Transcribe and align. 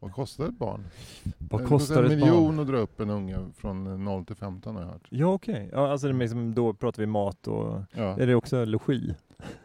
Vad 0.00 0.12
kostar 0.12 0.44
ett 0.48 0.58
barn? 0.58 0.84
Vad 1.38 1.62
Det 1.62 1.66
kostar 1.66 2.02
en 2.02 2.08
miljon 2.08 2.44
barn? 2.56 2.58
att 2.60 2.66
dra 2.66 2.76
upp 2.76 3.00
en 3.00 3.10
unge 3.10 3.36
från 3.56 4.04
0 4.04 4.24
till 4.24 4.36
15 4.36 4.74
har 4.76 4.82
jag 4.82 4.88
hört. 4.88 5.06
Ja 5.10 5.26
okej, 5.26 5.68
ja, 5.72 5.90
alltså 5.90 6.12
liksom, 6.12 6.54
då 6.54 6.72
pratar 6.74 7.02
vi 7.02 7.06
mat 7.06 7.46
och 7.48 7.80
Ja, 7.92 8.02
är 8.20 8.26
det 8.26 8.34
också 8.34 8.64
logi? 8.64 9.14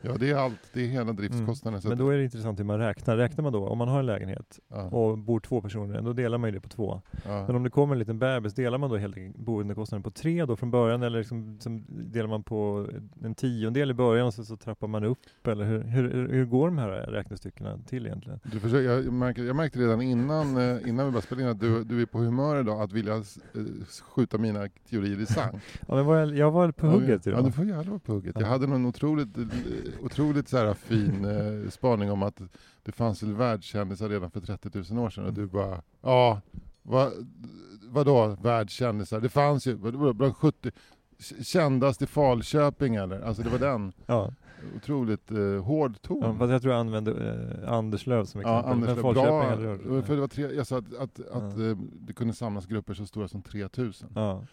Ja 0.01 0.11
det 0.19 0.29
är 0.31 0.35
allt. 0.35 0.59
Det 0.73 0.81
är 0.83 0.87
hela 0.87 1.13
driftskostnaden. 1.13 1.81
Så 1.81 1.87
Men 1.89 1.97
då 1.97 2.09
är 2.09 2.17
det 2.17 2.23
intressant 2.23 2.59
hur 2.59 2.63
man 2.63 2.79
räknar. 2.79 3.17
Räknar 3.17 3.43
man 3.43 3.53
då, 3.53 3.67
om 3.67 3.77
man 3.77 3.87
har 3.87 3.99
en 3.99 4.05
lägenhet 4.05 4.59
ja, 4.69 4.81
och 4.83 5.17
bor 5.17 5.39
två 5.39 5.61
personer, 5.61 6.01
då 6.01 6.13
delar 6.13 6.37
man 6.37 6.47
ju 6.49 6.53
det 6.55 6.59
på 6.61 6.69
två. 6.69 7.01
ja. 7.25 7.43
Men 7.47 7.55
om 7.55 7.63
det 7.63 7.69
kommer 7.69 7.95
en 7.95 7.99
liten 7.99 8.19
bebis, 8.19 8.53
delar 8.53 8.77
man 8.77 8.89
då 8.89 8.97
helt 8.97 9.35
boendekostnaden 9.37 10.03
på 10.03 10.11
tre 10.11 10.45
då 10.45 10.55
från 10.55 10.71
början 10.71 11.03
eller 11.03 11.19
liksom, 11.19 11.57
som 11.59 11.83
delar 11.89 12.27
man 12.29 12.43
på 12.43 12.87
en 13.23 13.35
tiondel 13.35 13.91
i 13.91 13.93
början 13.93 14.27
och 14.27 14.33
så, 14.33 14.43
så 14.45 14.57
trappar 14.57 14.87
man 14.87 15.03
upp? 15.03 15.47
Eller 15.47 15.65
hur, 15.65 15.81
hur, 15.81 16.27
hur 16.29 16.45
går 16.45 16.67
de 16.67 16.77
här 16.77 16.89
räknestyckena 16.89 17.79
till 17.87 18.05
egentligen? 18.05 18.39
Du 18.51 18.59
försöker, 18.59 18.89
jag, 18.91 19.13
märker, 19.13 19.43
jag 19.43 19.55
märkte 19.55 19.79
redan 19.79 20.01
innan, 20.01 20.57
eh, 20.57 20.63
innan 20.89 21.05
vi 21.05 21.11
började 21.11 21.21
spela 21.21 21.41
in 21.41 21.47
att 21.47 21.59
du, 21.59 21.83
du 21.83 22.01
är 22.01 22.05
på 22.05 22.17
humör 22.17 22.59
idag 22.59 22.81
att 22.81 22.91
vilja 22.91 23.15
eh, 23.15 23.21
skjuta 24.15 24.37
mina 24.37 24.67
teorier 24.89 25.21
i 25.21 25.25
sank. 25.25 25.61
Ja, 25.87 25.95
men 25.95 26.05
var 26.05 26.15
jag, 26.17 26.35
jag 26.37 26.51
var 26.51 26.71
på 26.71 26.87
hugget 26.87 27.25
Ja, 27.25 27.31
idag. 27.31 27.45
du 27.45 27.51
får 27.51 27.65
gärna 27.65 27.83
vara 27.83 27.99
på 27.99 28.13
hugget. 28.13 28.35
Jag 28.35 28.43
Ja. 28.43 28.47
hade 28.49 28.67
någon 28.67 28.85
otroligt, 28.85 29.37
eh, 29.37 29.43
otroligt 30.03 30.49
så 30.49 30.57
här 30.57 30.73
fin 30.73 31.25
eh, 31.25 31.69
spaning 31.69 32.11
om 32.11 32.23
att 32.23 32.41
det 32.83 32.91
fanns 32.91 33.23
väl 33.23 33.33
världskändisar 33.33 34.09
redan 34.09 34.31
för 34.31 34.39
30 34.41 34.93
000 34.93 35.05
år 35.05 35.09
sedan 35.09 35.25
och 35.25 35.33
du 35.33 35.45
bara, 35.47 35.81
ja, 36.01 36.41
vad, 36.83 37.11
vadå 37.81 38.37
världskändisar? 38.41 39.19
Det 39.19 39.29
fanns 39.29 39.67
ju, 39.67 39.75
bland 40.13 40.35
70, 40.35 40.71
kändast 41.43 42.01
i 42.01 42.05
Falköping 42.05 42.95
eller? 42.95 43.21
Alltså 43.21 43.43
det 43.43 43.49
var 43.49 43.59
den 43.59 43.93
Ja, 44.05 44.33
otroligt 44.75 45.31
eh, 45.31 45.63
hård 45.63 46.01
ton. 46.01 46.19
ja, 46.21 46.35
fast 46.39 46.51
jag 46.51 46.61
tror 46.61 46.73
jag 46.73 46.79
använde 46.79 47.11
eh, 47.63 47.73
Anders 47.73 48.07
Löv 48.07 48.25
som 48.25 48.41
Ja, 48.41 48.59
exempel. 48.59 48.71
Anders, 48.71 48.87
Men 48.87 48.95
Löf, 48.95 49.01
Falköping 49.01 49.29
bra. 49.39 49.49
hade 49.49 49.63
rört 49.63 49.81
sig. 49.81 50.03
För 50.03 50.15
det 50.15 50.21
var 50.21 50.27
tre, 50.27 50.43
jag 50.55 50.67
sa 50.67 50.77
att, 50.77 50.93
att, 50.93 51.19
att 51.19 51.57
Ja. 51.57 51.65
eh, 51.69 51.77
det 51.99 52.13
kunde 52.13 52.33
samlas 52.33 52.65
grupper 52.65 52.93
så 52.93 53.05
stora 53.05 53.27
som 53.27 53.41
3000. 53.41 54.09
Ja. 54.15 54.43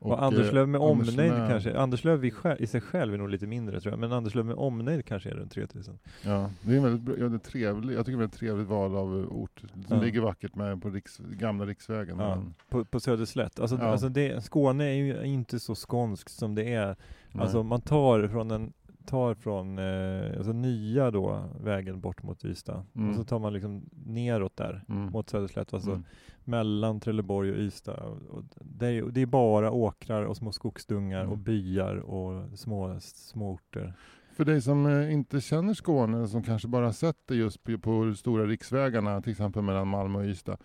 Och, 0.00 0.22
Anders 0.22 0.46
eh, 0.48 0.54
Löv 0.54 0.68
med 0.68 0.80
Anders 0.80 1.08
omnejd 1.08 1.32
Löf- 1.32 1.48
kanske, 1.48 1.78
Anders 1.78 2.04
Löv 2.04 2.24
i, 2.24 2.32
i 2.58 2.66
sig 2.66 2.80
själv 2.80 3.14
är 3.14 3.18
nog 3.18 3.28
lite 3.28 3.46
mindre 3.46 3.80
tror 3.80 3.92
jag, 3.92 3.98
men 4.00 4.12
Anders 4.12 4.34
Löv 4.34 4.44
med 4.46 4.54
omnejd 4.56 5.04
kanske 5.06 5.30
är 5.30 5.34
runt 5.34 5.52
3000. 5.52 5.98
Ja, 6.24 6.50
det 6.62 6.72
är 6.72 6.76
en 6.76 6.82
väldigt, 6.82 7.18
ja, 7.18 7.28
det 7.28 7.38
trevlig, 7.38 7.94
jag 7.96 8.06
tycker 8.06 8.18
det 8.18 8.24
är 8.24 8.28
ett 8.28 8.32
trevligt 8.32 8.68
val 8.68 8.96
av 8.96 9.18
eh, 9.20 9.26
ort. 9.32 9.60
Som 9.86 9.96
Ja. 9.96 10.02
ligger 10.02 10.20
vackert 10.20 10.54
med 10.54 10.82
på 10.82 10.90
riks, 10.90 11.18
gamla 11.18 11.66
riksvägen. 11.66 12.18
Ja. 12.18 12.28
Men, 12.36 12.54
På, 12.68 12.84
på 12.84 13.00
Söderslätt. 13.00 13.60
Alltså, 13.60 13.76
alltså 13.76 14.08
det, 14.08 14.44
Skåne 14.44 14.84
är 14.84 14.94
ju 14.94 15.22
inte 15.24 15.60
så 15.60 15.74
skånskt 15.74 16.32
som 16.32 16.54
det 16.54 16.74
är. 16.74 16.86
nej. 17.32 17.42
Alltså 17.42 17.62
man 17.62 17.80
tar 17.80 18.28
från 18.28 18.50
en 18.50 18.72
tar 19.08 19.34
från 19.34 19.78
eh, 19.78 20.36
alltså 20.36 20.52
nya 20.52 21.10
då 21.10 21.44
vägen 21.60 22.00
bort 22.00 22.22
mot 22.22 22.44
Ystad 22.44 22.84
Mm. 22.94 23.10
och 23.10 23.16
så 23.16 23.24
tar 23.24 23.38
man 23.38 23.52
liksom 23.52 23.82
neråt 24.06 24.56
där 24.56 24.84
mm. 24.88 25.12
mot 25.12 25.30
Söderslätt, 25.30 25.74
alltså 25.74 25.90
mm. 25.90 26.04
mellan 26.44 27.00
Trelleborg 27.00 27.50
och 27.52 27.58
Ystad. 27.58 28.02
Och, 28.02 28.36
och 28.36 28.44
det, 28.60 28.86
är, 28.86 29.02
det 29.02 29.22
är 29.22 29.26
bara 29.26 29.70
åkrar 29.70 30.22
och 30.22 30.36
små 30.36 30.52
skogsdungar 30.52 31.20
Mm. 31.20 31.32
och 31.32 31.38
byar 31.38 31.96
och 31.96 32.58
små, 32.58 33.00
små 33.00 33.50
orter. 33.52 33.94
För 34.36 34.44
dig 34.44 34.60
som 34.62 34.86
eh, 34.86 35.12
inte 35.12 35.40
känner 35.40 35.74
Skåne, 35.74 36.28
som 36.28 36.42
kanske 36.42 36.68
bara 36.68 36.92
sett 36.92 37.16
det 37.26 37.34
just 37.34 37.64
på, 37.64 37.78
på 37.78 38.14
stora 38.14 38.46
riksvägarna, 38.46 39.22
till 39.22 39.32
exempel 39.32 39.62
mellan 39.62 39.88
Malmö 39.88 40.18
och 40.18 40.24
Ystad. 40.24 40.56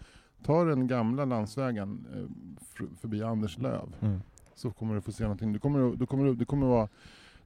Ta 0.43 0.63
den 0.63 0.87
gamla 0.87 1.25
landsvägen 1.25 2.07
eh, 2.13 2.87
förbi 3.01 3.23
Anderslöv. 3.23 3.95
så 4.55 4.71
kommer 4.71 4.95
du 4.95 5.01
få 5.01 5.11
se 5.11 5.23
någonting. 5.23 5.53
Du 5.53 5.59
kommer, 5.59 5.95
du 5.95 6.05
kommer, 6.05 6.33
du 6.33 6.45
kommer 6.45 6.67
vara, 6.67 6.89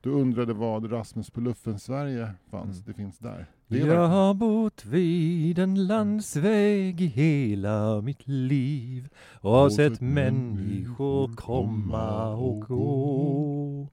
du 0.02 0.10
undrade 0.10 0.54
vad 0.54 0.92
Rasmus 0.92 1.30
på 1.30 1.42
luffen 1.42 1.80
Sverige 1.80 2.32
fanns. 2.52 2.78
Mm. 2.78 2.84
Det 2.86 2.94
finns 2.94 3.20
där. 3.20 3.46
Det 3.68 3.78
Jag 3.78 4.08
har 4.08 4.34
bott 4.34 4.86
vid 4.86 5.60
en 5.60 5.88
landsväg 5.88 7.02
i 7.02 7.06
hela 7.06 8.02
mitt 8.02 8.28
liv 8.28 9.10
och 9.42 9.52
har 9.52 9.70
sett 9.70 10.02
människor 10.02 11.36
komma 11.36 12.28
och 12.28 12.62
gå. 12.62 13.88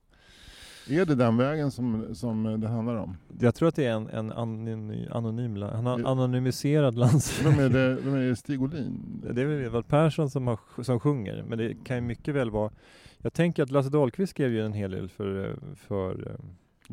Är 0.89 1.05
det 1.05 1.15
den 1.15 1.37
vägen 1.37 1.71
som, 1.71 2.15
som 2.15 2.61
det 2.61 2.67
handlar 2.67 2.95
om? 2.95 3.17
Jag 3.39 3.55
tror 3.55 3.67
att 3.67 3.75
det 3.75 3.85
är 3.85 3.91
en, 3.91 4.07
en 4.07 4.31
anonym, 4.31 5.07
anonym, 5.11 5.61
han 5.61 5.85
har 5.85 6.03
anonymiserad 6.11 6.95
landsväg. 6.97 7.47
Vem 7.47 7.65
är 7.65 7.69
det? 7.69 7.95
Vem 7.95 8.13
är 8.13 8.29
det? 8.29 8.35
Stig 8.35 8.61
Olin? 8.61 9.21
Det 9.33 9.41
är 9.41 9.45
väl 9.45 9.65
Edvard 9.65 9.87
Persson 9.87 10.29
som, 10.29 10.47
har, 10.47 10.83
som 10.83 10.99
sjunger, 10.99 11.43
men 11.47 11.57
det 11.57 11.75
kan 11.83 11.95
ju 11.97 12.01
mycket 12.01 12.35
väl 12.35 12.51
vara 12.51 12.71
Jag 13.21 13.33
tänker 13.33 13.63
att 13.63 13.71
Lasse 13.71 13.89
Dahlqvist 13.89 14.29
skrev 14.29 14.51
ju 14.51 14.65
en 14.65 14.73
hel 14.73 14.91
del 14.91 15.09
för, 15.09 15.49
eh, 15.49 15.55
för 15.75 16.31
eh, 16.31 16.35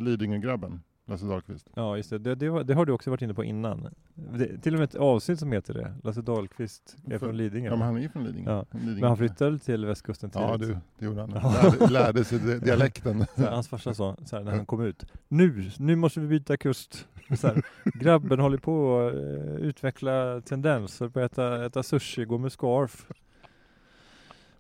Lidingögrabben, 0.03 0.81
Lasse 1.07 1.27
Dahlqvist. 1.27 1.71
Ja 1.75 1.97
just 1.97 2.11
det, 2.11 2.19
det, 2.19 2.35
det, 2.35 2.51
var- 2.51 2.65
det 2.65 2.75
har 2.75 2.87
du 2.87 2.93
också 2.93 3.11
varit 3.11 3.23
inne 3.23 3.35
på 3.35 3.45
innan. 3.45 3.89
Det, 4.15 4.59
till 4.59 4.75
och 4.75 4.79
med 4.81 4.89
ett 4.89 4.95
avsnitt 4.95 5.39
som 5.39 5.53
heter 5.53 5.75
det, 5.75 5.95
Lasse 6.05 6.23
Dahlqvist 6.23 6.97
är 7.07 7.11
För- 7.11 7.19
från 7.19 7.37
Lidingö. 7.37 7.69
Ja, 7.69 7.77
men 7.77 7.87
han 7.87 7.97
är 7.97 8.01
ju 8.01 8.09
från 8.09 8.25
Lidingö. 8.25 8.51
Ja, 8.51 8.67
Lidingö. 8.79 8.95
Men 9.01 9.09
han 9.09 9.17
flyttade 9.17 9.59
till 9.59 9.87
västkusten 9.87 10.31
Ja, 10.35 10.59
tidigt. 10.59 10.69
du, 10.75 10.79
det 10.99 11.05
gjorde 11.05 11.21
han. 11.21 11.31
Ja. 11.43 11.63
Lärde, 11.79 11.93
lärde 11.93 12.25
sig 12.25 12.39
di- 12.39 12.59
dialekten. 12.59 13.21
Här, 13.37 13.51
hans 13.51 13.69
farsa 13.69 13.95
sa 13.95 14.17
så 14.25 14.37
här, 14.37 14.45
när 14.45 14.53
han 14.57 14.67
kom 14.67 14.83
ut, 14.83 15.05
nu, 15.29 15.71
nu 15.79 15.97
måste 15.97 16.21
vi 16.21 16.27
byta 16.27 16.57
kust. 16.57 17.09
Här, 17.43 17.63
grabben 17.85 18.41
håller 18.41 18.59
på 18.59 19.01
att 19.01 19.15
eh, 19.15 19.55
utveckla 19.67 20.41
tendenser 20.41 21.09
på 21.09 21.21
att 21.21 21.33
äta, 21.33 21.65
äta 21.67 21.83
sushi, 21.83 22.25
gå 22.25 22.39
med 22.39 22.53
scarf. 22.53 23.07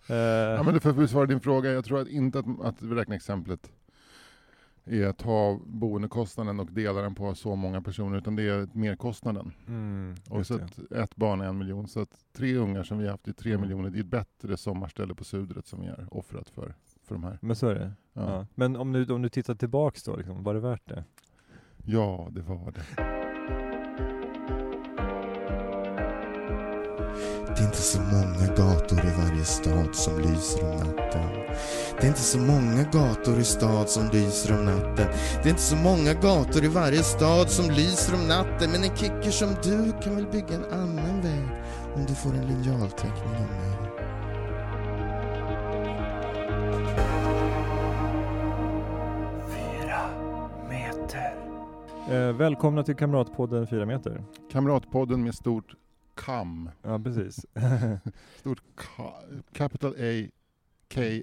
Eh, 0.08 0.16
Ja, 0.16 0.62
men 0.62 0.80
för 0.80 0.90
att 0.90 0.96
besvara 0.96 1.26
din 1.26 1.40
fråga, 1.40 1.70
jag 1.70 1.84
tror 1.84 2.00
att 2.00 2.08
inte 2.08 2.38
att, 2.38 2.46
att 2.60 2.76
räkneexemplet 2.82 3.72
är 4.84 5.06
att 5.06 5.18
ta 5.18 5.60
boendekostnaden 5.66 6.60
och 6.60 6.66
dela 6.72 7.02
den 7.02 7.14
på 7.14 7.34
så 7.34 7.56
många 7.56 7.82
personer, 7.82 8.18
utan 8.18 8.36
det 8.36 8.42
är 8.42 8.68
merkostnaden. 8.72 9.52
mm, 9.68 10.14
Och 10.30 10.46
så 10.46 10.58
ett 10.96 11.16
barn 11.16 11.40
är 11.40 11.44
en 11.44 11.58
miljon, 11.58 11.88
så 11.88 12.00
att 12.00 12.18
tre 12.36 12.56
ungar 12.56 12.82
som 12.82 12.98
vi 12.98 13.04
har 13.04 13.10
haft 13.10 13.28
i 13.28 13.32
tre 13.32 13.50
Mm. 13.52 13.60
miljoner, 13.60 13.90
det 13.90 13.98
är 13.98 14.00
ett 14.00 14.06
bättre 14.06 14.56
sommarställe 14.56 15.14
på 15.14 15.24
Sudret 15.24 15.66
som 15.66 15.80
vi 15.80 15.88
har 15.88 16.08
offrat 16.10 16.48
för, 16.48 16.74
för 17.04 17.14
de 17.14 17.24
här. 17.24 17.38
Men 17.42 17.56
så 17.56 17.68
är 17.68 17.74
det. 17.74 17.92
Ja, 18.12 18.22
Ja. 18.22 18.46
Men 18.54 18.76
om 18.76 18.92
du, 18.92 19.12
om 19.12 19.22
du 19.22 19.28
tittar 19.28 19.54
tillbaks 19.54 20.02
då, 20.02 20.16
liksom, 20.16 20.42
var 20.42 20.54
det 20.54 20.60
värt 20.60 20.88
det? 20.88 21.04
ja 21.84 22.28
det 22.30 22.40
var 22.42 22.72
det. 22.72 22.82
Det 27.62 27.66
är 27.66 27.68
inte 27.68 27.82
så 27.82 28.00
många 28.00 28.54
gator 28.56 28.98
i 28.98 29.12
varje 29.18 29.44
stad 29.44 29.94
som 29.94 30.18
lyser 30.18 30.64
om 30.64 30.76
natten. 30.76 31.30
Det 32.00 32.02
är 32.02 32.08
inte 32.08 32.20
så 32.20 32.38
många 32.38 32.82
gator 32.82 33.38
i 33.38 33.44
stad 33.44 33.88
som 33.88 34.10
lyser 34.12 34.58
om 34.58 34.64
natten. 34.64 35.06
Det 35.42 35.48
är 35.48 35.50
inte 35.50 35.62
så 35.62 35.76
många 35.76 36.14
gator 36.14 36.64
i 36.64 36.68
varje 36.68 37.02
stad 37.02 37.50
som 37.50 37.70
lyser 37.70 38.14
om 38.14 38.28
natten. 38.28 38.70
Men 38.70 38.84
en 38.84 38.96
kicker 38.96 39.30
som 39.30 39.48
du 39.62 39.92
kan 40.02 40.16
väl 40.16 40.26
bygga 40.26 40.54
en 40.54 40.64
annan 40.72 41.20
väg 41.20 41.48
om 41.94 42.04
du 42.06 42.14
får 42.14 42.30
en 42.30 42.46
linjalteckning 42.46 43.34
av 43.34 43.40
mig. 43.40 43.92
Eh, 52.10 52.32
välkomna 52.32 52.82
till 52.82 52.96
Kamratpodden 52.96 53.66
4 53.66 53.86
meter. 53.86 54.24
Kamratpodden 54.52 55.22
med 55.22 55.34
stort 55.34 55.76
KAM. 56.14 56.70
Ja, 56.82 56.98
precis. 56.98 57.46
Stort 58.40 58.62
ka- 58.76 59.24
capital 59.52 59.94
A, 59.98 60.28
K, 60.88 61.22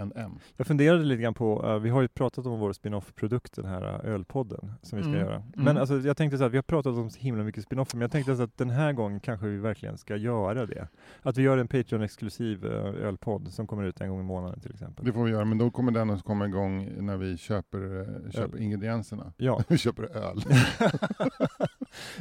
A, 0.00 0.02
and 0.02 0.12
M. 0.16 0.30
Jag 0.56 0.66
funderade 0.66 1.04
lite 1.04 1.22
grann 1.22 1.34
på, 1.34 1.66
eh, 1.66 1.78
vi 1.78 1.90
har 1.90 2.02
ju 2.02 2.08
pratat 2.08 2.46
om 2.46 2.58
vår 2.60 2.72
spin-off-produkt, 2.72 3.56
den 3.56 3.64
här 3.64 3.82
eh, 4.04 4.14
ölpodden 4.14 4.72
som 4.82 4.96
vi 4.98 5.02
ska 5.02 5.12
Mm. 5.12 5.20
göra. 5.26 5.42
Men 5.54 5.68
Mm. 5.68 5.76
alltså, 5.80 5.98
jag 5.98 6.16
tänkte 6.16 6.38
så 6.38 6.44
här, 6.44 6.50
vi 6.50 6.56
har 6.58 6.62
pratat 6.62 6.94
om 6.94 7.10
så 7.10 7.20
himla 7.20 7.42
mycket 7.44 7.64
spin-offer, 7.64 7.96
men 7.96 8.00
jag 8.02 8.10
tänkte 8.10 8.36
så 8.36 8.42
att 8.42 8.58
den 8.58 8.70
här 8.70 8.92
gången 8.92 9.20
kanske 9.20 9.46
vi 9.46 9.56
verkligen 9.56 9.98
ska 9.98 10.16
göra 10.16 10.66
det. 10.66 10.88
Att 11.22 11.36
vi 11.36 11.42
gör 11.42 11.58
en 11.58 11.68
Patreon-exklusiv 11.68 12.66
eh, 12.66 13.06
ölpodd 13.06 13.48
som 13.52 13.66
kommer 13.66 13.84
ut 13.84 14.00
en 14.00 14.08
gång 14.08 14.20
i 14.20 14.22
månaden 14.22 14.60
till 14.60 14.70
exempel. 14.72 15.04
Det 15.04 15.12
får 15.12 15.24
vi 15.24 15.30
göra, 15.30 15.44
men 15.44 15.58
då 15.58 15.70
kommer 15.70 15.92
den 15.92 16.10
att 16.10 16.24
komma 16.24 16.46
igång 16.46 16.88
när 16.98 17.16
vi 17.16 17.36
köper, 17.36 18.30
köper 18.30 18.56
Öl. 18.56 18.62
ingredienserna. 18.62 19.32
Ja. 19.36 19.60
Vi 19.68 19.78
köper 19.78 20.02
öl. 20.16 20.42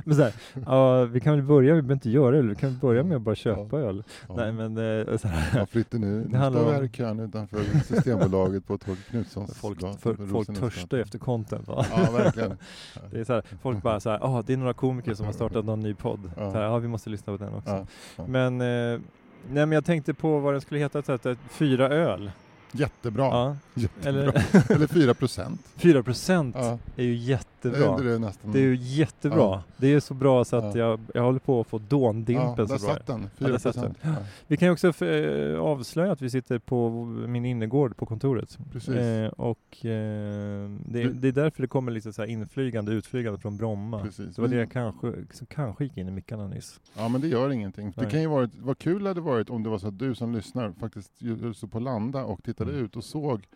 men 0.06 0.16
så 0.16 0.24
här, 0.24 0.34
ja, 0.66 1.06
vi 1.06 1.20
kan 1.20 1.34
väl 1.36 1.44
börja, 1.44 1.74
vi 1.76 1.82
behöver 1.82 1.94
inte 1.94 2.10
göra 2.10 2.38
öl, 2.38 2.50
vi 2.50 2.56
kan 2.56 2.78
börja 2.78 3.04
med 3.04 3.16
att 3.16 3.22
bara 3.22 3.36
köpa 3.36 3.78
öl. 3.80 4.04
Ja. 4.28 4.36
Nej 4.38 4.52
men, 4.52 4.78
eh, 4.78 5.18
så 5.18 5.28
här, 5.28 5.60
Ja, 5.60 5.66
Fritte 5.66 5.98
nu, 6.00 6.24
Det 6.24 6.30
nu 6.30 6.38
står 6.52 6.66
vi 6.66 6.72
här 6.72 6.84
i 6.84 6.90
kön 6.90 7.20
utanför 7.20 7.58
Systembolaget 7.86 8.68
på 8.68 8.78
Torgny 8.78 9.02
Knutssons 9.10 9.58
Folk, 9.58 9.80
för, 9.80 10.28
folk 10.28 10.60
törstar 10.60 10.98
efter 10.98 11.20
content 11.20 11.68
va? 11.68 11.86
Ja, 11.92 12.12
verkligen. 12.12 12.58
Det 13.12 13.20
är 13.20 13.24
så 13.24 13.34
här, 13.34 13.44
folk 13.62 13.82
bara 13.84 14.00
så 14.00 14.10
här, 14.10 14.20
ah, 14.22 14.44
det 14.46 14.54
är 14.54 14.58
några 14.58 14.74
komiker 14.74 15.14
som 15.14 15.26
har 15.26 15.34
startat 15.34 15.66
någon 15.66 15.80
ny 15.80 15.94
podd. 15.94 16.32
Ja. 16.38 16.52
Så 16.52 16.58
här, 16.58 16.66
ah, 16.66 16.78
vi 16.78 16.88
måste 16.88 17.10
lyssna 17.10 17.38
på 17.38 17.44
den 17.44 17.54
också. 17.54 17.70
Ja, 17.70 17.86
ja. 18.16 18.28
Men, 18.28 18.62
eh, 18.62 19.00
nej 19.48 19.66
men 19.66 19.72
jag 19.72 19.86
tänkte 19.86 20.14
på 20.14 20.40
vad 20.40 20.54
den 20.54 20.62
skulle 20.62 20.80
heta, 20.80 21.02
så 21.02 21.30
eh, 21.30 21.38
fyra 21.50 21.90
öl. 21.90 22.32
Jättebra. 22.72 23.24
Ja. 23.26 23.56
Jättebra. 23.74 24.10
Eller 24.10 24.72
Eller 24.76 24.88
4 24.88 25.14
procent. 25.14 25.62
fyra 25.76 26.04
procent 26.04 26.56
Ja. 26.60 26.78
är 26.96 27.04
ju 27.04 27.12
Är 27.12 27.16
jättebra. 27.16 27.98
det 27.98 28.20
nästan? 28.20 28.52
Det 28.52 28.60
är 28.60 28.64
ju 28.64 28.76
jättebra. 28.76 29.38
Ja. 29.40 29.64
Det 29.78 29.94
är 29.94 30.00
så 30.00 30.14
bra 30.14 30.46
så 30.46 30.56
att 30.56 30.76
Ja. 30.76 30.82
jag, 30.82 31.00
jag 31.14 31.24
håller 31.24 31.40
på 31.40 31.62
att 31.62 31.68
få 31.68 31.78
ja, 31.78 31.84
dåndimpen 31.90 32.56
där 32.56 32.66
så 32.78 32.86
bra. 32.86 32.94
satt 32.96 33.08
den. 33.08 33.22
Ja, 33.22 33.30
4 33.38 33.48
där 33.50 33.58
satt 33.58 33.74
procent. 33.76 33.98
Ja, 34.02 34.16
Vi 34.48 34.58
kan 34.58 34.68
ju 34.68 34.72
också 34.72 35.06
eh, 35.06 35.60
avslöja 35.60 36.12
att 36.12 36.22
vi 36.22 36.30
sitter 36.30 36.60
på 36.60 36.90
min 37.06 37.46
innergård 37.46 37.98
på 37.98 38.06
kontoret. 38.06 38.58
precis. 38.72 38.90
Eh, 38.96 39.28
och 39.30 39.86
eh, 39.86 40.70
det, 40.86 41.04
det 41.14 41.28
är 41.28 41.32
därför 41.32 41.62
det 41.62 41.68
kommer 41.68 41.92
lite 41.92 42.14
så 42.14 42.22
här 42.22 42.30
inflygande, 42.30 42.92
utflygande 42.92 43.40
från 43.40 43.58
Bromma. 43.58 44.02
precis. 44.04 44.36
Det 44.36 44.42
var 44.42 44.50
det 44.50 44.56
jag 44.58 44.72
kanske, 44.72 45.14
som 45.34 45.48
kanske 45.48 45.84
gick 45.84 45.98
in 45.98 46.08
i 46.08 46.12
mickarna 46.12 46.48
nyss. 46.48 46.80
Ja 46.98 47.08
men 47.10 47.22
det 47.22 47.28
gör 47.28 47.50
ingenting. 47.52 47.94
Det 47.96 48.02
Nej. 48.02 48.12
kan 48.12 48.22
ju 48.22 48.28
varit, 48.28 48.52
vad 48.60 48.78
kul 48.78 49.04
det 49.04 49.10
hade 49.10 49.22
varit 49.22 49.50
om 49.50 49.64
det 49.64 49.70
var 49.70 49.78
så 49.80 49.88
att 49.88 50.00
du 50.00 50.16
som 50.16 50.34
lyssnar 50.36 50.72
faktiskt 50.80 51.12
stod 51.56 51.72
på 51.72 51.80
landa 51.80 52.24
och 52.26 52.44
tittade 52.44 52.59
Mm. 52.68 52.76
ut 52.86 52.96
och 52.96 53.04
såg 53.04 53.48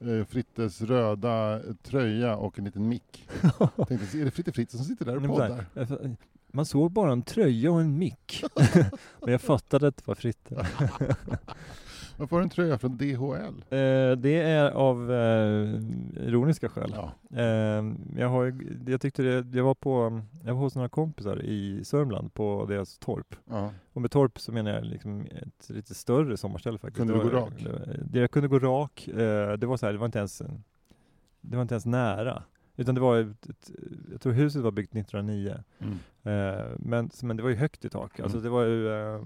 eh, 0.00 0.24
Frittes 0.24 0.80
röda 0.82 1.60
tröja 1.82 2.36
och 2.36 2.58
en 2.58 2.64
liten 2.64 2.88
mick. 2.88 3.28
Tänkte, 3.88 4.18
är 4.18 4.24
det 4.24 4.30
Fritte 4.30 4.52
Fritte 4.52 4.76
som 4.76 4.84
sitter 4.84 5.04
där 5.04 5.16
och 5.16 5.26
poddar? 5.26 5.66
eh, 5.74 5.90
Man 6.52 6.66
såg 6.66 6.90
bara 6.92 7.12
en 7.12 7.22
tröja 7.22 7.70
och 7.70 7.80
en 7.80 7.98
mick. 7.98 8.44
Men 9.20 9.32
jag 9.32 9.40
fattade 9.40 9.88
att 9.88 9.96
det 9.96 10.06
var 10.06 10.14
Fritte. 10.14 10.66
Varför 12.20 12.36
har 12.36 12.40
du 12.40 12.44
en 12.44 12.50
tröja 12.50 12.78
från 12.78 12.96
DHL? 12.96 13.64
Eh, 13.70 14.16
det 14.16 14.40
är 14.42 14.70
av 14.70 15.12
eh, 15.12 15.80
ironiska 16.26 16.68
skäl. 16.68 16.94
Ja. 16.96 17.12
Eh, 17.38 17.84
jag, 18.16 18.28
har, 18.28 18.54
jag 18.86 19.00
tyckte 19.00 19.22
det, 19.22 19.56
jag 19.58 19.64
var 19.64 19.74
på, 19.74 20.22
jag 20.44 20.54
var 20.54 20.60
hos 20.60 20.74
några 20.74 20.88
kompisar 20.88 21.42
i 21.42 21.84
Sörmland 21.84 22.34
på 22.34 22.66
deras 22.68 22.98
torp. 22.98 23.34
ja. 23.50 23.72
Och 23.92 24.02
med 24.02 24.10
torp 24.10 24.40
så 24.40 24.52
menar 24.52 24.70
jag 24.70 24.84
liksom 24.84 25.20
ett 25.20 25.70
lite 25.70 25.94
större 25.94 26.36
sommarställe 26.36 26.78
faktiskt. 26.78 26.96
Kunde 26.96 27.14
du 27.14 27.30
gå 27.30 27.36
rak? 27.36 27.66
Det, 28.04 28.20
jag 28.20 28.30
kunde 28.30 28.48
gå 28.48 28.58
rak. 28.58 29.08
Eh, 29.08 29.52
det 29.52 29.66
var 29.66 29.76
så 29.76 29.86
här, 29.86 29.92
det 29.92 29.98
var 29.98 30.06
inte 30.06 30.18
ens, 30.18 30.42
det 31.40 31.56
var 31.56 31.62
inte 31.62 31.74
ens 31.74 31.86
nära. 31.86 32.42
Utan 32.76 32.94
det 32.94 33.00
var, 33.00 33.18
ett, 33.18 33.46
ett, 33.48 33.70
jag 34.12 34.20
tror 34.20 34.32
huset 34.32 34.62
var 34.62 34.70
byggt 34.70 34.96
1909. 34.96 35.54
Mm. 35.78 35.92
Eh, 36.22 36.64
men, 36.78 37.10
men 37.22 37.36
det 37.36 37.42
var 37.42 37.50
ju 37.50 37.56
högt 37.56 37.84
i 37.84 37.88
tak. 37.88 38.20
Alltså 38.20 38.38
Mm. 38.38 38.44
det 38.44 38.50
var 38.50 38.64
ju 38.64 38.88
eh, 39.14 39.20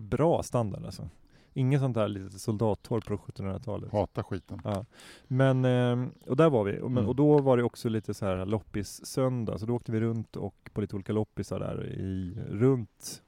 bra 0.00 0.42
standard 0.42 0.84
alltså. 0.84 1.08
Inget 1.56 1.80
sånt 1.80 1.94
där 1.94 2.08
litet 2.08 2.40
soldattorp 2.40 3.04
på 3.06 3.16
1700-talet. 3.16 3.92
Hata 3.92 4.22
skiten. 4.22 4.60
Ja. 4.64 4.84
Men, 5.26 5.64
eh, 5.64 6.08
och 6.26 6.36
där 6.36 6.50
var 6.50 6.64
vi. 6.64 6.80
Och, 6.80 6.90
men, 6.90 6.98
Mm. 6.98 7.08
och 7.08 7.16
då 7.16 7.38
var 7.38 7.56
det 7.56 7.62
också 7.62 7.88
lite 7.88 8.14
så 8.14 8.26
här 8.26 8.46
loppis-söndag. 8.46 9.58
Så 9.58 9.66
då 9.66 9.74
åkte 9.74 9.92
vi 9.92 10.00
runt 10.00 10.36
och 10.36 10.70
på 10.72 10.80
lite 10.80 10.94
olika 10.96 11.12
loppisar 11.12 11.58
där 11.60 11.86
i, 11.86 12.38
runt 12.50 13.22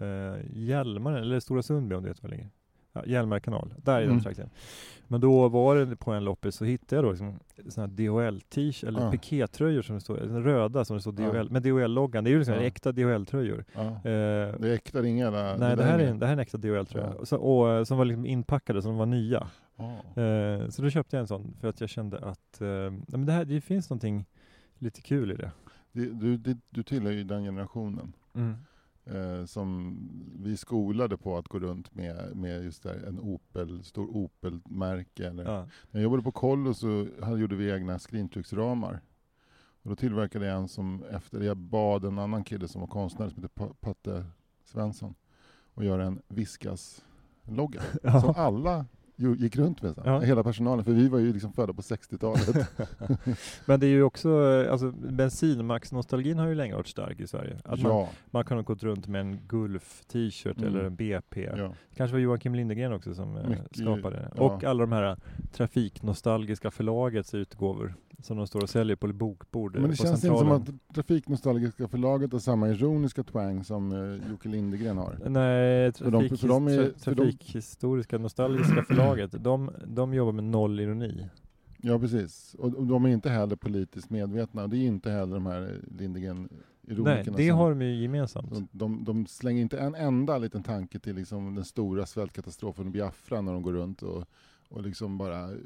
eh, 0.00 0.46
Hjälmaren, 0.52 1.22
eller 1.22 1.40
Stora 1.40 1.62
Sundby 1.62 1.94
om 1.94 2.02
du 2.02 2.08
vet 2.08 2.22
var 2.22 2.30
det 2.30 2.36
ligger. 2.36 2.50
Ja, 2.92 3.02
Hjälmare 3.06 3.40
kanal, 3.40 3.74
där 3.84 4.00
i 4.00 4.04
Mm. 4.04 4.16
den 4.16 4.24
trakten. 4.24 4.50
Men 5.08 5.20
då 5.20 5.48
var 5.48 5.76
det 5.76 5.96
på 5.96 6.12
en 6.12 6.24
loppis 6.24 6.54
så 6.54 6.64
hittade 6.64 6.96
jag 6.96 7.04
då 7.04 7.10
liksom 7.10 7.38
såna 7.68 7.86
här 7.86 7.92
DHL-t-shirts, 7.94 8.84
eller 8.88 9.00
Ja. 9.00 9.10
pikétröjor 9.10 9.82
som 9.82 9.94
det 9.94 10.00
står, 10.00 10.16
röda 10.16 10.84
som 10.84 10.96
det 10.96 11.00
står 11.02 11.20
Ja. 11.20 11.32
DHL, 11.32 11.50
med 11.50 11.62
DHL-loggan. 11.62 12.24
Det 12.24 12.30
är 12.30 12.32
ju 12.32 12.38
liksom 12.38 12.54
Ja. 12.54 12.60
äkta 12.60 12.92
DHL-tröjor. 12.92 13.64
Ja. 13.74 13.80
Eh, 13.82 13.92
Det 14.04 14.68
är 14.68 14.74
äkta, 14.74 15.02
det 15.02 15.08
är 15.08 15.10
inga 15.10 15.24
jävla- 15.24 15.56
nej, 15.56 15.70
det 15.70 15.76
där 15.76 15.84
här, 15.84 15.98
är 15.98 16.06
en, 16.10 16.18
det 16.18 16.26
här 16.26 16.32
är 16.32 16.36
en 16.36 16.38
äkta 16.42 16.58
DHL-tröja. 16.58 17.14
Ja. 17.18 17.24
Så, 17.24 17.36
och, 17.36 17.70
eh, 17.70 17.84
som 17.84 17.98
var 17.98 18.04
liksom 18.04 18.26
inpackade, 18.26 18.82
som 18.82 18.96
var 18.96 19.06
nya. 19.06 19.46
Ja. 19.76 20.22
Eh, 20.22 20.68
så 20.68 20.82
då 20.82 20.90
köpte 20.90 21.16
jag 21.16 21.20
en 21.20 21.26
sån 21.28 21.54
för 21.60 21.68
att 21.68 21.80
jag 21.80 21.90
kände 21.90 22.18
att 22.18 22.60
eh, 22.60 22.66
nej, 22.68 23.02
men 23.06 23.26
det, 23.26 23.32
här, 23.32 23.44
det 23.44 23.60
finns 23.60 23.90
någonting 23.90 24.26
lite 24.78 25.00
kul 25.02 25.30
i 25.32 25.34
det. 25.34 25.50
Det, 25.92 26.06
du, 26.06 26.36
det, 26.36 26.56
du 26.70 26.82
tillhör 26.82 27.12
ju 27.12 27.24
den 27.24 27.44
generationen. 27.44 28.12
Eh, 29.04 29.44
som 29.44 29.96
vi 30.42 30.56
skolade 30.56 31.16
på 31.16 31.36
att 31.38 31.48
gå 31.48 31.58
runt 31.58 31.94
med, 31.94 32.36
med 32.36 32.64
just 32.64 32.82
där, 32.82 33.04
en 33.08 33.20
Opel, 33.20 33.84
stor 33.84 34.16
Opel-märke. 34.16 35.26
Eller. 35.28 35.44
Ja. 35.44 35.58
När 35.90 36.00
jag 36.00 36.02
jobbade 36.02 36.22
på 36.22 36.32
Kollo 36.32 36.74
så 36.74 37.06
hade, 37.22 37.40
gjorde 37.40 37.56
vi 37.56 37.70
egna 37.70 37.98
skrintrycksramar. 37.98 39.00
Och 39.82 39.90
då 39.90 39.96
tillverkade 39.96 40.46
jag 40.46 40.56
en 40.56 40.68
som 40.68 41.04
efter, 41.04 41.40
jag 41.40 41.56
bad 41.56 42.04
en 42.04 42.18
annan 42.18 42.44
kille 42.44 42.68
som 42.68 42.80
var 42.80 42.88
konstnär 42.88 43.28
som 43.28 43.42
heter 43.42 43.54
Pa- 43.54 43.74
Patte 43.80 44.24
Svensson 44.64 45.14
att 45.74 45.84
göra 45.84 46.04
en 46.04 46.22
Viskas-logga. 46.28 47.80
Som 48.02 48.02
Ja. 48.02 48.34
alla 48.36 48.76
ju, 48.78 48.84
gick 49.20 49.56
runt 49.56 49.82
med, 49.82 49.94
så. 49.94 50.02
Ja. 50.04 50.20
hela 50.20 50.42
personalen, 50.42 50.84
för 50.84 50.92
vi 50.92 51.08
var 51.08 51.18
ju 51.18 51.32
liksom 51.32 51.52
födda 51.52 51.72
på 51.72 51.82
60-talet. 51.82 52.68
Men 53.66 53.80
det 53.80 53.86
är 53.86 53.90
ju 53.90 54.02
också, 54.02 54.28
eh, 54.28 54.72
alltså 54.72 54.90
bensinmax-nostalgin 54.92 56.38
har 56.38 56.46
ju 56.48 56.54
länge 56.54 56.74
varit 56.74 56.86
stark 56.88 57.20
i 57.20 57.26
Sverige. 57.26 57.56
Att 57.64 57.82
man, 57.82 57.92
ja, 57.92 58.08
man 58.30 58.44
kan 58.44 58.56
ha 58.58 58.62
gått 58.62 58.82
runt 58.82 59.06
med 59.08 59.20
en 59.20 59.38
Gulf 59.48 60.02
t-shirt 60.12 60.56
Mm. 60.58 60.68
eller 60.68 60.84
en 60.84 60.96
BP. 60.96 61.42
ja. 61.56 61.74
Kanske 61.96 62.14
var 62.14 62.20
Joakim 62.20 62.54
Lindegren 62.54 62.92
också 62.92 63.14
som 63.14 63.36
eh, 63.36 63.48
Mycket, 63.48 63.76
skapade 63.76 64.30
det. 64.34 64.40
Och 64.40 64.64
alla 64.64 64.80
de 64.80 64.92
här 64.92 65.16
trafiknostalgiska 65.52 66.70
förlagets 66.70 67.34
utgåvor 67.34 67.94
som 68.22 68.36
de 68.36 68.46
står 68.46 68.62
och 68.62 68.70
säljer 68.70 68.96
på 68.96 69.08
bokbord 69.08 69.76
eh, 69.76 69.80
Men 69.80 69.90
det 69.90 69.96
känns 69.96 70.10
inte 70.10 70.20
som 70.26 70.38
Centralen. 70.38 70.62
att 70.88 70.94
Trafiknostalgiska 70.94 71.88
förlaget 71.88 72.32
har 72.32 72.38
samma 72.38 72.68
ironiska 72.68 73.22
twang 73.22 73.64
som 73.64 73.92
eh, 73.92 74.30
Jocke 74.30 74.48
Lindegren 74.48 74.96
har. 74.98 75.18
Nej, 75.28 75.92
För 75.92 76.10
de- 76.10 76.20
trafik, 76.20 76.40
för 76.40 76.48
de 76.48 76.66
är- 76.68 76.76
tra, 76.76 76.98
för 76.98 77.14
de- 77.14 77.22
trafikhistoriska 77.22 78.18
nostalgiska 78.18 78.82
förlaget, 78.82 79.44
de, 79.44 79.70
de 79.86 80.14
jobbar 80.14 80.32
med 80.32 80.44
noll 80.44 80.80
ironi. 80.80 81.28
Ja, 81.82 81.98
precis. 81.98 82.54
Och, 82.58 82.74
och 82.74 82.86
de 82.86 83.04
är 83.04 83.08
inte 83.08 83.30
heller 83.30 83.56
politiskt 83.56 84.10
medvetna. 84.10 84.66
Det 84.66 84.76
är 84.76 84.86
inte 84.86 85.10
heller 85.10 85.34
de 85.34 85.46
här 85.46 85.80
Lindegren 85.98 86.48
Nej, 86.82 87.24
det 87.36 87.48
som- 87.48 87.58
har 87.58 87.70
de 87.70 87.82
ju 87.82 88.02
gemensamt. 88.02 88.50
de, 88.50 88.68
de, 88.72 89.04
de 89.04 89.26
slänger 89.26 89.62
inte 89.62 89.78
en 89.78 89.94
enda 89.94 90.38
liten 90.38 90.62
tanke 90.62 90.98
till 90.98 91.16
liksom 91.16 91.54
den 91.54 91.64
stora 91.64 92.06
svältkatastrofen 92.06 92.86
i 92.86 92.90
Biafra 92.90 93.40
när 93.40 93.52
de 93.52 93.62
går 93.62 93.72
runt 93.72 94.02
och, 94.02 94.24
och 94.70 94.82
liksom 94.82 95.18
bara 95.18 95.44
eh, 95.44 95.56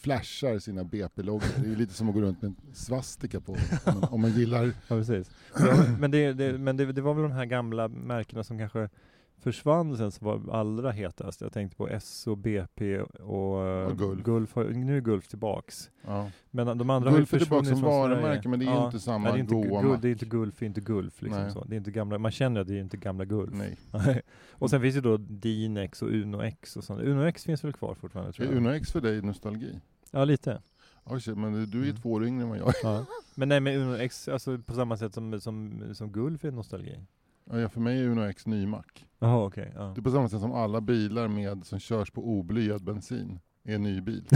flashar 0.00 0.58
sina 0.58 0.84
BP-loggor. 0.84 1.48
Det 1.64 1.72
är 1.72 1.76
lite 1.76 1.92
som 1.94 2.08
att 2.08 2.14
gå 2.14 2.20
runt 2.20 2.42
med 2.42 2.48
en 2.48 2.74
svastika 2.74 3.40
på. 3.40 3.52
Om 3.52 4.00
man, 4.00 4.04
om 4.04 4.20
man 4.20 4.30
gillar... 4.30 4.64
Ja, 4.64 4.72
precis. 4.88 5.30
Ja, 5.58 5.84
men 5.98 6.10
det, 6.10 6.32
det, 6.32 6.58
men 6.58 6.76
det, 6.76 6.92
det 6.92 7.02
var 7.02 7.14
väl 7.14 7.22
de 7.22 7.32
här 7.32 7.44
gamla 7.44 7.88
märkena 7.88 8.44
som 8.44 8.58
kanske 8.58 8.88
försvann 9.44 9.96
sen 9.96 10.12
som 10.12 10.26
var 10.26 10.54
allra 10.54 10.90
hetast. 10.90 11.40
Jag 11.40 11.52
tänkte 11.52 11.76
på 11.76 11.88
S 11.88 12.26
och 12.26 12.38
BP 12.38 13.00
och, 13.00 13.66
eh, 13.66 13.86
Och 13.86 13.96
Gulf. 14.24 14.54
har- 14.54 14.64
nu 14.64 14.96
är 14.96 15.00
Gulf 15.00 15.28
tillbaks. 15.28 15.90
Ja. 16.06 16.30
Men 16.50 16.78
de 16.78 16.90
andra 16.90 17.10
har 17.10 17.16
ju 17.18 17.20
Gulf 17.20 17.34
är 17.34 17.38
tillbaka 17.38 17.64
som 17.66 17.80
varumärke, 17.82 18.48
men 18.48 18.58
det 18.60 18.66
är 18.66 18.78
ju 18.80 18.84
inte 18.86 18.98
samma 19.00 19.24
nej, 19.24 19.32
det 19.32 19.38
är 19.38 19.40
inte, 19.40 19.68
goa 19.68 19.80
Gul- 19.82 19.90
mack. 19.90 20.02
Det 20.02 20.08
är 20.08 20.12
inte 20.12 20.26
Gulf, 20.26 20.62
är 20.62 20.66
inte 20.66 20.80
Gulf 20.80 21.22
liksom 21.22 21.50
så. 21.50 21.64
Det 21.64 21.74
är 21.74 21.78
inte 21.78 21.90
gamla, 21.90 22.18
man 22.18 22.30
känner 22.30 22.60
att 22.60 22.66
det 22.66 22.74
är 22.74 22.80
inte 22.80 22.96
gamla 22.96 23.24
Gulf. 23.24 23.54
Nej. 23.54 23.78
och 24.50 24.70
sen 24.70 24.80
finns 24.80 24.94
det 24.94 25.00
då 25.00 25.16
Dinex 25.16 26.02
och 26.02 26.08
Uno 26.08 26.42
X 26.42 26.76
och 26.76 26.84
sånt. 26.84 27.00
Uno 27.00 27.24
X 27.26 27.44
finns 27.44 27.64
väl 27.64 27.72
kvar 27.72 27.94
fortfarande 27.94 28.32
tror 28.32 28.46
Är 28.46 28.50
jag? 28.50 28.56
Uno 28.58 28.70
X 28.70 28.92
för 28.92 29.00
dig 29.00 29.22
nostalgi? 29.22 29.80
Ja, 30.10 30.24
lite. 30.24 30.62
Oj, 31.04 31.20
men 31.36 31.52
du 31.52 31.78
är 31.78 31.84
ju 31.84 31.90
Mm. 31.90 32.02
två 32.02 32.12
år 32.12 32.26
yngre 32.26 32.42
än 32.42 32.48
vad 32.48 32.58
jag 32.58 32.68
är. 32.68 32.74
Ja. 32.82 33.06
Men 33.34 33.48
nej, 33.48 33.60
men 33.60 33.74
Uno 33.76 33.96
X, 33.96 34.28
alltså 34.28 34.58
på 34.58 34.74
samma 34.74 34.96
sätt 34.96 35.14
som, 35.14 35.40
som, 35.40 35.82
som 35.94 36.12
Gulf 36.12 36.44
är 36.44 36.50
nostalgi. 36.50 36.98
Ja, 37.50 37.68
för 37.68 37.80
mig 37.80 38.00
är 38.00 38.08
Uno 38.08 38.22
X 38.22 38.46
nymack. 38.46 39.06
Jaha, 39.18 39.44
okej. 39.44 39.72
ja. 39.74 39.92
Det 39.94 40.00
är 40.00 40.02
på 40.02 40.10
samma 40.10 40.28
sätt 40.28 40.40
som 40.40 40.52
alla 40.52 40.80
bilar 40.80 41.28
med, 41.28 41.66
som 41.66 41.78
körs 41.78 42.10
på 42.10 42.28
oblyad 42.28 42.84
bensin 42.84 43.38
är 43.64 43.74
en 43.74 43.82
ny 43.82 44.00
bil. 44.00 44.24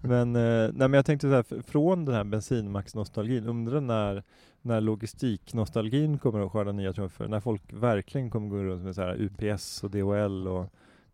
men, 0.00 0.36
eh, 0.36 0.70
nej, 0.72 0.88
men 0.88 0.92
jag 0.92 1.06
tänkte 1.06 1.28
så 1.28 1.34
här, 1.34 1.62
från 1.62 2.04
den 2.04 2.14
här 2.14 2.24
bensinmax-nostalgin, 2.24 3.46
undrar 3.46 3.80
när, 3.80 4.22
när 4.62 4.80
logistiknostalgin 4.80 6.18
kommer 6.18 6.40
att 6.40 6.52
skörda 6.52 6.72
nya 6.72 6.92
trumfer, 6.92 7.28
när 7.28 7.40
folk 7.40 7.72
verkligen 7.72 8.30
kommer 8.30 8.48
gå 8.48 8.56
runt 8.56 8.84
med 8.84 8.94
så 8.94 9.00
här 9.02 9.16
UPS 9.20 9.84
och 9.84 9.90
DHL 9.90 10.48
och 10.48 10.72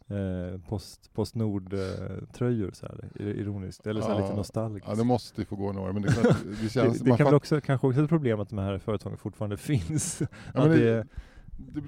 eh, 0.08 0.60
Post, 0.68 1.10
Postnord-tröjor 1.14 2.70
så 2.72 2.86
här, 2.86 3.22
ironiskt, 3.22 3.86
eller 3.86 4.00
så 4.00 4.08
här 4.08 4.14
Ja, 4.14 4.20
lite 4.24 4.36
nostalgiskt. 4.36 4.88
Ja, 4.88 4.94
det 4.94 5.04
måste 5.04 5.40
ju 5.40 5.44
få 5.44 5.56
gå 5.56 5.72
några, 5.72 5.92
men 5.92 6.02
det 6.02 6.08
klart, 6.12 6.36
det 6.62 6.68
känns... 6.68 6.98
det, 6.98 7.10
det 7.10 7.16
kan 7.16 7.24
väl 7.24 7.34
också, 7.34 7.60
kanske 7.60 7.86
också 7.86 8.02
ett 8.02 8.08
problem 8.08 8.40
att 8.40 8.48
de 8.48 8.58
här 8.58 8.78
företagen 8.78 9.16
fortfarande 9.18 9.56
finns. 9.70 10.22
Ja, 10.54 10.60
att 10.62 10.70
det, 10.70 11.06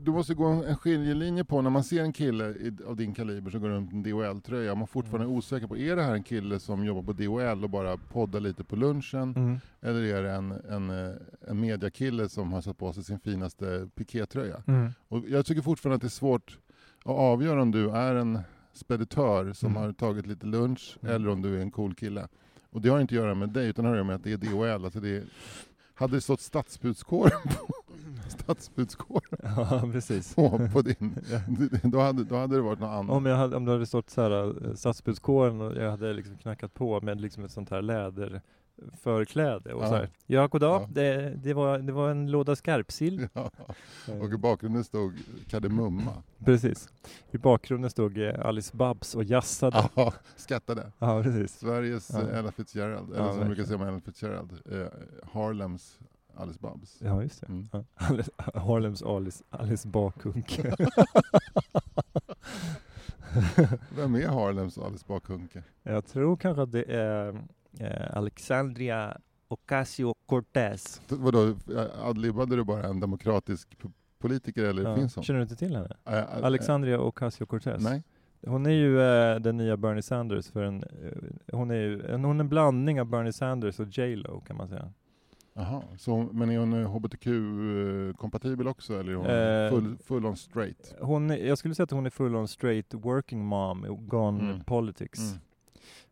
du, 0.04 0.10
måste 0.10 0.34
gå 0.34 0.44
en 0.46 0.76
skiljelinje 0.76 1.44
på 1.44 1.62
när 1.62 1.70
man 1.70 1.84
ser 1.84 2.02
en 2.02 2.12
kille 2.12 2.54
av 2.86 2.96
din 2.96 3.14
kaliber 3.14 3.50
som 3.50 3.60
går 3.60 3.68
runt 3.68 3.92
en 3.92 4.02
DHL-tröja, 4.02 4.74
man 4.74 4.86
fortfarande 4.86 5.24
Mm. 5.24 5.34
är 5.34 5.38
osäker 5.38 5.66
på, 5.66 5.76
är 5.76 5.96
det 5.96 6.02
här 6.02 6.14
en 6.14 6.22
kille 6.22 6.60
som 6.60 6.84
jobbar 6.84 7.02
på 7.02 7.12
DHL 7.12 7.64
och 7.64 7.70
bara 7.70 7.96
poddar 7.96 8.40
lite 8.40 8.64
på 8.64 8.76
lunchen? 8.76 9.34
mm, 9.36 9.58
Eller 9.80 10.02
är 10.02 10.22
det 10.22 10.30
en, 10.32 10.52
en, 10.52 10.90
eh, 10.90 11.14
en 11.48 11.60
mediakille 11.60 12.28
som 12.28 12.52
har 12.52 12.60
satt 12.60 12.78
på 12.78 12.92
sig 12.92 13.04
sin 13.04 13.18
finaste 13.20 13.88
pikétröja? 13.94 14.62
mm, 14.66 14.90
Och 15.08 15.24
jag 15.28 15.46
tycker 15.46 15.62
fortfarande 15.62 15.94
att 15.94 16.00
det 16.02 16.06
är 16.06 16.08
svårt 16.08 16.58
att 17.04 17.16
avgöra 17.16 17.62
om 17.62 17.70
du 17.70 17.90
är 17.90 18.14
en 18.14 18.38
speditör 18.72 19.52
som 19.52 19.70
Mm. 19.70 19.82
har 19.82 19.92
tagit 19.92 20.26
lite 20.26 20.46
lunch 20.46 20.98
Mm. 21.02 21.14
eller 21.14 21.28
om 21.30 21.42
du 21.42 21.56
är 21.56 21.60
en 21.62 21.70
cool 21.70 21.94
kille. 21.94 22.28
Och 22.70 22.80
det 22.80 22.88
har 22.88 23.00
inte 23.00 23.14
att 23.14 23.16
göra 23.24 23.34
med 23.34 23.48
dig 23.48 23.68
utan 23.68 23.84
det 23.84 23.88
har 23.88 23.94
att 23.94 23.98
göra 23.98 24.06
med 24.06 24.16
att 24.16 24.24
det 24.24 24.32
är 24.32 24.36
DHL. 24.36 24.84
Alltså 24.84 25.00
det 25.00 25.16
är, 25.16 25.24
hade 25.94 26.16
det 26.16 26.20
stått 26.20 26.40
Stadsbudskåren 26.40 27.40
på, 27.42 27.74
stadsbudskåren 28.28 29.40
Ja, 29.42 29.88
precis. 29.92 30.34
på, 30.34 30.68
på 30.72 30.82
din. 30.82 31.16
Då 31.82 32.00
hade, 32.00 32.24
då 32.24 32.36
hade 32.36 32.56
det 32.56 32.62
varit 32.62 32.78
något 32.80 32.88
annat. 32.90 33.16
Om, 33.16 33.26
jag 33.26 33.36
hade, 33.36 33.56
om 33.56 33.64
det 33.64 33.72
hade 33.72 33.86
stått 33.86 34.10
så 34.10 34.22
här 34.22 34.66
eh, 34.68 34.74
stadsbudskåren 34.74 35.60
och 35.60 35.76
jag 35.76 35.90
hade 35.90 36.12
liksom 36.12 36.36
knackat 36.38 36.74
på 36.74 37.00
med 37.00 37.20
liksom 37.20 37.44
ett 37.44 37.50
sånt 37.52 37.70
här 37.70 37.82
läder 37.82 38.40
förkläde 39.02 39.74
och 39.74 39.82
Ja. 39.84 39.88
så 39.88 39.94
här. 39.94 40.10
Ja, 40.26 40.46
goddag. 40.46 40.82
Ja. 40.82 40.88
Det, 40.90 41.30
det, 41.36 41.54
var, 41.54 41.78
det 41.78 41.92
var 41.92 42.10
en 42.10 42.30
låda 42.30 42.56
skarpsill. 42.56 43.28
Ja. 43.34 43.50
Eh, 44.08 44.18
Och 44.20 44.32
i 44.32 44.36
bakgrunden 44.36 44.84
stod 44.84 45.12
Kardemumma. 45.48 46.22
Precis. 46.44 46.88
I 47.30 47.38
bakgrunden 47.38 47.90
stod 47.90 48.18
eh, 48.18 48.46
Alice 48.46 48.76
Babs 48.76 49.14
och 49.14 49.24
jassade. 49.24 49.88
Ja, 49.94 50.12
skattade. 50.36 50.92
Ja, 50.98 51.22
precis. 51.22 51.58
Sveriges 51.58 52.10
Ja. 52.12 52.20
ja. 52.22 52.28
Ella 52.28 52.52
Fitzgerald, 52.52 53.12
eller 53.14 53.28
som 53.28 53.38
jag 53.38 53.46
brukar 53.46 53.64
säga 53.64 53.76
om 53.76 53.82
Ella 53.88 54.00
Fitzgerald, 54.00 54.52
eh, 54.72 54.86
Harlems 55.32 55.98
Alice 56.36 56.58
Babs. 56.60 56.96
Ja, 57.00 57.22
just 57.22 57.40
det. 57.40 57.46
Mm. 57.46 57.68
Alice, 57.94 58.30
Harlems 58.54 59.02
Alice, 59.02 59.44
Alice 59.50 59.88
Bakhunke. 59.88 60.74
Vem 63.96 64.14
är 64.14 64.28
Harlems 64.28 64.78
Alice 64.78 65.04
Bakhunke? 65.08 65.62
jag 65.82 66.06
tror 66.06 66.36
kanske 66.36 66.62
att 66.62 66.72
det 66.72 66.82
är 66.82 67.42
eh, 67.78 68.16
Alexandria 68.16 69.16
Ocasio-Cortez. 69.48 71.00
Vadå, 71.08 71.46
eh, 71.48 72.04
adlibbade 72.06 72.56
du 72.56 72.64
bara 72.64 72.82
en 72.84 73.00
demokratisk 73.00 73.76
politiker 74.18 74.64
eller 74.64 74.82
Ja. 74.82 74.96
finns 74.96 75.14
hon? 75.14 75.24
Känner 75.24 75.38
du 75.38 75.42
inte 75.42 75.56
till 75.56 75.76
henne? 75.76 75.96
Äh, 76.04 76.14
äh, 76.18 76.44
Alexandria 76.44 76.98
Ocasio-Cortez. 76.98 77.78
Nej. 77.82 78.02
Hon 78.46 78.66
är 78.66 78.70
ju 78.70 79.00
eh, 79.00 79.36
den 79.40 79.56
nya 79.56 79.76
Bernie 79.76 80.02
Sanders 80.02 80.50
för 80.50 80.62
en, 80.62 80.82
eh, 80.82 81.56
hon 81.56 81.70
är 81.70 81.74
ju 81.74 82.06
en, 82.06 82.24
hon 82.24 82.36
är 82.36 82.40
en 82.44 82.48
blandning 82.48 83.00
av 83.00 83.06
Bernie 83.06 83.32
Sanders 83.32 83.80
och 83.80 83.98
J 83.98 84.16
Lo 84.16 84.40
kan 84.40 84.56
man 84.56 84.68
säga. 84.68 84.92
Jaha, 85.54 85.82
men 86.32 86.50
är 86.50 86.58
hon 86.58 86.72
eh, 86.72 86.88
hbtq-kompatibel 86.90 88.68
också 88.68 89.00
eller 89.00 89.12
är 89.12 89.16
hon 89.16 89.26
Eh, 89.26 89.70
full, 89.70 89.98
full 90.04 90.26
on 90.26 90.36
straight? 90.36 90.94
Hon, 91.00 91.28
jag 91.28 91.58
skulle 91.58 91.74
säga 91.74 91.84
att 91.84 91.90
hon 91.90 92.06
är 92.06 92.10
full 92.10 92.36
on 92.36 92.48
straight 92.48 92.94
working 92.94 93.44
mom, 93.44 94.06
gone 94.08 94.40
Mm. 94.44 94.64
politics. 94.64 95.18
Mm. 95.20 95.40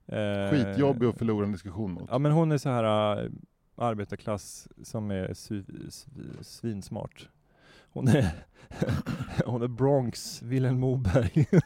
Eh, 0.08 0.50
Skitjobbig 0.50 1.06
att 1.06 1.18
förlora 1.18 1.46
en 1.46 1.52
diskussion 1.52 1.92
mot. 1.92 2.08
Ja 2.10 2.18
men 2.18 2.32
hon 2.32 2.52
är 2.52 2.58
så 2.58 2.68
här 2.68 3.16
äh, 3.24 3.30
arbetarklass 3.76 4.68
som 4.82 5.10
är 5.10 5.28
svi- 5.28 5.88
svi- 5.90 6.42
svinsmart. 6.42 7.28
Hon 7.92 8.08
är, 8.08 8.30
hon 9.44 9.62
är 9.62 9.68
Bronx, 9.68 10.42
Vilhelm 10.42 10.80
Moberg. 10.80 11.46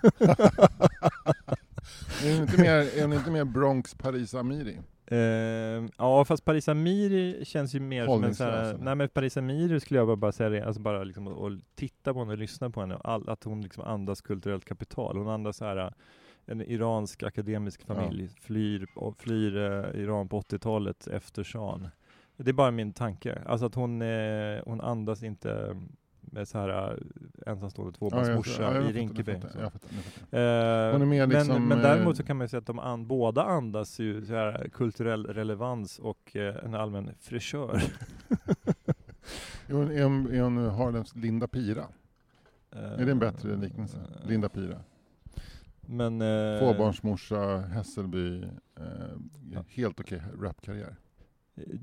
Är 2.24 2.32
hon 2.32 2.42
inte 2.42 2.60
mer, 2.60 2.98
är 2.98 3.02
hon 3.02 3.12
inte 3.12 3.30
mer 3.30 3.44
Bronx 3.44 3.94
Paris 3.94 4.34
Amiri? 4.34 4.78
Eh, 5.06 5.18
ja 5.98 6.24
fast 6.24 6.44
Paris 6.44 6.68
Amiri 6.68 7.44
känns 7.44 7.74
ju 7.74 7.80
mer 7.80 8.06
som 8.06 8.24
en 8.24 8.34
sån 8.34 8.46
här, 8.46 8.76
nej 8.80 8.94
men 8.94 9.08
Paris 9.08 9.36
Amiri 9.36 9.80
skulle 9.80 10.00
jag 10.00 10.06
bara, 10.06 10.16
bara 10.16 10.32
säga 10.32 10.66
alltså 10.66 10.80
bara 10.82 11.04
liksom 11.04 11.26
att 11.28 11.60
titta 11.74 12.12
på 12.12 12.18
henne 12.18 12.32
och 12.32 12.38
lyssna 12.38 12.70
på 12.70 12.80
henne, 12.80 12.96
all, 13.04 13.28
att 13.28 13.44
hon 13.44 13.60
liksom 13.60 13.84
andas 13.84 14.20
kulturellt 14.20 14.64
kapital. 14.64 15.16
Hon 15.16 15.28
andas 15.28 15.56
så 15.56 15.64
här 15.64 15.94
en 16.46 16.62
iransk 16.62 17.22
akademisk 17.22 17.82
familj, 17.82 18.28
flyr, 18.40 18.86
och 18.94 19.16
flyr 19.18 19.56
eh, 19.56 20.00
Iran 20.00 20.28
på 20.28 20.40
80-talet 20.40 21.06
efter 21.06 21.44
shahen. 21.44 21.88
Det 22.36 22.50
är 22.50 22.54
bara 22.54 22.70
min 22.70 22.92
tanke, 22.92 23.42
alltså 23.46 23.66
att 23.66 23.74
hon, 23.74 24.02
eh, 24.02 24.62
hon 24.64 24.80
andas 24.80 25.22
inte 25.22 25.76
med 26.20 26.48
så 26.48 26.58
här 26.58 26.92
äh, 26.92 27.52
ensamstående 27.52 27.98
tvåbarnsmorsa 27.98 28.74
jag 28.74 28.90
i 28.90 28.92
Rinkeby. 28.92 29.32
jag 29.32 29.42
fattar, 29.42 29.52
så. 29.52 29.58
jag 29.60 29.72
fattar, 29.72 29.88
jag 29.94 30.04
fattar. 30.04 30.92
Eh, 30.92 30.98
men, 30.98 31.28
liksom, 31.28 31.68
men 31.68 31.78
eh, 31.78 31.84
däremot 31.84 32.16
så 32.16 32.22
kan 32.22 32.36
man 32.36 32.44
ju 32.44 32.48
säga 32.48 32.58
att 32.58 32.66
de 32.66 32.78
an, 32.78 33.06
båda 33.06 33.42
andas 33.42 33.98
ju 33.98 34.26
så 34.26 34.34
här 34.34 34.68
kulturell 34.72 35.26
relevans 35.26 35.98
och 35.98 36.36
eh, 36.36 36.64
en 36.64 36.74
allmän 36.74 37.10
fräschör. 37.20 37.82
Är 39.66 39.74
hon, 39.74 39.90
är 39.90 40.02
hon, 40.02 40.34
är 40.34 40.40
hon 40.40 40.70
Harlems 40.70 41.16
Linda 41.16 41.48
Pira? 41.48 41.84
Är 42.70 43.04
det 43.04 43.10
en 43.10 43.18
bättre 43.18 43.56
liknelse? 43.56 43.96
Eh, 43.96 44.28
Linda 44.28 44.48
Pira. 44.48 44.80
Men... 45.86 46.22
Eh, 46.22 46.58
Tvåbarnsmorsa, 46.58 47.58
Hässelby, 47.60 48.42
eh, 48.42 48.82
Ja. 49.52 49.64
helt 49.68 50.00
okej 50.00 50.22
rapkarriär. 50.40 50.96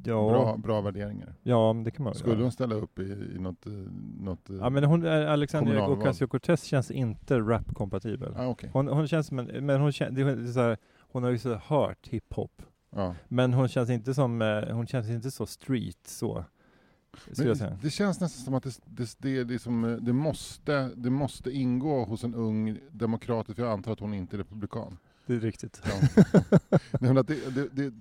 Ja, 0.05 0.29
Bra, 0.29 0.57
bra 0.57 0.81
värderingar. 0.81 1.35
ja, 1.43 1.73
men 1.73 1.83
det 1.83 1.91
kan 1.91 2.03
man 2.03 2.13
Skulle 2.15 2.33
göra. 2.33 2.43
hon 2.43 2.51
ställa 2.51 2.75
upp 2.75 2.99
i, 2.99 3.03
i 3.35 3.39
något... 3.39 3.65
eh, 3.67 3.71
något 4.19 4.49
eh, 4.49 4.55
Ja 4.55 4.69
men 4.69 4.83
hon, 4.83 5.05
eh, 5.05 5.31
Alexandria? 5.31 5.87
Ocasio-Cortez 5.87 6.65
känns 6.65 6.91
inte 6.91 7.39
rap-kompatibel. 7.39 8.33
ah, 8.37 8.47
okej. 8.47 8.69
Hon, 8.73 8.87
hon 8.87 9.07
känns 9.07 9.27
som 9.27 9.39
en, 9.39 9.65
men 9.65 9.81
hon 9.81 9.91
känns, 9.91 10.15
det 10.15 10.21
är 10.21 10.47
så 10.51 10.59
här, 10.59 10.77
hon 11.11 11.23
har 11.23 11.29
ju 11.29 11.37
så 11.37 11.55
hört 11.55 12.07
hiphop. 12.07 12.61
Ja. 12.95 13.15
Men 13.27 13.53
hon 13.53 13.67
känns 13.67 13.89
inte 13.89 14.13
som, 14.13 14.63
hon 14.71 14.87
känns 14.87 15.09
inte 15.09 15.31
så 15.31 15.45
street 15.45 16.07
så. 16.07 16.45
Det, 17.25 17.77
det 17.81 17.89
känns 17.89 18.19
nästan 18.19 18.43
som 18.43 18.53
att 18.53 18.63
det, 18.63 18.79
det, 18.85 19.15
det, 19.17 19.43
liksom, 19.43 19.99
det, 20.01 20.13
måste, 20.13 20.91
det 20.95 21.09
måste 21.09 21.51
ingå 21.51 22.05
hos 22.05 22.23
en 22.23 22.35
ung 22.35 22.79
demokrat, 22.91 23.47
för 23.47 23.63
jag 23.63 23.71
antar 23.71 23.91
att 23.91 23.99
hon 23.99 24.13
inte 24.13 24.35
är 24.35 24.37
republikan. 24.37 24.97
Det 25.25 25.33
är 25.33 25.39
riktigt. 25.39 25.81
Ja. 25.83 26.79
Nej, 26.99 27.17
att 27.17 27.27
det, 27.27 27.55
det, 27.55 27.93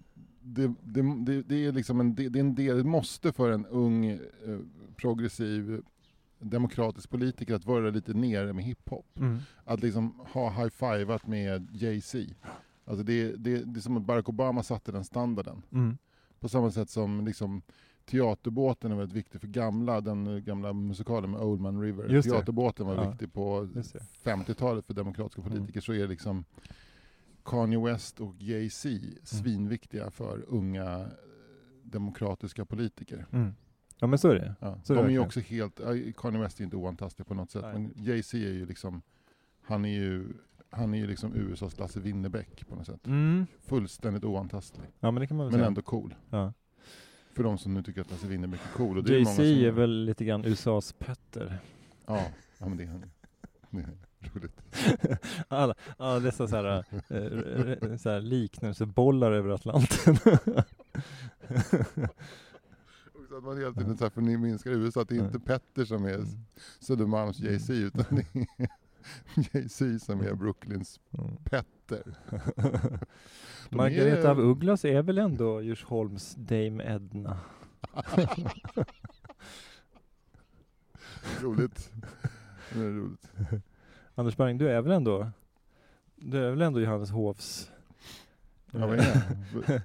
det, 0.82 1.42
det, 1.42 1.66
är 1.66 1.72
liksom 1.72 2.00
en, 2.00 2.14
det, 2.14 2.28
det 2.28 2.38
är 2.38 2.40
en 2.40 2.54
del, 2.54 2.76
det 2.76 2.84
måste 2.84 3.32
för 3.32 3.50
en 3.50 3.66
ung, 3.66 4.06
eh, 4.06 4.18
progressiv, 4.96 5.82
demokratisk 6.38 7.10
politiker 7.10 7.54
att 7.54 7.64
vara 7.64 7.90
lite 7.90 8.14
nere 8.14 8.52
med 8.52 8.64
hiphop. 8.64 9.18
Mm. 9.18 9.38
Att 9.64 9.82
liksom 9.82 10.20
ha 10.32 10.50
high-fivat 10.50 11.26
med 11.26 11.68
Jay-Z. 11.72 12.34
Alltså 12.84 13.04
det, 13.04 13.36
det, 13.36 13.64
det 13.64 13.78
är 13.78 13.80
som 13.80 13.96
att 13.96 14.02
Barack 14.02 14.28
Obama 14.28 14.62
satte 14.62 14.92
den 14.92 15.04
standarden. 15.04 15.62
Mm. 15.72 15.98
På 16.40 16.48
samma 16.48 16.70
sätt 16.70 16.90
som 16.90 17.24
liksom 17.24 17.62
Teaterbåten 18.10 18.92
är 18.92 18.96
väldigt 18.96 19.16
viktig 19.16 19.40
för 19.40 19.48
gamla, 19.48 20.00
den 20.00 20.44
gamla 20.44 20.72
musikalen 20.72 21.30
med 21.30 21.40
Old 21.40 21.60
Man 21.60 21.80
River. 21.82 22.08
Just. 22.08 22.28
Teaterbåten 22.30 22.86
var 22.86 22.94
Ja. 22.94 23.10
viktig 23.10 23.32
på 23.32 23.68
Just 23.74 23.92
det. 23.92 24.00
50-talet 24.22 24.86
för 24.86 24.94
demokratiska 24.94 25.40
Mm. 25.42 25.52
politiker. 25.52 25.80
Så 25.80 25.92
är 25.92 26.08
liksom 26.08 26.44
Kanye 27.44 27.78
West 27.84 28.20
och 28.20 28.34
Jay-Z 28.38 28.88
Mm. 28.88 29.14
svinviktiga 29.22 30.10
för 30.10 30.44
unga 30.48 30.84
eh, 31.00 31.06
demokratiska 31.82 32.64
politiker. 32.64 33.26
Mm. 33.32 33.54
Ja 33.98 34.06
men 34.06 34.18
så 34.18 34.28
är 34.28 34.34
det. 34.34 34.54
Ja. 34.60 34.80
Så 34.84 34.92
är 34.92 34.96
De 34.96 35.02
det 35.02 35.08
är 35.10 35.12
ju 35.12 35.18
också 35.18 35.40
helt, 35.40 35.80
Kanye 36.16 36.40
West 36.40 36.60
är 36.60 36.64
inte 36.64 36.76
oantastlig 36.76 37.26
på 37.26 37.34
något 37.34 37.50
sätt, 37.50 37.62
Nej. 37.62 37.72
men 37.72 37.92
Jay-Z 37.96 38.36
är 38.38 38.52
ju 38.52 38.66
liksom, 38.66 39.02
han 39.62 39.84
är 39.84 39.88
ju, 39.88 40.28
han 40.70 40.94
är 40.94 40.98
ju 40.98 41.06
liksom 41.06 41.34
USAs 41.34 41.78
Lasse 41.78 42.00
Winnerbäck 42.00 42.68
på 42.68 42.74
något 42.74 42.86
sätt. 42.86 43.06
Mm. 43.06 43.46
Fullständigt 43.60 44.24
oantastlig, 44.24 44.86
Ja 45.00 45.10
men 45.10 45.20
det 45.20 45.26
kan 45.26 45.36
man 45.36 45.46
väl 45.46 45.56
men 45.58 45.66
ändå 45.66 45.82
cool. 45.82 46.14
Ja. 46.30 46.52
För 47.38 47.44
de 47.44 47.58
som 47.58 47.74
nu 47.74 47.82
tycker 47.82 48.00
att 48.00 48.10
Lasse 48.10 48.26
Winnerbäck 48.26 48.60
är 48.60 48.76
cool. 48.76 48.98
Och 48.98 49.04
det 49.04 49.14
är, 49.14 49.18
Jay-Z 49.18 49.34
som, 49.34 49.44
är 49.44 49.70
väl 49.70 50.04
lite 50.04 50.24
grann 50.24 50.44
USAs 50.44 50.92
Petter. 50.92 51.58
Ja, 52.06 52.26
ja 52.58 52.68
men 52.68 52.76
det 52.76 52.84
är, 52.84 53.00
det 53.70 53.80
är 53.80 53.86
roligt. 54.34 54.60
alla, 55.48 55.74
alla 55.96 56.20
dessa 56.20 56.48
så 56.48 56.56
här, 56.56 56.84
eh, 57.08 57.96
så 57.96 58.10
här 58.10 58.20
liknelsebollar 58.20 59.32
över 59.32 59.50
Atlanten. 59.50 60.16
Att 63.38 63.44
man 63.44 63.58
hela 63.58 63.72
tiden 63.72 63.96
så 63.96 64.04
här 64.04 64.10
förminskar 64.10 64.70
USA, 64.70 65.02
att 65.02 65.08
det 65.08 65.16
är 65.16 65.24
inte 65.24 65.40
Petter 65.40 65.84
som 65.84 66.04
är 66.04 66.14
Mm. 66.14 66.26
Södermalms 66.80 67.40
Jay-Z, 67.40 67.72
utan 67.72 68.04
det 68.10 68.26
är 68.34 68.68
Jay-Z 69.42 69.98
som 70.04 70.20
är 70.20 70.34
Brooklyns 70.34 71.00
Mm. 71.18 71.36
Petter. 71.44 72.02
Margareta 73.70 74.28
är- 74.28 74.32
af 74.32 74.38
Ugglas 74.38 74.84
är 74.84 75.02
väl 75.02 75.18
ändå 75.18 75.62
Djursholms 75.62 76.34
Dame 76.34 76.84
Edna? 76.94 77.38
roligt. 81.42 81.90
Det 82.72 82.80
är 82.80 82.90
roligt. 82.90 83.30
Anders 84.14 84.36
Berg, 84.36 84.54
du 84.54 84.68
är 84.70 84.82
väl 84.82 84.92
ändå 84.92 85.30
du 86.16 86.46
är 86.46 86.50
väl 86.50 86.62
ändå 86.62 86.80
Johannes 86.80 87.10
Hovs 87.10 87.70
Ja, 88.72 88.86
vad 88.86 88.98
är 88.98 89.22
det? 89.66 89.82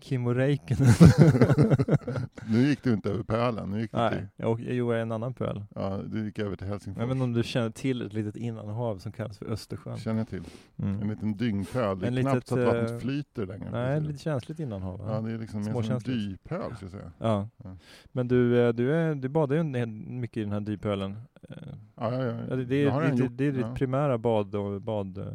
Kimmo 0.00 0.34
Räikkönen? 0.34 0.92
nu 2.48 2.66
gick 2.68 2.82
du 2.84 2.92
inte 2.92 3.10
över 3.10 3.22
pölen, 3.22 3.70
nu 3.70 3.80
gick 3.80 3.92
du 3.92 3.98
Nej, 3.98 4.10
till, 4.10 4.26
jag 4.36 4.60
jag 4.60 4.96
är 4.96 5.02
en 5.02 5.12
annan 5.12 5.34
pöl. 5.34 5.64
ja, 5.74 6.00
du 6.06 6.24
gick 6.24 6.38
över 6.38 6.56
till 6.56 6.66
Helsingfors. 6.66 7.00
Jag 7.00 7.06
vet 7.06 7.14
inte 7.14 7.24
om 7.24 7.32
du 7.32 7.42
känner 7.42 7.70
till 7.70 8.02
ett 8.02 8.12
litet 8.12 8.36
innanhav 8.36 8.98
som 8.98 9.12
kallas 9.12 9.38
för 9.38 9.46
Östersjön? 9.52 9.96
Känner 9.98 10.18
jag 10.20 10.28
till. 10.28 10.42
En 10.76 10.94
Mm. 10.94 11.10
liten 11.10 11.36
dyngpöl. 11.36 11.98
Det 11.98 12.06
är 12.06 12.10
En 12.12 12.16
knappt 12.20 12.34
litet, 12.34 12.48
så 12.48 12.58
att 12.60 12.64
vattnet 12.66 12.90
eh, 12.90 12.98
flyter 12.98 13.46
längre. 13.46 13.70
Nej, 13.72 14.00
lite 14.00 14.18
känsligt 14.18 14.58
innanhav. 14.60 15.00
Ja, 15.08 15.20
det 15.20 15.32
är 15.34 15.38
liksom 15.38 15.64
mer 15.64 15.82
som 15.82 15.92
en 15.94 15.98
dypöl, 15.98 16.76
ska 16.76 16.84
jag 16.84 16.92
säga. 16.92 17.12
Ja. 17.18 17.48
Ja. 17.64 17.76
Men 18.12 18.28
du, 18.28 18.60
eh, 18.66 18.72
du, 18.72 18.92
är, 18.94 19.14
du 19.14 19.28
badar 19.28 19.56
ju 19.56 19.60
en 19.60 20.20
mycket 20.20 20.36
i 20.36 20.40
den 20.42 20.52
här 20.52 20.60
dypölen. 20.60 21.16
Eh, 21.48 21.56
Ja, 21.98 22.14
ja, 22.14 22.24
ja. 22.48 22.56
Det, 22.56 22.64
det, 22.64 22.84
är, 22.84 23.02
en 23.02 23.10
ditt- 23.16 23.20
gjort, 23.20 23.30
det 23.34 23.44
är 23.46 23.52
ditt 23.52 23.74
primära 23.74 24.18
bad 24.18 24.54
och 24.54 24.80
bad, 24.82 25.26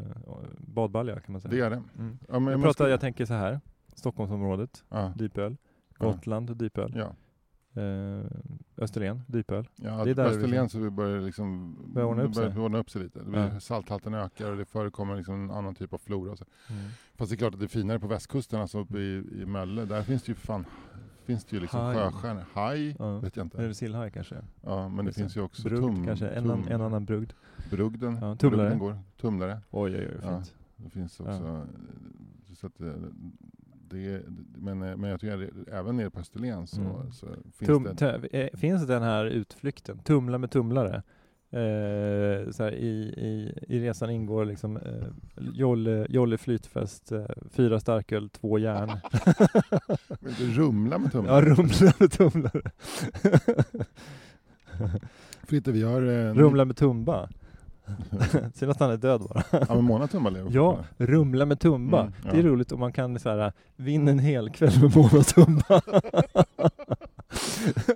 badbalja 0.57 1.19
kan 1.19 1.31
man 1.31 1.41
säga. 1.41 1.51
Det 1.51 1.59
är 1.65 1.69
det. 1.69 1.81
Mm. 1.99 2.17
Ja, 2.29 2.39
men 2.39 2.51
Jag, 2.51 2.61
pratar, 2.61 2.73
ska- 2.73 2.89
jag 2.89 3.01
tänker 3.01 3.25
så 3.25 3.33
här. 3.33 3.59
Stockholmsområdet, 3.95 4.83
Ja, 4.89 5.13
dypöl. 5.15 5.57
Ja. 5.99 6.05
Gotland, 6.05 6.57
dypöl. 6.57 6.93
ja. 6.95 7.15
Eh, 7.81 8.25
Österlen, 8.77 9.21
dypöl. 9.27 9.67
Ja, 9.75 10.03
Det 10.03 10.11
är 10.11 10.15
där 10.15 10.29
vi 10.29 10.35
Österlen 10.35 10.69
så 10.69 10.79
vi 10.79 10.89
börjar 10.89 11.21
liksom 11.21 11.77
Börjar 11.93 12.07
ordna 12.07 12.23
upp 12.23 12.33
det 12.33 12.35
börjar 12.39 12.51
sig. 12.51 12.61
ordna 12.61 12.77
upp 12.77 12.89
sig 12.89 13.03
lite. 13.03 13.19
Det 13.23 13.39
Ja. 13.39 13.59
Salthalten 13.59 14.13
ökar 14.13 14.51
och 14.51 14.57
det 14.57 14.65
förekommer 14.65 15.15
liksom 15.15 15.35
en 15.43 15.51
annan 15.51 15.75
typ 15.75 15.93
av 15.93 15.97
flora. 15.97 16.31
Och 16.31 16.37
så. 16.37 16.45
Mm. 16.69 16.81
Fast 17.15 17.31
det 17.31 17.35
är 17.35 17.37
klart 17.37 17.53
att 17.53 17.59
det 17.59 17.65
är 17.65 17.67
finare 17.67 17.99
på 17.99 18.07
västkusten, 18.07 18.61
alltså 18.61 18.79
uppe 18.79 18.97
i, 18.99 19.23
i 19.41 19.45
Mölle. 19.45 19.85
Där 19.85 20.01
finns 20.03 20.23
det 20.23 20.29
ju 20.31 20.35
fan 20.35 20.65
finns 21.25 21.45
det 21.45 21.55
ju 21.55 21.59
liksom 21.61 21.79
Haj. 21.79 21.95
sjöstjärnor. 21.97 22.43
Haj, 22.53 22.95
Ja. 22.99 23.19
vet 23.19 23.35
jag 23.35 23.45
inte. 23.45 23.73
sillhaj 23.73 24.11
kanske? 24.11 24.35
Ja, 24.61 24.89
men 24.89 25.05
det 25.05 25.11
det. 25.11 25.15
finns 25.15 25.37
ju 25.37 25.41
också 25.41 25.63
Brugd 25.63 25.81
tum, 25.83 26.05
kanske? 26.05 26.27
En, 26.29 26.43
tum, 26.43 26.51
an, 26.51 26.67
en 26.67 26.81
annan 26.81 27.05
brugd? 27.05 27.33
Brugden, 27.71 28.17
Ja, 28.21 28.35
tumlare. 28.35 28.57
brugden 28.69 28.79
går. 28.79 28.99
Tumlare. 29.17 29.61
Oj, 29.71 29.95
oj, 29.95 30.07
oj, 30.11 30.19
Ja. 30.23 30.29
fint. 30.37 30.55
Det 30.75 30.89
finns 30.89 31.19
Ja. 31.19 31.25
också. 31.25 31.45
eh, 31.47 31.63
Så 32.55 32.67
att 32.67 32.79
det, 33.91 34.21
men, 34.55 34.79
men 34.79 35.03
jag 35.03 35.19
tycker 35.19 35.33
att 35.33 35.65
det- 35.65 35.71
även 35.71 35.97
nere 35.97 36.09
på 36.09 36.19
Österlen 36.19 36.67
så, 36.67 36.81
Mm. 36.81 37.11
så 37.11 37.27
finns 37.53 37.67
Tum, 37.67 37.87
det... 37.97 38.27
eh, 38.53 38.57
finns 38.59 38.87
den 38.87 39.03
här 39.03 39.25
utflykten, 39.25 39.99
Tumla 39.99 40.37
med 40.37 40.51
tumlare? 40.51 41.03
Eh, 41.53 42.51
så 42.51 42.63
här, 42.63 42.71
i, 42.73 42.87
i, 43.17 43.53
I 43.67 43.79
resan 43.79 44.09
ingår 44.09 44.45
liksom 44.45 44.77
eh, 44.77 45.07
jolle, 45.53 46.05
jolle 46.09 46.37
flytfest, 46.37 47.11
eh, 47.11 47.25
fyra 47.49 47.79
starköl, 47.79 48.29
två 48.29 48.59
järn. 48.59 48.89
Rumlar 50.55 50.97
med 50.97 51.11
tumlare. 51.11 51.35
ja, 51.49 51.55
rumla 51.55 51.93
med 51.99 52.11
tumlare. 52.11 52.71
Fritte, 55.43 55.71
vi 55.71 55.83
har... 55.83 56.01
Eh, 56.01 56.33
rumla 56.33 56.65
med 56.65 56.75
tumba. 56.77 57.29
Synd 58.53 58.71
att 58.71 58.79
han 58.79 58.91
är 58.91 58.97
död 58.97 59.21
bara. 59.21 59.43
Ja, 59.51 59.75
men 59.75 59.83
Mona 59.83 60.07
Tumba 60.07 60.29
lever 60.29 60.51
Ja, 60.53 60.77
rumla 60.97 61.45
med 61.45 61.59
tumba. 61.59 62.01
Mm, 62.01 62.13
ja. 62.25 62.31
Det 62.31 62.39
är 62.39 62.43
roligt 62.43 62.71
om 62.71 62.79
man 62.79 62.91
kan 62.93 63.19
så 63.19 63.29
här, 63.29 63.53
vinna 63.75 64.11
en 64.11 64.19
hel 64.19 64.49
kväll 64.49 64.81
med 64.81 64.95
Mona 64.95 65.23
Tumba. 65.23 65.81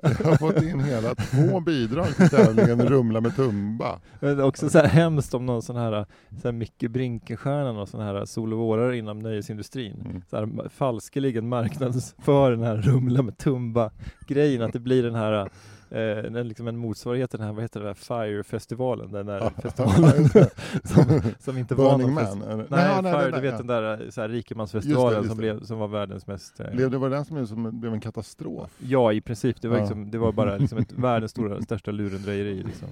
Jag 0.01 0.25
har 0.25 0.37
fått 0.37 0.63
in 0.63 0.79
hela 0.79 1.15
två 1.15 1.59
bidrag 1.59 2.15
till 2.15 2.29
tävlingen 2.29 2.81
Rumla 2.87 3.21
med 3.21 3.35
Tumba. 3.35 3.99
Men 4.19 4.37
det 4.37 4.43
är 4.43 4.47
också 4.47 4.69
så 4.69 4.77
här 4.77 4.87
hemskt 4.87 5.33
om 5.33 5.45
någon 5.45 5.61
sån 5.61 5.75
här, 5.75 6.05
så 6.41 6.47
här 6.47 6.51
Micke 6.51 6.89
Brinkenstjärna 6.89 7.81
och 7.81 7.89
sån 7.89 8.01
här 8.01 8.25
sol 8.25 8.53
och 8.53 8.59
vårare 8.59 8.97
inom 8.97 9.19
nöjesindustrin 9.19 10.01
Mm. 10.05 10.21
så 10.29 10.37
här, 10.37 10.69
falskeligen 10.69 11.49
marknadsför 11.49 12.51
den 12.51 12.61
här 12.63 12.77
rumla 12.77 13.21
med 13.21 13.37
tumba 13.37 13.91
grejen 14.27 14.61
att 14.61 14.73
det 14.73 14.79
blir 14.79 15.03
den 15.03 15.15
här 15.15 15.49
eh, 15.89 16.43
liksom 16.43 16.67
en 16.67 16.77
motsvarighet 16.77 17.29
till 17.29 17.39
den 17.39 17.47
här, 17.47 17.53
vad 17.53 17.63
heter 17.63 17.79
det 17.79 17.85
där, 17.85 17.93
Fire-festivalen, 17.93 19.11
den 19.11 19.25
där 19.25 19.51
festivalen 19.61 20.29
som, 20.83 21.21
som 21.39 21.57
inte 21.57 21.75
var 21.75 21.97
någon 21.97 22.13
Man? 22.13 22.41
eller? 22.41 22.65
Nej, 22.69 22.85
ja, 22.85 23.01
Fire, 23.01 23.21
den 23.23 23.31
du 23.31 23.41
vet 23.41 23.51
ja. 23.51 23.57
den 23.57 23.67
där 23.67 24.09
så 24.11 24.21
här, 24.21 24.29
rikemansfestivalen 24.29 25.17
just 25.17 25.27
som, 25.29 25.37
det. 25.37 25.41
blev, 25.41 25.63
som 25.63 25.79
var 25.79 25.87
världens 25.87 26.27
mest 26.27 26.59
eh, 26.59 26.71
Blev 26.71 26.91
det 26.91 26.97
var 26.97 27.09
den 27.09 27.25
som, 27.25 27.47
som 27.47 27.79
blev 27.79 27.93
en 27.93 27.99
katastrof? 28.01 28.71
Ja, 28.79 29.13
i 29.13 29.21
princip. 29.21 29.61
Det 29.61 29.67
var, 29.67 29.75
Ja. 29.77 29.81
liksom, 29.81 30.11
det 30.11 30.17
var 30.17 30.31
bara 30.31 30.57
liksom 30.57 30.77
ett 30.77 30.91
världens 30.91 31.31
stora, 31.31 31.61
största 31.61 31.91
lurendrejeri. 31.91 32.63
Liksom. 32.63 32.87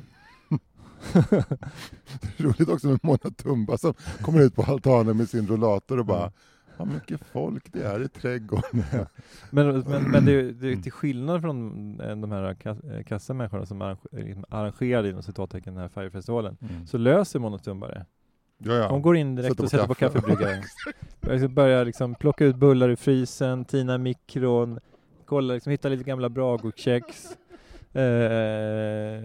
Roligt 2.38 2.70
också 2.70 2.88
med 2.88 3.00
Mona 3.04 3.18
Tumba 3.38 3.78
som 3.78 3.94
kommer 4.22 4.42
ut 4.42 4.56
på 4.56 4.64
altanen 4.64 5.18
med 5.18 5.30
sin 5.30 5.48
rollator 5.48 6.00
och 6.00 6.06
bara 6.06 6.20
Ja. 6.20 6.32
Vad 6.78 6.88
mycket 6.88 7.22
folk 7.32 7.74
det 7.74 7.84
är 7.84 8.04
i 8.06 8.10
trädgården. 8.10 8.84
Men, 9.50 9.80
men, 9.80 10.12
men 10.12 10.26
det, 10.26 10.52
det 10.52 10.68
är 10.68 10.72
Mm. 10.72 10.82
till 10.82 10.92
skillnad 10.92 11.42
från 11.42 12.00
eh, 12.02 12.16
de 12.16 12.32
här 12.32 12.54
ka- 12.54 12.98
eh, 12.98 13.04
kassamänniskorna 13.04 13.66
som 13.66 13.96
liksom 14.12 14.46
arrangerade 14.50 15.10
inom 15.10 15.24
citattecken 15.24 15.74
den 15.74 15.82
här 15.82 15.90
Firefestivalen, 15.90 16.58
Mm. 16.62 16.88
så 16.88 16.98
löser 16.98 17.40
Mona 17.40 17.58
Tumba. 17.58 18.06
Ja, 18.58 18.74
ja. 18.74 18.88
Hon 18.90 19.02
går 19.02 19.18
in 19.18 19.36
direkt 19.36 19.52
Sätter 19.52 19.64
och 19.64 19.70
sätter 19.70 19.88
på 19.88 19.94
kaffe. 19.96 20.20
kaffebryggaren. 20.22 20.64
liksom 21.22 21.54
börjar 21.56 21.86
liksom 21.86 22.16
plocka 22.16 22.46
ut 22.46 22.56
bullar 22.56 22.90
ur 22.90 22.96
frysen, 22.96 23.66
tina 23.66 23.98
mikron, 23.98 24.80
kolla, 25.26 25.54
liksom, 25.54 25.72
hitta 25.72 25.90
lite 25.90 26.04
gamla 26.04 26.30
Bragokex. 26.30 27.38
Eh, 27.96 29.22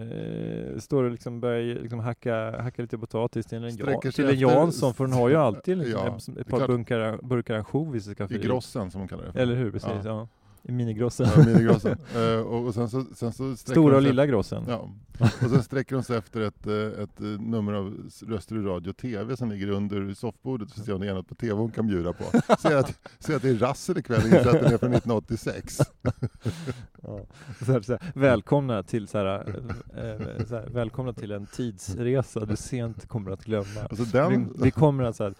står 0.79 1.03
och 1.03 1.11
liksom 1.11 1.39
börjar 1.39 1.75
liksom 1.81 1.99
hacka, 1.99 2.61
hacka 2.61 2.81
lite 2.81 2.97
potatis 2.97 3.45
till 3.45 3.63
en, 3.63 3.77
ja, 3.77 4.01
till 4.01 4.25
en 4.29 4.39
Jansson, 4.39 4.93
för 4.93 5.03
hon 5.03 5.13
har 5.13 5.29
ju 5.29 5.35
alltid 5.35 5.77
liksom 5.77 6.01
Ja, 6.05 6.17
ett, 6.41 6.47
par 6.47 6.57
klart. 6.57 6.69
bunkar, 6.69 7.19
burkar 7.23 7.55
ansjovis 7.55 8.07
i 8.07 8.11
I 8.11 8.15
skafferiet. 8.15 8.45
grossen 8.45 8.91
som 8.91 9.01
hon 9.01 9.07
kallar 9.07 9.25
det 9.25 9.31
för. 9.31 9.39
Eller 9.39 9.55
hur, 9.55 9.71
precis. 9.71 9.89
Ja. 10.05 10.27
Minigrossen. 10.63 11.27
Ja, 11.35 11.43
minigrossen. 11.45 11.97
Eh, 12.15 12.39
och, 12.39 12.65
och 12.65 12.73
sen 12.73 12.89
så, 12.89 13.05
sen 13.15 13.33
så 13.33 13.55
Stora 13.55 13.95
och 13.95 14.01
lilla 14.01 14.25
grossen. 14.25 14.63
Ja. 14.67 14.89
Och 15.19 15.49
sen 15.49 15.63
sträcker 15.63 15.95
hon 15.95 16.03
sig 16.03 16.17
efter 16.17 16.41
ett, 16.41 16.67
eh, 16.67 17.03
ett 17.03 17.21
eh, 17.21 17.25
nummer 17.25 17.73
av 17.73 18.09
Röster 18.27 18.55
i 18.55 18.59
radio 18.59 18.89
och 18.89 18.97
TV 18.97 19.37
som 19.37 19.49
ligger 19.51 19.69
under 19.69 20.13
soffbordet 20.13 20.71
för 20.71 20.79
att 20.79 20.85
se 20.85 20.93
om 20.93 21.01
det 21.01 21.09
är 21.09 21.13
något 21.13 21.27
på 21.27 21.35
TV 21.35 21.53
hon 21.53 21.71
kan 21.71 21.87
bjuda 21.87 22.13
på. 22.13 22.23
Säger 22.59 22.77
att, 22.77 22.99
säger 23.19 23.37
att 23.37 23.43
det 23.43 23.49
är 23.49 23.55
rassel 23.55 23.97
ikväll, 23.97 24.25
inser 24.25 24.37
att 24.37 24.61
den 24.61 24.73
är 24.73 24.77
från 24.77 24.93
1986. 24.93 25.79
Ja. 27.01 27.25
Så 27.65 27.71
här, 27.71 27.81
så 27.81 27.91
här, 27.91 28.11
välkomna 28.15 28.83
till 28.83 29.07
så 29.07 29.17
här, 29.17 29.39
eh, 29.95 30.45
så 30.45 30.55
här, 30.55 30.69
välkomna 30.69 31.13
till 31.13 31.31
en 31.31 31.45
tidsresa 31.45 32.45
du 32.45 32.55
sent 32.55 33.07
kommer 33.07 33.31
att 33.31 33.45
glömma. 33.45 33.81
Alltså 33.89 34.03
Vi, 34.03 34.11
den, 34.11 34.53
vi, 34.61 34.71
kommer 34.71 35.03
att, 35.03 35.15
så 35.15 35.23
här, 35.23 35.33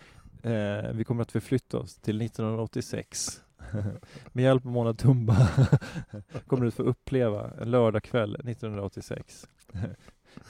eh, 0.87 0.93
vi 0.93 1.03
kommer 1.03 1.21
att 1.21 1.31
förflytta 1.31 1.77
oss 1.77 1.95
till 1.95 2.21
1986. 2.21 3.41
Med 4.31 4.43
hjälp 4.43 4.65
av 4.65 4.71
Mona 4.71 4.93
Tumba 4.93 5.35
kommer 6.47 6.61
du 6.61 6.67
att 6.67 6.73
få 6.73 6.83
uppleva 6.83 7.51
en 7.61 7.71
lördagkväll 7.71 8.35
1986. 8.35 9.47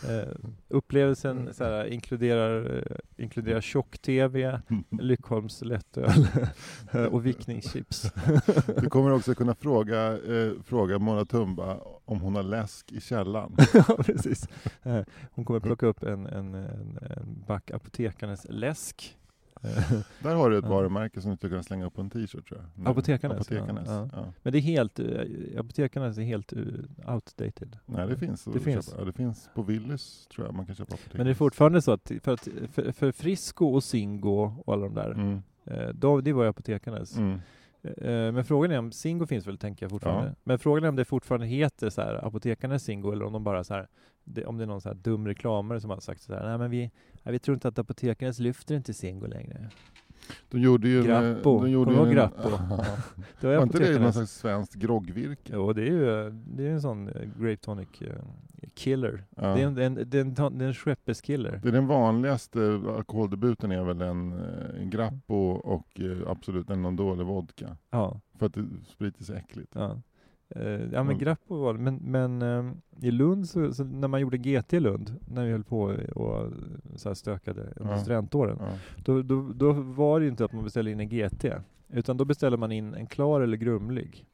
Eh, 0.08 0.36
upplevelsen 0.68 1.54
så 1.54 1.64
här, 1.64 1.86
inkluderar, 1.86 2.78
eh, 2.78 3.24
inkluderar 3.24 3.62
tjock-tv, 3.62 4.62
Lyckholms 4.90 5.62
lättöl 5.62 6.28
och 7.12 7.26
vickningschips. 7.26 8.12
du 8.82 8.90
kommer 8.90 9.12
också 9.12 9.36
kunna 9.36 9.56
fråga, 9.56 10.18
eh, 10.18 10.52
fråga 10.64 11.00
Mona 11.00 11.26
Tumba 11.26 11.80
om 12.06 12.22
hon 12.22 12.36
har 12.36 12.44
läsk 12.44 12.92
i 12.92 13.02
källaren. 13.02 13.56
ja, 13.74 13.84
precis. 14.06 14.48
Hon 15.32 15.46
kommer 15.46 15.60
plocka 15.60 15.86
upp 15.86 16.04
en, 16.04 16.26
en, 16.26 16.54
en, 16.56 17.00
en 17.02 17.44
back 17.48 17.72
apotekarnes 17.72 18.46
läsk. 18.50 19.19
Där 20.24 20.36
har 20.36 20.50
du 20.50 20.58
ett 20.58 20.66
varumärke 20.66 21.22
som 21.22 21.32
du 21.32 21.38
skulle 21.38 21.50
kunna 21.50 21.64
slänga 21.64 21.86
upp 21.86 21.94
på 21.94 22.02
en 22.02 22.10
t-shirt 22.10 22.48
tror 22.48 22.60
jag. 22.60 22.84
Nu. 22.84 22.90
Apotekarnes, 22.90 23.36
Apotekarnes. 23.38 23.88
ja, 23.88 24.10
Ja. 24.14 24.34
Men 24.44 24.54
det 24.54 24.60
är 24.60 24.62
helt, 24.62 25.00
eh, 25.00 25.06
apotekarnas 25.60 26.18
är 26.18 26.22
helt 26.22 26.54
eh, 26.54 26.60
outdated. 27.14 27.78
Nej 27.86 28.08
det 28.08 28.18
finns. 28.18 28.44
Det 28.44 28.60
finns. 28.60 28.96
Det 29.06 29.12
finns 29.14 29.50
på 29.56 29.62
Willys 29.62 30.28
tror 30.28 30.48
jag 30.48 30.56
man 30.56 30.66
kan 30.66 30.76
köpa 30.76 30.94
apotekarnes. 30.94 31.18
Men 31.18 31.26
det 31.26 31.32
är 31.32 31.36
fortfarande 31.36 31.82
så 31.82 31.92
att 31.92 32.12
för, 32.24 32.34
att, 32.34 32.48
för, 32.72 32.92
för 32.92 33.12
Frisco 33.12 33.66
och 33.66 33.84
Singo 33.84 34.62
och 34.66 34.74
alla 34.74 34.84
de 34.86 34.94
där, 34.96 35.12
Mm. 35.12 35.42
eh, 35.66 35.90
då, 35.94 36.22
det 36.22 36.34
var 36.34 36.44
ju 36.44 36.50
apotekarnas. 36.50 37.18
Mm. 37.18 37.40
Eh, 37.84 38.32
Men 38.32 38.46
frågan 38.46 38.72
är 38.72 38.80
om 38.80 38.92
Singo 38.92 39.26
finns 39.26 39.48
väl, 39.48 39.58
tänker 39.58 39.84
jag 39.84 39.92
fortfarande. 39.92 40.28
Ja. 40.30 40.36
Men 40.44 40.60
frågan 40.60 40.84
är 40.84 40.90
om 40.90 40.96
det 40.96 41.06
fortfarande 41.06 41.48
heter 41.48 41.90
så 41.90 42.02
här 42.02 42.26
apotekarnas 42.28 42.84
Singo 42.84 43.12
eller 43.12 43.26
om 43.26 43.34
de 43.34 43.44
bara 43.44 43.64
så 43.64 43.74
här, 43.74 43.88
det, 44.24 44.46
om 44.46 44.58
det 44.58 44.64
är 44.64 44.68
någon 44.68 44.82
så 44.82 44.90
här 44.90 44.96
dum 44.96 45.28
reklamare 45.28 45.82
som 45.82 45.90
har 45.90 46.00
sagt 46.00 46.22
så 46.22 46.34
här, 46.34 46.48
nej 46.50 46.58
men 46.58 46.72
vi, 46.72 46.92
nej, 47.24 47.32
vi 47.32 47.40
tror 47.40 47.54
inte 47.56 47.68
att 47.68 47.80
apotekarnas 47.80 48.40
lyfter 48.40 48.76
inte 48.76 48.94
Singo 48.94 49.28
längre. 49.28 49.70
De 50.50 50.60
gjorde 50.62 50.88
ju... 50.90 51.00
en- 51.00 51.06
Grappo. 51.06 51.62
De 51.62 51.70
gjorde 51.72 51.92
Kommer 51.92 52.06
du 52.06 52.06
ihåg 52.06 52.16
Grappo? 52.16 52.50
Ja. 52.70 52.86
Det 53.42 53.48
var 53.48 53.56
Var 53.56 53.64
inte 53.64 53.80
det 53.94 54.00
någon 54.00 54.14
slags 54.14 54.32
svenskt 54.32 54.74
groggvirke? 54.76 55.52
Jo, 55.54 55.74
det 55.74 55.82
är 55.82 55.86
ju 55.86 56.30
det 56.32 56.68
är 56.68 56.72
en 56.72 56.82
sån 56.82 57.08
eh, 57.08 57.22
Grape 57.40 57.56
Tonic 57.58 57.88
eh, 58.02 58.14
killer. 58.74 59.24
Ja. 59.36 59.42
Det 59.56 59.62
är 59.62 59.66
en, 59.68 59.78
en, 59.78 59.96
det 60.10 60.18
är 60.18 60.22
en, 60.22 60.36
ton- 60.36 60.58
det 60.58 60.66
är 60.66 60.68
en 60.68 60.74
Schweppes-killer. 60.74 61.60
Det 61.64 61.68
är 61.68 61.72
den 61.72 61.88
vanligaste 61.88 62.82
alkoholdebuten 62.98 63.72
är 63.72 63.84
väl 63.84 64.02
en, 64.02 64.34
eh, 64.34 64.82
en 64.82 64.90
Grappo 64.90 65.36
och 65.52 66.02
absolut 66.28 66.70
en 66.70 66.82
någon 66.82 66.96
dålig 66.96 67.26
vodka. 67.26 67.78
Ja, 67.90 68.20
För 68.40 68.46
att 68.46 68.54
det, 68.54 68.66
sprit 68.88 69.20
är 69.20 69.24
så 69.24 69.34
äckligt. 69.34 69.72
ja. 69.76 70.02
Eh, 70.56 70.62
ja 70.72 70.78
men 70.80 71.00
Mm. 71.02 71.18
Grappo 71.18 71.56
var 71.58 71.74
det, 71.74 71.80
men, 71.80 71.96
men 71.96 72.42
eh, 72.42 72.72
i 73.08 73.12
Lund, 73.12 73.50
så, 73.50 73.74
så 73.74 73.84
när 73.84 74.08
man 74.08 74.22
gjorde 74.22 74.38
GT 74.38 74.74
i 74.74 74.80
Lund, 74.80 75.16
när 75.28 75.46
vi 75.46 75.52
höll 75.52 75.64
på 75.64 75.82
och 76.16 76.52
så 76.96 77.10
här 77.10 77.14
stökade 77.14 77.74
under 77.76 77.94
Ja. 77.94 78.00
studentåren, 78.00 78.58
Ja. 78.60 78.68
då, 79.06 79.22
då, 79.22 79.52
då 79.56 79.72
var 79.72 80.20
det 80.20 80.24
ju 80.24 80.30
inte 80.32 80.46
att 80.46 80.54
man 80.54 80.64
beställde 80.64 80.92
in 80.92 81.00
en 81.00 81.10
GT, 81.10 81.46
utan 81.90 82.18
då 82.18 82.26
beställde 82.26 82.58
man 82.58 82.72
in 82.72 82.94
en 82.94 83.08
klar 83.08 83.42
eller 83.42 83.58
grumlig. 83.58 84.26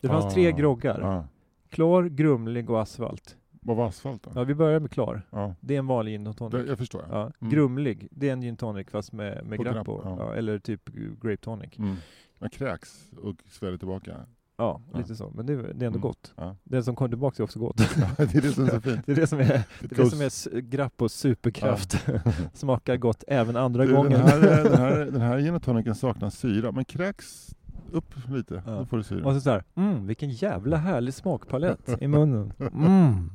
Det 0.00 0.08
fanns 0.08 0.24
Ah, 0.24 0.30
tre 0.30 0.52
groggar, 0.52 1.00
Ja. 1.00 1.24
klar, 1.68 2.02
grumlig 2.04 2.70
och 2.70 2.80
asfalt. 2.82 3.36
Vad 3.60 3.76
var 3.76 3.86
asfalt 3.88 4.22
då? 4.22 4.30
Ja, 4.34 4.44
vi 4.44 4.54
börjar 4.54 4.80
med 4.80 4.90
klar. 4.90 5.22
Ja. 5.30 5.54
Det 5.60 5.74
är 5.74 5.78
en 5.78 5.86
vanlig 5.86 6.12
gin 6.12 6.26
och 6.26 6.36
tonic. 6.36 6.52
Det, 6.52 6.66
jag 6.66 6.78
förstår. 6.78 7.04
Ja, 7.10 7.32
Mm. 7.40 7.50
Grumlig, 7.52 8.08
det 8.10 8.28
är 8.28 8.32
en 8.32 8.40
gin 8.40 8.56
tonic 8.56 8.86
fast 8.90 9.12
med, 9.12 9.46
med 9.46 9.56
På 9.56 9.62
Grappo. 9.62 9.96
Grappo, 10.02 10.22
ja. 10.22 10.34
Eller 10.34 10.58
typ 10.58 10.88
Grape 11.22 11.36
Tonic. 11.36 11.78
Mm. 11.78 11.96
Man 12.38 12.50
kräks 12.50 13.10
och 13.22 13.36
sväljer 13.50 13.78
tillbaka. 13.78 14.16
Ja, 14.60 14.80
Ja. 14.92 14.98
lite 14.98 15.16
så. 15.16 15.32
Men 15.34 15.46
det, 15.46 15.52
är- 15.52 15.56
det 15.56 15.62
är 15.62 15.72
ändå 15.72 15.86
Mm. 15.86 16.00
gott. 16.00 16.32
Ja. 16.36 16.56
Den 16.64 16.84
som 16.84 16.96
kommer 16.96 17.08
tillbaka 17.08 17.42
är 17.42 17.44
också 17.44 17.58
gott. 17.58 17.76
det 18.16 18.34
är 18.34 18.40
det 18.42 18.52
som 18.52 18.64
är 18.64 18.70
så 18.70 18.80
fint. 18.80 19.00
det 19.06 19.12
är 19.12 19.16
det 19.16 19.26
som 19.26 19.38
är, 19.40 19.44
det 19.80 19.92
är, 19.98 20.04
det 20.04 20.10
som 20.10 20.20
är 20.20 20.60
Grappos 20.60 21.12
superkraft. 21.14 22.06
Smakar 22.54 22.96
gott 22.96 23.24
även 23.28 23.56
andra 23.56 23.84
Du, 23.86 23.94
gången. 23.94 24.12
Den 24.12 24.22
här, 24.28 24.40
den 24.64 24.76
här, 24.80 24.96
den 24.98 25.20
här 25.20 25.38
gin 25.38 25.54
och 25.54 25.62
tonicen 25.62 25.94
saknar 25.94 26.30
syra, 26.30 26.72
men 26.72 26.84
kräks 26.84 27.54
upp 27.92 28.14
lite, 28.28 28.62
Ja. 28.66 28.72
då 28.72 28.84
får 28.86 28.96
du 28.96 29.02
syra. 29.02 29.26
Och 29.26 29.34
så 29.34 29.40
såhär, 29.40 29.64
mm, 29.74 30.06
vilken 30.06 30.30
jävla 30.30 30.76
härlig 30.76 31.14
smakpalett 31.14 32.02
i 32.02 32.08
munnen. 32.08 32.52
Mm. 32.60 33.30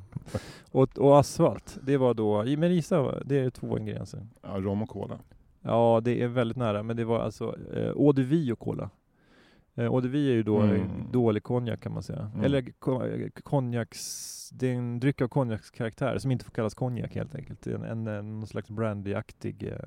Och, 0.72 0.98
och 0.98 1.20
asfalt, 1.20 1.78
det 1.84 1.98
var 1.98 2.14
då, 2.14 2.44
men 2.58 2.74
gissa, 2.74 3.24
det 3.26 3.40
är 3.40 3.50
två 3.50 3.78
ingredienser. 3.78 4.28
Ja, 4.42 4.50
rom 4.50 4.82
och 4.82 4.90
cola. 4.90 5.20
Ja, 5.62 6.02
det 6.04 6.22
är 6.22 6.28
väldigt 6.28 6.58
nära, 6.58 6.84
men 6.84 6.98
det 6.98 7.06
var 7.06 7.20
alltså 7.20 7.56
eh, 7.74 7.88
eau 7.88 8.12
de 8.12 8.24
vie 8.24 8.52
och 8.54 8.60
cola. 8.60 8.90
Eh, 9.76 9.86
eau 9.86 10.02
de 10.02 10.08
vie 10.10 10.32
är 10.32 10.36
ju 10.36 10.44
då 10.44 10.60
Mm. 10.60 10.76
eh, 10.76 10.88
dålig 11.12 11.44
konjak 11.44 11.80
kan 11.82 11.94
man 11.94 12.04
säga. 12.04 12.32
Mm. 12.34 12.46
Eller 12.46 12.62
ko- 12.80 13.04
eh, 13.06 13.30
konjaks, 13.30 14.50
det 14.54 14.68
är 14.68 14.74
en 14.76 15.00
dryck 15.00 15.22
av 15.22 15.28
konjakskaraktär 15.28 16.18
som 16.18 16.32
inte 16.32 16.46
får 16.46 16.52
kallas 16.52 16.74
konjak 16.74 17.16
helt 17.16 17.36
enkelt. 17.36 17.68
En, 17.68 17.84
en, 17.84 18.08
en 18.08 18.40
någon 18.40 18.48
slags 18.48 18.70
brandyaktig 18.70 19.64
eh, 19.64 19.78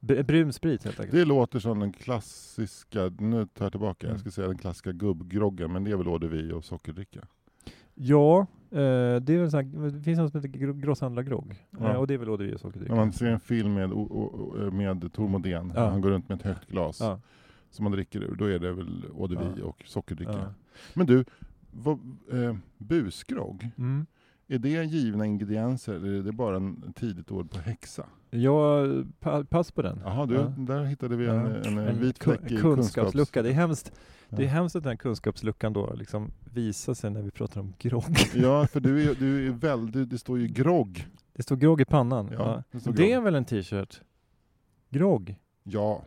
Br- 0.00 0.22
Brun 0.22 0.52
sprit 0.52 0.84
helt 0.84 1.00
enkelt. 1.00 1.18
Det 1.18 1.24
låter 1.24 1.58
som 1.58 1.80
den 1.80 1.92
klassiska, 1.92 3.10
nu 3.18 3.46
tar 3.46 3.64
jag 3.64 3.72
tillbaka, 3.72 4.06
Mm. 4.06 4.14
jag 4.14 4.20
ska 4.20 4.30
säga 4.30 4.48
den 4.48 4.58
klassiska 4.58 4.92
gubbgroggen, 4.92 5.72
men 5.72 5.84
det 5.84 5.90
är 5.90 5.96
väl 5.96 6.28
vie 6.28 6.52
och 6.52 6.64
sockerdricka. 6.64 7.20
Ja, 7.94 8.40
eh, 8.70 8.76
det, 8.76 8.80
är 9.34 9.52
här, 9.56 9.90
det 9.90 10.02
finns 10.02 10.18
något 10.18 10.32
som 10.32 10.40
heter 10.42 10.58
gro- 10.58 10.80
grosshandlargrogg. 10.80 11.66
Ja. 11.80 11.90
Eh, 11.90 11.96
och 11.96 12.06
det 12.06 12.14
är 12.14 12.18
väl 12.18 12.38
vie 12.38 12.54
och 12.54 12.60
sockerdricka. 12.60 12.94
När 12.94 13.00
man 13.00 13.12
ser 13.12 13.26
en 13.26 13.40
film 13.40 13.74
med, 13.74 13.92
o- 13.92 14.08
o- 14.10 14.70
med 14.70 15.12
Tor 15.12 15.28
Modén, 15.28 15.72
Ja. 15.76 15.88
han 15.90 16.00
går 16.00 16.10
runt 16.10 16.28
med 16.28 16.36
ett 16.38 16.44
högt 16.44 16.66
glas 16.70 17.00
Ja. 17.00 17.20
Som 17.70 17.82
man 17.84 17.92
dricker 17.92 18.20
ur, 18.22 18.34
då 18.34 18.44
är 18.44 18.58
det 18.58 18.72
väl 18.72 19.04
eau 19.04 19.26
de 19.26 19.34
vie 19.36 19.52
Ja. 19.58 19.64
och 19.64 19.82
sockerdricka. 19.86 20.32
Ja. 20.32 20.52
Men 20.94 21.06
du, 21.06 21.24
vad, 21.70 21.98
eh, 22.32 22.56
busgrogg, 22.78 23.70
Mm. 23.78 24.06
är 24.48 24.58
det 24.58 24.84
givna 24.84 25.26
ingredienser 25.26 25.94
eller 25.94 26.08
är 26.12 26.22
det 26.22 26.32
bara 26.32 26.56
en 26.56 26.92
tidigt 26.92 27.30
ord 27.30 27.50
på 27.50 27.58
häxa? 27.58 28.06
Ja, 28.30 28.84
pa, 29.20 29.44
pass 29.44 29.72
på 29.72 29.82
den. 29.82 30.00
Jaha, 30.04 30.26
du, 30.26 30.34
Ja. 30.34 30.42
där 30.58 30.84
hittade 30.84 31.16
vi 31.16 31.26
en, 31.26 31.46
en, 31.46 31.78
en 31.78 32.00
vit 32.00 32.24
fläck 32.24 32.50
i 32.50 32.56
kunskapslucka. 32.56 33.42
Det 33.42 33.48
är 33.48 33.52
hemskt, 33.52 33.92
det 34.28 34.44
är 34.44 34.48
hemskt 34.48 34.76
att 34.76 34.84
den 34.84 34.96
kunskapsluckan 34.96 35.72
då 35.72 35.94
liksom 35.94 36.30
visar 36.54 36.94
sig 36.94 37.10
när 37.10 37.22
vi 37.22 37.30
pratar 37.30 37.60
om 37.60 37.72
grogg. 37.78 38.16
Ja, 38.34 38.66
för 38.66 38.80
du 38.80 39.10
är, 39.10 39.14
du 39.14 39.46
är 39.46 39.50
väldigt, 39.50 40.10
det 40.10 40.18
står 40.18 40.38
ju 40.38 40.46
grogg. 40.46 41.06
Det 41.32 41.42
står 41.42 41.56
grogg 41.56 41.80
i 41.80 41.84
pannan. 41.84 42.28
Ja, 42.32 42.62
det 42.70 42.90
Det 42.92 43.12
är 43.12 43.20
väl 43.20 43.34
en 43.34 43.44
t-shirt? 43.44 44.00
Grogg? 44.90 45.36
Ja, 45.62 46.02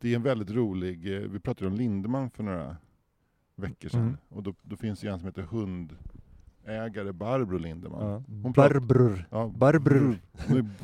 det 0.00 0.12
är 0.12 0.16
en 0.16 0.22
väldigt 0.22 0.50
rolig, 0.50 1.14
eh, 1.16 1.20
vi 1.20 1.40
pratade 1.40 1.66
om 1.70 1.76
Lindemann 1.76 2.30
för 2.30 2.42
några 2.42 2.76
veckor 3.56 3.88
sedan. 3.88 4.00
Mm. 4.00 4.16
Och 4.28 4.42
då, 4.42 4.54
då 4.62 4.76
finns 4.76 5.00
det 5.00 5.08
en 5.08 5.18
som 5.18 5.26
heter 5.28 5.42
hundägare 6.66 7.12
Barbro 7.12 7.58
Lindemann. 7.58 8.06
Ja. 8.08 8.22
Hon 8.42 8.52
Barbror. 8.52 9.24
Ja, 9.30 9.52
Barbror. 9.56 10.16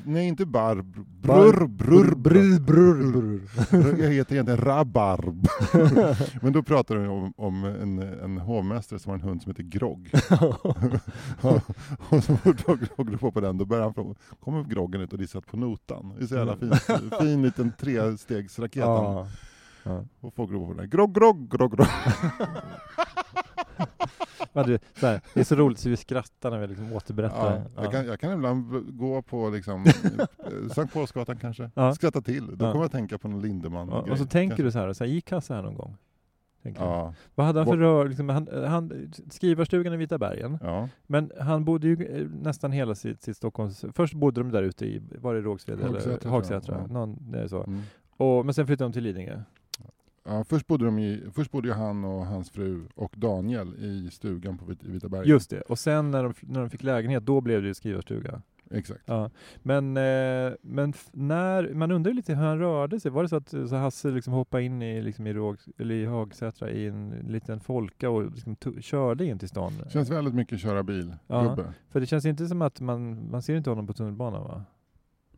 Nej, 0.04 0.28
inte 0.28 0.46
barb. 0.46 0.94
Bar- 1.22 1.66
Brr, 1.66 1.66
brr, 1.66 2.14
brr. 2.14 2.58
brur, 2.60 3.12
brur. 3.12 3.48
Jag 4.02 4.10
heter 4.10 4.34
egentligen 4.34 4.60
Rabarb. 4.60 5.46
Men 6.42 6.52
då 6.52 6.62
pratar 6.62 6.94
de 6.96 7.08
om, 7.08 7.32
om 7.36 7.64
en, 7.64 7.98
en 7.98 8.38
hovmästare 8.38 8.98
som 8.98 9.10
har 9.10 9.14
en 9.18 9.24
hund 9.24 9.42
som 9.42 9.50
heter 9.50 9.62
Grogg. 9.62 10.10
och 12.10 12.24
så 12.24 12.36
fort 12.36 12.56
Grogg 12.66 13.20
på 13.20 13.32
på 13.32 13.40
den, 13.40 13.58
då 13.58 13.64
börjar 13.64 13.84
han 13.84 13.94
fråga, 13.94 14.14
kommer 14.40 14.64
Groggen 14.64 15.00
ut 15.00 15.12
och 15.12 15.18
det 15.18 15.26
satt 15.26 15.46
på 15.46 15.56
notan. 15.56 16.12
Det 16.18 16.24
är 16.24 16.26
så 16.26 16.34
jävla 16.34 16.56
fin, 16.56 17.10
fin 17.20 17.42
liten 17.42 17.72
trestegsraket. 17.78 18.76
Ja. 18.82 19.26
Ja. 19.82 20.04
Och 20.20 20.34
folk 20.34 20.50
ropar 20.50 20.74
på 20.74 20.80
den. 20.80 20.90
Grogg, 20.90 21.14
grogg, 21.14 21.50
grogg, 21.50 21.76
grogg. 21.76 21.88
Du, 24.66 24.78
så 25.00 25.06
här, 25.06 25.20
det 25.34 25.40
är 25.40 25.44
så 25.44 25.54
roligt 25.54 25.78
så 25.78 25.88
vi 25.88 25.96
skrattar 25.96 26.50
när 26.50 26.58
vi 26.58 26.66
liksom 26.66 26.92
återberättar. 26.92 27.52
Ja, 27.56 27.62
Ja. 27.76 27.82
jag, 27.82 27.92
kan, 27.92 28.06
jag 28.06 28.20
kan 28.20 28.32
ibland 28.32 28.86
gå 28.98 29.22
på 29.22 29.50
liksom, 29.50 29.86
eh, 29.86 30.68
Sankt 30.74 30.94
Paulsgatan 30.94 31.36
kanske, 31.36 31.70
Ja. 31.74 31.94
skratta 31.94 32.20
till. 32.20 32.46
Då 32.46 32.56
kommer 32.56 32.74
jag 32.74 32.84
att 32.84 32.92
tänka 32.92 33.18
på 33.18 33.28
någon 33.28 33.42
Lindemann 33.42 33.88
Ja, 33.88 34.12
och 34.12 34.18
så 34.18 34.26
tänker 34.26 34.64
du 34.64 34.70
så 34.70 34.78
här, 34.78 34.92
så 34.92 35.04
här 35.04 35.10
gick 35.10 35.30
Hasse 35.30 35.54
här 35.54 35.62
någon 35.62 35.74
gång? 35.74 35.96
Ja, 36.62 37.14
Vad 37.34 37.46
hade 37.46 37.58
han 37.58 37.66
för 37.66 37.76
rör, 37.76 38.08
liksom, 38.08 38.28
han, 38.28 38.48
han, 38.66 39.12
skrivarstugan 39.30 39.94
i 39.94 39.96
Vita 39.96 40.18
bergen, 40.18 40.58
ja. 40.62 40.88
men 41.06 41.30
han 41.40 41.64
bodde 41.64 41.88
ju 41.88 42.06
eh, 42.06 42.26
nästan 42.42 42.72
hela 42.72 42.94
sitt, 42.94 43.22
sitt 43.22 43.36
Stockholms... 43.36 43.84
Först 43.92 44.14
bodde 44.14 44.40
de 44.40 44.50
där 44.50 44.62
ute 44.62 44.86
i, 44.86 45.02
var 45.18 45.34
det 45.34 45.40
Rågsved 45.40 45.80
eller 45.80 46.28
Hagsätra? 46.28 46.76
Ja. 46.80 46.92
Någon, 46.92 47.16
det 47.30 47.38
är 47.38 47.48
så. 47.48 47.64
Mm. 47.64 47.80
Och, 48.16 48.44
men 48.44 48.54
sen 48.54 48.66
flyttade 48.66 48.88
de 48.88 48.92
till 48.92 49.02
Lidingö. 49.02 49.40
Ja, 50.28 50.44
först, 50.44 50.66
bodde 50.66 50.84
de 50.84 50.98
i, 50.98 51.22
först 51.34 51.50
bodde 51.50 51.74
han 51.74 52.04
och 52.04 52.26
hans 52.26 52.50
fru 52.50 52.84
och 52.94 53.14
Daniel 53.16 53.74
i 53.84 54.10
stugan 54.10 54.58
på 54.58 54.64
Vit, 54.64 54.82
Vita 54.82 55.08
bergen. 55.08 55.28
Just 55.28 55.50
det. 55.50 55.60
Och 55.60 55.78
sen 55.78 56.10
när 56.10 56.22
de, 56.22 56.34
när 56.40 56.60
de 56.60 56.70
fick 56.70 56.82
lägenhet, 56.82 57.26
då 57.26 57.40
blev 57.40 57.62
det 57.62 57.68
ju 57.68 57.74
skrivarstuga. 57.74 58.42
Exakt. 58.70 59.02
Ja. 59.06 59.30
Men, 59.62 59.96
eh, 59.96 60.52
men 60.62 60.92
när, 61.12 61.74
man 61.74 61.90
undrar 61.92 62.12
lite 62.12 62.34
hur 62.34 62.42
han 62.44 62.58
rörde 62.58 63.00
sig. 63.00 63.10
Var 63.10 63.22
det 63.22 63.28
så 63.28 63.36
att 63.36 63.48
så 63.48 63.76
Hasse 63.76 64.10
liksom 64.10 64.32
hoppade 64.32 64.62
in 64.62 64.82
i, 64.82 65.02
liksom 65.02 65.26
i, 65.26 65.32
Råg, 65.32 65.56
eller 65.78 65.94
i 65.94 66.04
Hagsätra 66.04 66.70
i 66.70 66.86
en 66.86 67.10
liten 67.28 67.60
folka 67.60 68.10
och 68.10 68.30
liksom 68.32 68.56
körde 68.80 69.24
in 69.24 69.38
till 69.38 69.48
stan? 69.48 69.72
Känns 69.88 70.10
väldigt 70.10 70.34
mycket 70.34 70.60
köra 70.60 70.82
bil, 70.82 71.14
Ja. 71.26 71.42
gubbe. 71.42 71.72
För 71.90 72.00
det 72.00 72.06
känns 72.06 72.24
inte 72.24 72.46
som 72.46 72.62
att 72.62 72.80
man, 72.80 73.30
man 73.30 73.42
ser 73.42 73.56
inte 73.56 73.70
honom 73.70 73.86
på 73.86 73.92
tunnelbanan 73.92 74.42
va? 74.42 74.64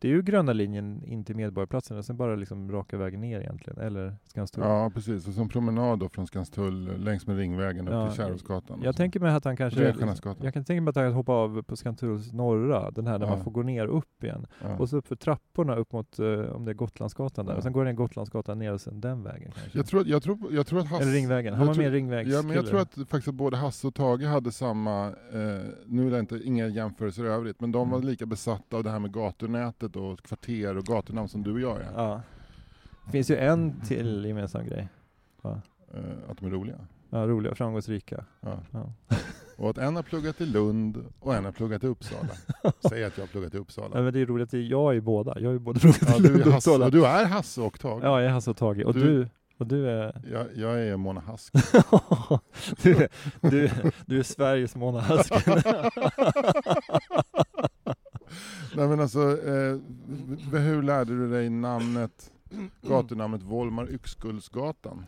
Det 0.01 0.07
är 0.07 0.11
ju 0.11 0.21
gröna 0.21 0.53
linjen 0.53 1.03
in 1.05 1.23
till 1.23 1.35
Medborgarplatsen 1.35 1.97
och 1.97 2.05
sen 2.05 2.17
bara 2.17 2.35
liksom 2.35 2.71
raka 2.71 2.97
vägen 2.97 3.21
ner 3.21 3.39
egentligen, 3.39 3.79
eller 3.79 4.15
Skanstull. 4.25 4.63
Ja, 4.63 4.91
precis. 4.93 5.27
Och 5.27 5.33
som 5.33 5.49
promenad 5.49 5.99
då 5.99 6.09
från 6.09 6.27
Skanstull 6.27 7.03
längs 7.03 7.27
med 7.27 7.37
Ringvägen 7.37 7.87
upp 7.87 7.93
Ja, 7.93 8.07
till 8.07 8.17
Kärrholmsgatan. 8.17 8.79
och 8.79 8.85
Jag 8.85 8.93
så. 8.93 8.97
tänker 8.97 9.19
mig 9.19 9.33
att 9.35 9.45
han 9.45 9.57
kanske... 9.57 9.83
Jag 9.83 10.53
kan 10.53 10.63
tänka 10.65 10.81
mig 10.81 10.89
att 10.89 10.95
han 10.95 11.13
hoppar 11.13 11.33
av 11.33 11.61
på 11.63 11.75
Skantulls 11.75 12.33
norra, 12.33 12.91
den 12.91 13.07
här 13.07 13.19
där 13.19 13.25
Ja. 13.25 13.35
man 13.35 13.43
får 13.43 13.51
gå 13.51 13.63
ner 13.63 13.87
upp 13.87 14.23
igen. 14.23 14.47
Ja. 14.61 14.77
Och 14.77 14.89
så 14.89 14.97
upp 14.97 15.07
för 15.07 15.15
trapporna 15.15 15.75
upp 15.75 15.91
mot, 15.91 16.19
eh, 16.19 16.25
om 16.27 16.65
det 16.65 16.71
är 16.71 16.75
Gotlandsgatan 16.75 17.45
där. 17.45 17.55
Och 17.55 17.63
sen 17.63 17.73
går 17.73 17.85
det 17.85 17.91
ner 17.91 17.97
Gotlandsgatan 17.97 18.59
ner 18.59 18.73
och 18.73 18.81
sen 18.81 19.01
den 19.01 19.23
vägen 19.23 19.51
kanske. 19.51 19.77
Jag 19.77 19.85
tror, 19.87 20.07
jag 20.07 20.23
tror, 20.23 20.37
jag 20.51 20.67
tror 20.67 20.79
att 20.79 20.87
Hasse... 20.87 21.03
Eller 21.03 21.13
Ringvägen. 21.13 21.53
Han 21.53 21.59
jag 21.61 21.67
var 21.67 21.73
tror- 21.73 21.83
med 21.83 21.91
ringvägs 21.93 22.29
Ja, 22.29 22.41
men 22.41 22.55
jag 22.55 22.65
tror 22.65 22.79
att 22.79 22.93
faktiskt 22.93 23.27
att 23.27 23.35
både 23.35 23.57
Hasse 23.57 23.87
och 23.87 23.95
Tage 23.95 24.23
hade 24.23 24.51
samma, 24.51 25.07
eh, 25.07 25.13
nu 25.85 26.07
är 26.07 26.11
det 26.11 26.19
inte, 26.19 26.39
inga 26.43 26.67
jämförelser 26.67 27.25
i 27.25 27.27
övrigt, 27.27 27.61
men 27.61 27.71
de 27.71 27.89
var 27.89 27.97
Mm. 27.97 28.09
lika 28.09 28.25
besatta 28.25 28.77
av 28.77 28.83
det 28.83 28.89
här 28.89 28.99
med 28.99 29.13
gatunätet 29.13 29.90
och 29.95 30.21
kvarter 30.23 30.77
och 30.77 30.85
gatunamn 30.85 31.29
som 31.29 31.43
du 31.43 31.53
och 31.53 31.59
jag 31.61 31.77
är. 31.81 31.91
Ja. 31.95 32.21
Det 33.05 33.11
finns 33.11 33.29
ju 33.31 33.35
en 33.37 33.81
till 33.81 34.25
gemensam 34.25 34.65
grej. 34.65 34.87
Eh, 35.43 35.51
att 36.29 36.37
de 36.37 36.45
är 36.45 36.49
roliga. 36.49 36.75
Ja, 37.09 37.27
roliga 37.27 37.51
och 37.51 37.57
framgångsrika. 37.57 38.25
Ja. 38.39 38.59
Ja. 38.71 38.93
Och 39.57 39.69
att 39.69 39.77
en 39.77 39.95
har 39.95 40.03
pluggat 40.03 40.41
i 40.41 40.45
Lund 40.45 41.05
och 41.19 41.35
en 41.35 41.45
har 41.45 41.51
pluggat 41.51 41.83
i 41.83 41.87
Uppsala. 41.87 42.29
Säg 42.89 43.03
att 43.03 43.17
jag 43.17 43.23
har 43.23 43.27
pluggat 43.27 43.53
i 43.53 43.57
Ja, 43.57 43.61
Uppsala. 43.61 44.01
men 44.01 44.13
det 44.13 44.19
är 44.19 44.25
roligt, 44.25 44.53
jag 44.53 44.95
är 44.95 45.01
båda. 45.01 45.39
Jag 45.39 45.53
är 45.53 45.59
både 45.59 45.79
pluggat 45.79 46.01
Ja, 46.09 46.15
i 46.15 46.19
Lund 46.19 46.41
och 46.41 46.53
Uppsala. 46.55 46.85
och 46.85 46.91
du 46.91 47.05
är 47.05 47.25
Hasse 47.25 47.61
och 47.61 47.79
Tage. 47.79 48.03
Ja, 48.03 48.21
jag 48.21 48.25
är 48.29 48.33
Hasse 48.33 48.49
och 48.51 48.57
Tage. 48.57 48.85
Och 48.85 48.93
Du- 48.93 48.99
du, 49.23 49.29
och 49.57 49.67
du 49.67 49.89
är... 49.89 50.21
Jag, 50.31 50.47
jag 50.55 50.87
är 50.87 50.97
Mona 50.97 51.21
Hask. 51.21 51.53
du, 52.83 52.95
är- 52.95 53.09
du, 53.49 53.69
du 54.05 54.19
är 54.19 54.23
Sveriges 54.23 54.75
Mona 54.75 54.99
Hasken. 54.99 55.61
Nej 58.75 58.87
men 58.87 58.99
alltså, 58.99 59.19
eh, 59.21 59.77
hur 60.59 60.81
lärde 60.81 61.17
du 61.17 61.29
dig 61.31 61.49
namnet, 61.49 62.31
gatunamnet 62.81 63.43
Volmar 63.43 63.91
Yxkullsgatan? 63.91 65.03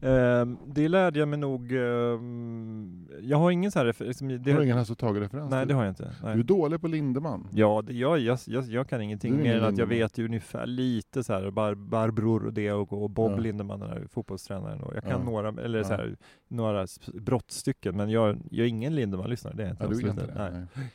Ehm, 0.00 0.58
det 0.66 0.88
lärde 0.88 1.18
jag 1.18 1.28
mig 1.28 1.38
nog... 1.38 1.72
ehm, 1.72 3.08
jag 3.22 3.38
har 3.38 3.50
ingen 3.50 3.70
så 3.70 3.78
här... 3.78 3.86
refer- 3.86 4.04
Liksom, 4.06 4.28
Det, 4.28 4.52
har 4.52 4.58
du 4.58 4.64
ingen 4.64 4.76
Hasse 4.78 4.92
och 4.92 4.98
Tage-referens 4.98 5.50
nej, 5.50 5.66
det 5.66 5.74
har 5.74 5.84
jag 5.84 5.90
inte. 5.90 6.14
Nej. 6.22 6.34
Du 6.34 6.40
är 6.40 6.44
dålig 6.44 6.80
på 6.80 6.88
Lindemann. 6.88 7.48
Ja, 7.52 7.82
det, 7.86 7.92
jag, 7.92 8.18
jag, 8.18 8.38
jag, 8.46 8.64
jag 8.64 8.88
kan 8.88 9.00
ingenting 9.02 9.36
mer 9.36 9.40
ingen 9.44 9.56
än 9.56 9.64
att 9.64 9.78
jag 9.78 9.86
vet 9.86 10.18
ju 10.18 10.24
ungefär 10.24 10.66
lite 10.66 11.24
så 11.24 11.32
här, 11.32 11.50
bar, 11.50 11.74
Barbror 11.74 12.46
och 12.46 12.52
det 12.52 12.72
och, 12.72 13.10
Bob 13.10 13.32
Ja. 13.32 13.36
Lindemann, 13.38 13.80
den 13.80 13.88
här 13.90 14.06
fotbollstränaren. 14.10 14.80
Och 14.80 14.94
jag 14.96 15.02
kan 15.02 15.10
Ja. 15.12 15.24
några, 15.24 15.48
eller 15.62 15.78
Ja. 15.78 15.84
så 15.84 15.92
här, 15.94 16.16
några 16.48 16.86
brottstycken, 17.14 17.96
men 17.96 18.10
jag, 18.10 18.38
jag 18.50 18.64
är 18.64 18.68
ingen 18.68 18.94
Lindemann-lyssnare. 18.94 19.54
Det 19.56 19.64
är 19.64 19.70
inte. 19.70 19.84
Ja, 19.84 19.90
du 19.90 20.06
är 20.06 20.10
inte 20.10 20.26
det? 20.26 20.34
Nej. 20.50 20.66
Nej. 20.74 20.86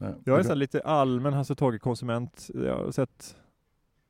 Nej. 0.00 0.14
Jag 0.24 0.38
är 0.38 0.42
så 0.42 0.48
här 0.48 0.56
lite 0.56 0.80
allmän 0.80 1.32
Hasse 1.32 1.54
Tage-konsument. 1.54 2.50
Jag 2.54 2.76
har 2.76 2.90
sett 2.90 3.36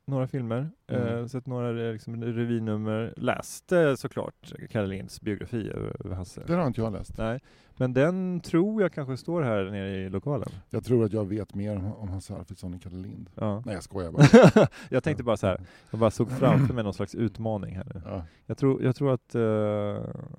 några 0.05 0.27
filmer, 0.27 0.69
Mm. 0.87 1.07
eh, 1.17 1.25
sett 1.25 1.45
några 1.45 1.87
eh, 1.87 1.93
liksom, 1.93 2.23
revynummer, 2.23 3.13
läste 3.17 3.97
såklart 3.97 4.53
Kalle 4.69 4.87
Linds 4.87 5.21
biografi 5.21 5.69
över, 5.69 6.15
Hasse. 6.15 6.41
Den 6.47 6.59
har 6.59 6.67
inte 6.67 6.81
jag 6.81 6.93
läst. 6.93 7.17
Nej, 7.17 7.39
men 7.77 7.93
den 7.93 8.39
tror 8.39 8.81
jag 8.81 8.93
kanske 8.93 9.17
står 9.17 9.41
här 9.41 9.63
nere 9.63 9.89
i 9.89 10.09
lokalen. 10.09 10.49
Jag 10.69 10.83
tror 10.83 11.05
att 11.05 11.13
jag 11.13 11.25
vet 11.25 11.55
mer 11.55 11.75
om, 11.77 11.93
om 11.93 12.09
Hasse 12.09 12.35
Alfredsson 12.35 12.73
än 12.73 12.79
Kalle 12.79 12.97
Lind. 12.97 13.29
Ja. 13.35 13.63
Nej 13.65 13.75
jag 13.75 13.83
skojar 13.83 14.11
bara. 14.11 14.67
jag 14.89 15.03
tänkte 15.03 15.23
bara 15.23 15.37
så 15.37 15.47
här, 15.47 15.61
jag 15.91 15.99
bara 15.99 16.11
såg 16.11 16.31
framför 16.31 16.73
mig 16.73 16.83
någon 16.83 16.93
slags 16.93 17.15
utmaning 17.15 17.75
här 17.75 17.85
nu. 17.93 18.01
Ja. 18.05 18.23
Jag 18.45 18.57
tror, 18.57 18.83
jag 18.83 18.95
tror 18.95 19.13
att, 19.13 19.35
eh, 19.35 19.41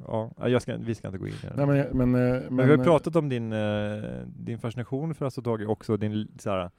ja, 0.07 0.31
jag 0.39 0.63
ska, 0.63 0.77
vi 0.77 0.95
ska 0.95 1.09
inte 1.09 1.19
gå 1.19 1.27
in 1.27 1.35
i 1.35 1.47
det. 1.47 1.67
Nej, 1.67 1.89
men, 1.93 2.11
men, 2.11 2.35
eh, 2.35 2.43
men, 2.51 2.69
vi 2.69 2.77
har 2.77 2.85
pratat 2.85 3.17
om 3.17 3.29
din, 3.29 3.53
eh, 3.53 4.03
din 4.27 4.59
fascination 4.59 5.15
för 5.15 5.25
Hasse 5.27 5.41
och 5.41 5.45
Tage 5.45 5.69
också, 5.69 5.97
din 5.97 6.29
så 6.39 6.51
här, 6.51 6.71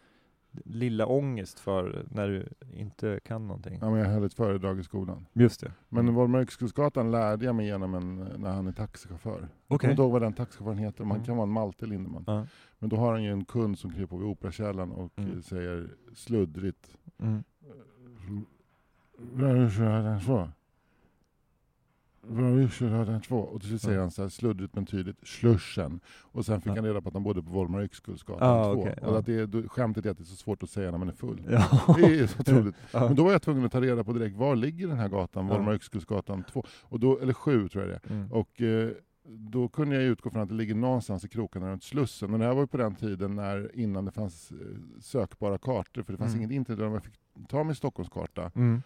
lilla 0.65 1.06
ångest 1.06 1.60
för 1.60 2.06
när 2.12 2.28
du 2.28 2.48
inte 2.74 3.20
kan 3.26 3.48
någonting. 3.48 3.78
Ja, 3.82 3.89
men 3.89 4.00
jag 4.00 4.06
höll 4.10 4.24
ett 4.24 4.34
föredrag 4.34 4.80
i 4.80 4.84
skolan. 4.84 5.26
Just 5.34 5.62
det. 5.62 5.72
Men 5.89 6.13
Volmar 6.13 6.41
Yxkullsgatan 6.41 7.12
lärde 7.12 7.46
jag 7.46 7.56
mig 7.56 7.65
genom 7.65 7.94
en, 7.96 8.15
när 8.38 8.52
han 8.52 8.68
är 8.68 8.72
taxichaufför. 8.72 9.48
Jag 9.68 9.80
kommer 9.82 9.91
inte 9.91 10.02
ihåg 10.04 10.12
vad 10.12 10.22
den 10.22 10.34
taxichauffören 10.34 10.78
heter, 10.78 11.04
man 11.04 11.15
Mm. 11.18 11.26
kan 11.26 11.38
vara 11.38 11.48
en 11.48 11.54
Malte 11.54 11.86
Lindemann. 11.86 12.24
Ja. 12.28 12.46
Men 12.80 12.89
då 12.89 12.96
har 12.96 13.12
han 13.12 13.24
ju 13.24 13.32
en 13.32 13.46
kund 13.46 13.80
som 13.80 13.89
kliver 13.91 14.08
på 14.08 14.18
vid 14.18 14.28
Operakällaren 14.28 14.91
och 14.91 15.12
Mm. 15.20 15.32
eh, 15.32 15.39
säger 15.41 15.89
sluddrigt 16.13 16.98
Mm. 17.20 17.44
Rörelseröden 19.36 20.20
2. 22.27 22.33
Rörelseröden 22.35 23.21
2. 23.21 23.38
Och 23.39 23.59
till 23.61 23.69
slut 23.69 23.81
säger 23.81 23.99
han 23.99 24.11
så 24.11 24.21
här 24.21 24.29
sluddrigt 24.29 24.75
men 24.75 24.85
tydligt, 24.85 25.27
Slussen. 25.27 25.99
Och 26.21 26.45
sen 26.45 26.61
fick 26.61 26.71
Ja. 26.71 26.75
han 26.75 26.85
reda 26.85 27.01
på 27.01 27.07
att 27.07 27.13
han 27.13 27.23
bodde 27.23 27.43
på 27.43 27.49
Volmar 27.51 27.81
Yxkullsgatan 27.83 28.49
Ah, 28.49 28.73
2. 28.73 28.81
okej, 28.81 28.95
och 29.01 29.13
ja. 29.13 29.19
att 29.19 29.25
det 29.25 29.33
är, 29.39 29.47
då- 29.47 29.67
skämtet 29.69 30.05
är 30.05 30.09
att 30.11 30.17
det 30.17 30.23
är 30.23 30.25
så 30.25 30.35
svårt 30.35 30.63
att 30.63 30.69
säga 30.69 30.91
när 30.91 30.97
man 30.97 31.07
är 31.09 31.13
full. 31.13 31.41
Ja. 31.49 31.95
Det 31.97 32.19
är 32.19 32.27
så 32.27 32.39
otroligt. 32.39 32.75
Ja. 32.91 32.99
Men 33.07 33.15
då 33.15 33.23
var 33.23 33.31
jag 33.31 33.41
tvungen 33.41 33.65
att 33.65 33.71
ta 33.71 33.81
reda 33.81 34.03
på 34.03 34.13
direkt, 34.13 34.35
var 34.35 34.55
ligger 34.55 34.88
den 34.88 34.97
här 34.97 35.09
gatan? 35.09 35.47
Volmar 35.47 35.73
Yxkullsgatan 35.75 36.43
2. 36.43 36.63
Och 36.81 36.99
då, 36.99 37.19
eller 37.19 37.33
7 37.33 37.67
tror 37.69 37.83
jag 37.83 37.91
det 37.93 37.99
är. 38.09 38.11
Mm. 38.15 38.31
Och 38.31 38.61
eh, 38.61 38.89
då 39.27 39.67
kunde 39.67 39.95
jag 39.95 40.03
utgå 40.03 40.29
från 40.29 40.41
att 40.41 40.49
det 40.49 40.55
ligger 40.55 40.75
någonstans 40.75 41.25
i 41.25 41.27
krokarna 41.29 41.71
runt 41.71 41.83
Slussen. 41.83 42.33
Och 42.33 42.39
det 42.39 42.45
här 42.45 42.53
var 42.53 42.61
ju 42.61 42.67
på 42.67 42.77
den 42.77 42.95
tiden 42.95 43.35
när, 43.35 43.75
innan 43.75 44.05
det 44.05 44.11
fanns 44.11 44.51
eh, 44.51 44.57
sökbara 45.01 45.57
kartor, 45.57 46.03
för 46.03 46.13
det 46.13 46.17
fanns 46.17 46.33
Mm. 46.33 46.41
inget 46.41 46.55
internet, 46.55 46.79
jag 46.93 47.03
fick 47.03 47.19
ta 47.49 47.63
min 47.63 47.75
Stockholmskarta 47.75 48.51
Mm. 48.55 48.81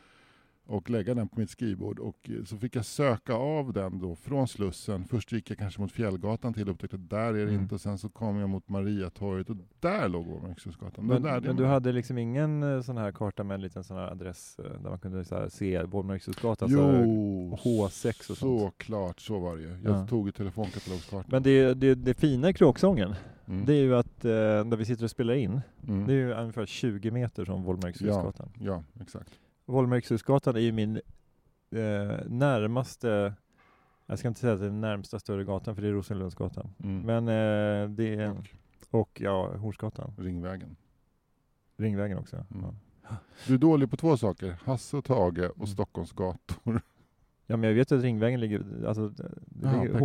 Och 0.70 0.90
lägga 0.90 1.14
den 1.14 1.28
på 1.28 1.40
mitt 1.40 1.50
skrivbord. 1.50 2.00
Och 2.00 2.30
eh, 2.30 2.44
så 2.46 2.58
fick 2.58 2.76
jag 2.76 2.86
söka 2.86 3.34
av 3.34 3.74
den 3.74 4.00
då 4.00 4.16
från 4.16 4.48
Slussen. 4.48 5.06
Först 5.06 5.32
gick 5.32 5.50
jag 5.52 5.58
kanske 5.58 5.82
mot 5.82 5.92
Fjällgatan 5.92 6.54
till 6.54 6.64
och 6.70 6.74
upptäckte 6.76 6.96
att 6.96 7.10
där 7.10 7.20
är 7.34 7.34
det 7.34 7.42
Mm. 7.52 7.62
inte. 7.62 7.76
Och 7.76 7.82
sen 7.82 7.98
så 7.98 8.10
kom 8.10 8.38
jag 8.38 8.50
mot 8.50 8.70
Mariatorget 8.70 9.50
och 9.50 9.56
där 9.80 10.08
låg 10.10 10.26
Vårbergshusgatan. 10.26 11.06
Men, 11.06 11.22
där, 11.22 11.42
men 11.42 11.56
du 11.56 11.66
hade 11.66 11.92
liksom 11.92 12.18
ingen 12.18 12.64
eh, 12.64 12.82
sån 12.82 12.98
här 12.98 13.12
karta 13.12 13.44
med 13.44 13.56
en 13.56 13.62
liten 13.62 13.84
sån 13.84 13.98
här 13.98 14.08
adress 14.12 14.60
eh, 14.60 14.82
där 14.82 14.90
man 14.90 15.00
kunde 15.00 15.26
så 15.26 15.50
se 15.50 15.50
så 15.50 15.66
här, 15.66 16.68
Jo, 16.68 17.58
H6 17.64 18.32
och 18.32 18.38
sånt. 18.38 18.62
såklart, 18.62 19.20
så 19.20 19.40
var 19.40 19.56
det 19.56 19.62
ju. 19.62 19.70
Jag 19.84 19.96
Ja. 19.96 20.08
tog 20.08 20.26
ju 20.26 20.32
telefonkatalogskartan. 20.32 21.30
Men 21.32 21.44
det, 21.44 21.74
det, 21.74 21.96
det 21.96 22.14
fina 22.14 22.50
i 22.50 22.54
kråksången, 22.54 23.16
Mm. 23.48 23.66
det 23.66 23.74
är 23.74 23.82
ju 23.82 23.96
att 23.96 24.26
eh, 24.26 24.32
när 24.32 24.76
vi 24.78 24.86
sitter 24.86 25.04
och 25.04 25.12
spelar 25.12 25.34
in, 25.34 25.62
Mm. 25.88 26.08
det 26.08 26.14
är 26.14 26.18
ju 26.18 26.34
ungefär 26.34 26.66
20 26.66 27.12
meter 27.12 27.46
från 27.46 27.64
Vålmarkshusgatan. 27.64 28.50
Ja, 28.60 28.84
exakt. 29.02 29.30
Vålmarkshusgatan 29.70 30.56
är 30.56 30.60
ju 30.60 30.72
min 30.72 30.96
eh, 30.96 32.18
närmaste, 32.28 33.34
jag 34.06 34.20
ska 34.20 34.28
inte 34.28 34.40
säga 34.40 34.54
att 34.54 34.60
det 34.60 34.66
är 34.66 34.70
den 34.70 34.82
närmsta 34.82 35.20
större 35.20 35.44
gatan 35.44 35.76
för 35.76 35.82
det 35.82 35.88
är 35.88 35.92
Rosenlundsgatan. 35.92 36.70
Mm. 36.84 37.02
Men 37.02 37.28
eh, 37.28 37.90
det 37.90 38.16
är, 38.16 38.36
Och 38.90 39.22
ja, 39.22 39.58
Hornsgatan, 39.58 40.14
Ringvägen. 40.18 40.76
Ringvägen 41.78 42.18
också. 42.18 42.36
Mm. 42.36 42.66
Ja. 43.04 43.16
Du 43.48 43.54
är 43.54 43.58
dålig 43.58 43.92
på 43.92 43.98
två 43.98 44.18
saker. 44.18 44.58
Hasse 44.64 44.98
och 44.98 45.06
Tage 45.06 45.40
och 45.50 45.56
Mm. 45.56 45.68
Stockholms 45.68 46.12
gator. 46.12 46.58
ja 47.46 47.58
men 47.58 47.64
jag 47.64 47.76
vet 47.76 47.92
att 47.92 48.02
Ringvägen 48.02 48.40
ligger, 48.40 48.86
alltså 48.88 49.12
Ja, 49.64 49.72
ligger 49.82 50.00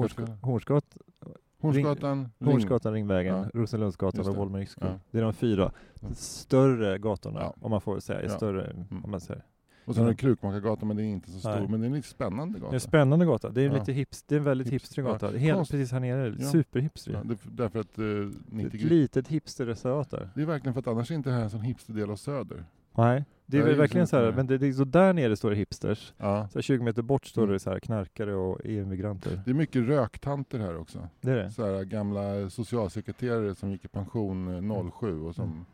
Hornsgatan, 1.60 2.18
Ring... 2.38 2.52
Hornsgatan, 2.52 2.92
Ringvägen, 2.92 3.36
Ja. 3.36 3.50
Rosenlundsgatan 3.54 4.20
och 4.20 4.32
det. 4.32 4.38
Vålmarksgatan. 4.38 4.90
Ja. 4.92 4.98
Det 5.10 5.18
är 5.18 5.22
de 5.22 5.32
fyra 5.32 5.72
större 6.14 6.98
gatorna, 6.98 7.40
Ja. 7.40 7.54
om 7.60 7.70
man 7.70 7.80
får 7.80 8.00
säga, 8.00 8.28
större, 8.28 8.64
Mm. 8.70 9.04
om 9.04 9.10
man 9.10 9.20
säger. 9.20 9.44
Och 9.84 9.94
sen 9.94 10.04
har 10.04 10.10
du 10.10 10.16
Krukmakargatan, 10.16 10.88
men 10.88 10.96
det 10.96 11.02
är 11.02 11.06
inte 11.06 11.30
så 11.30 11.38
stor. 11.38 11.50
Nej. 11.50 11.68
Men 11.68 11.80
det 11.80 11.86
är 11.86 11.88
en 11.88 11.94
lite 11.94 12.08
spännande 12.08 12.58
gata. 12.58 12.70
Det 12.70 12.72
är 12.72 12.76
en 12.76 12.80
spännande 12.80 13.24
gata. 13.26 13.48
Det 13.50 13.60
är, 13.62 13.66
en 13.66 13.72
Ja. 13.72 13.78
lite 13.78 13.92
hips, 13.92 14.22
det 14.22 14.34
är 14.34 14.38
en 14.38 14.44
väldigt 14.44 14.66
Hips- 14.68 14.70
hipstrig 14.72 15.04
ja. 15.06 15.12
gata. 15.12 15.30
Helt 15.30 15.56
Konst- 15.58 15.70
precis 15.70 15.92
här 15.92 16.00
nere. 16.00 16.34
Ja. 16.38 16.50
Superhipstrig. 16.50 17.16
Ja, 17.16 17.20
det, 17.24 17.36
därför 17.44 17.78
att 17.80 17.98
eh, 17.98 18.04
Ett 18.06 18.52
90 18.52 18.86
litet 18.88 19.28
hipsterreservat 19.28 20.10
där. 20.10 20.30
Det 20.34 20.42
är 20.42 20.46
verkligen 20.46 20.74
för 20.74 20.80
att 20.80 20.86
annars 20.88 21.10
är 21.10 21.14
inte 21.14 21.30
det 21.30 21.36
här 21.36 21.42
en 21.42 21.50
sån 21.50 21.60
hipsterdel 21.60 22.10
av 22.10 22.16
Söder. 22.16 22.64
Nej. 22.96 23.24
Det 23.46 23.56
är 23.56 23.60
Ja, 23.60 23.66
det 23.66 23.72
är 23.72 23.76
verkligen 23.76 24.06
så 24.06 24.16
här, 24.16 24.32
men 24.32 24.46
det, 24.46 24.58
det 24.58 24.66
är 24.66 24.72
så 24.72 24.84
där 24.84 25.12
nere 25.12 25.36
står 25.36 25.50
det 25.50 25.56
hipsters. 25.56 26.12
Ja. 26.16 26.48
Så 26.52 26.58
här 26.58 26.62
20 26.62 26.84
meter 26.84 27.02
bort 27.02 27.26
står 27.26 27.42
Mm. 27.42 27.52
det 27.52 27.58
så 27.58 27.70
här 27.70 27.78
knarkare 27.78 28.34
och 28.34 28.60
EU-migranter. 28.64 29.42
Det 29.44 29.50
är 29.50 29.54
mycket 29.54 29.82
röktanter 29.88 30.58
här 30.58 30.76
också. 30.76 31.08
Det 31.20 31.30
är 31.30 31.36
det? 31.36 31.50
Så 31.50 31.64
här 31.76 31.84
gamla 31.84 32.50
socialsekreterare 32.50 33.54
som 33.54 33.70
gick 33.70 33.84
i 33.84 33.88
pension 33.88 34.70
eh, 34.70 34.90
07 35.00 35.20
och 35.20 35.34
som, 35.34 35.44
Mm. 35.44 35.64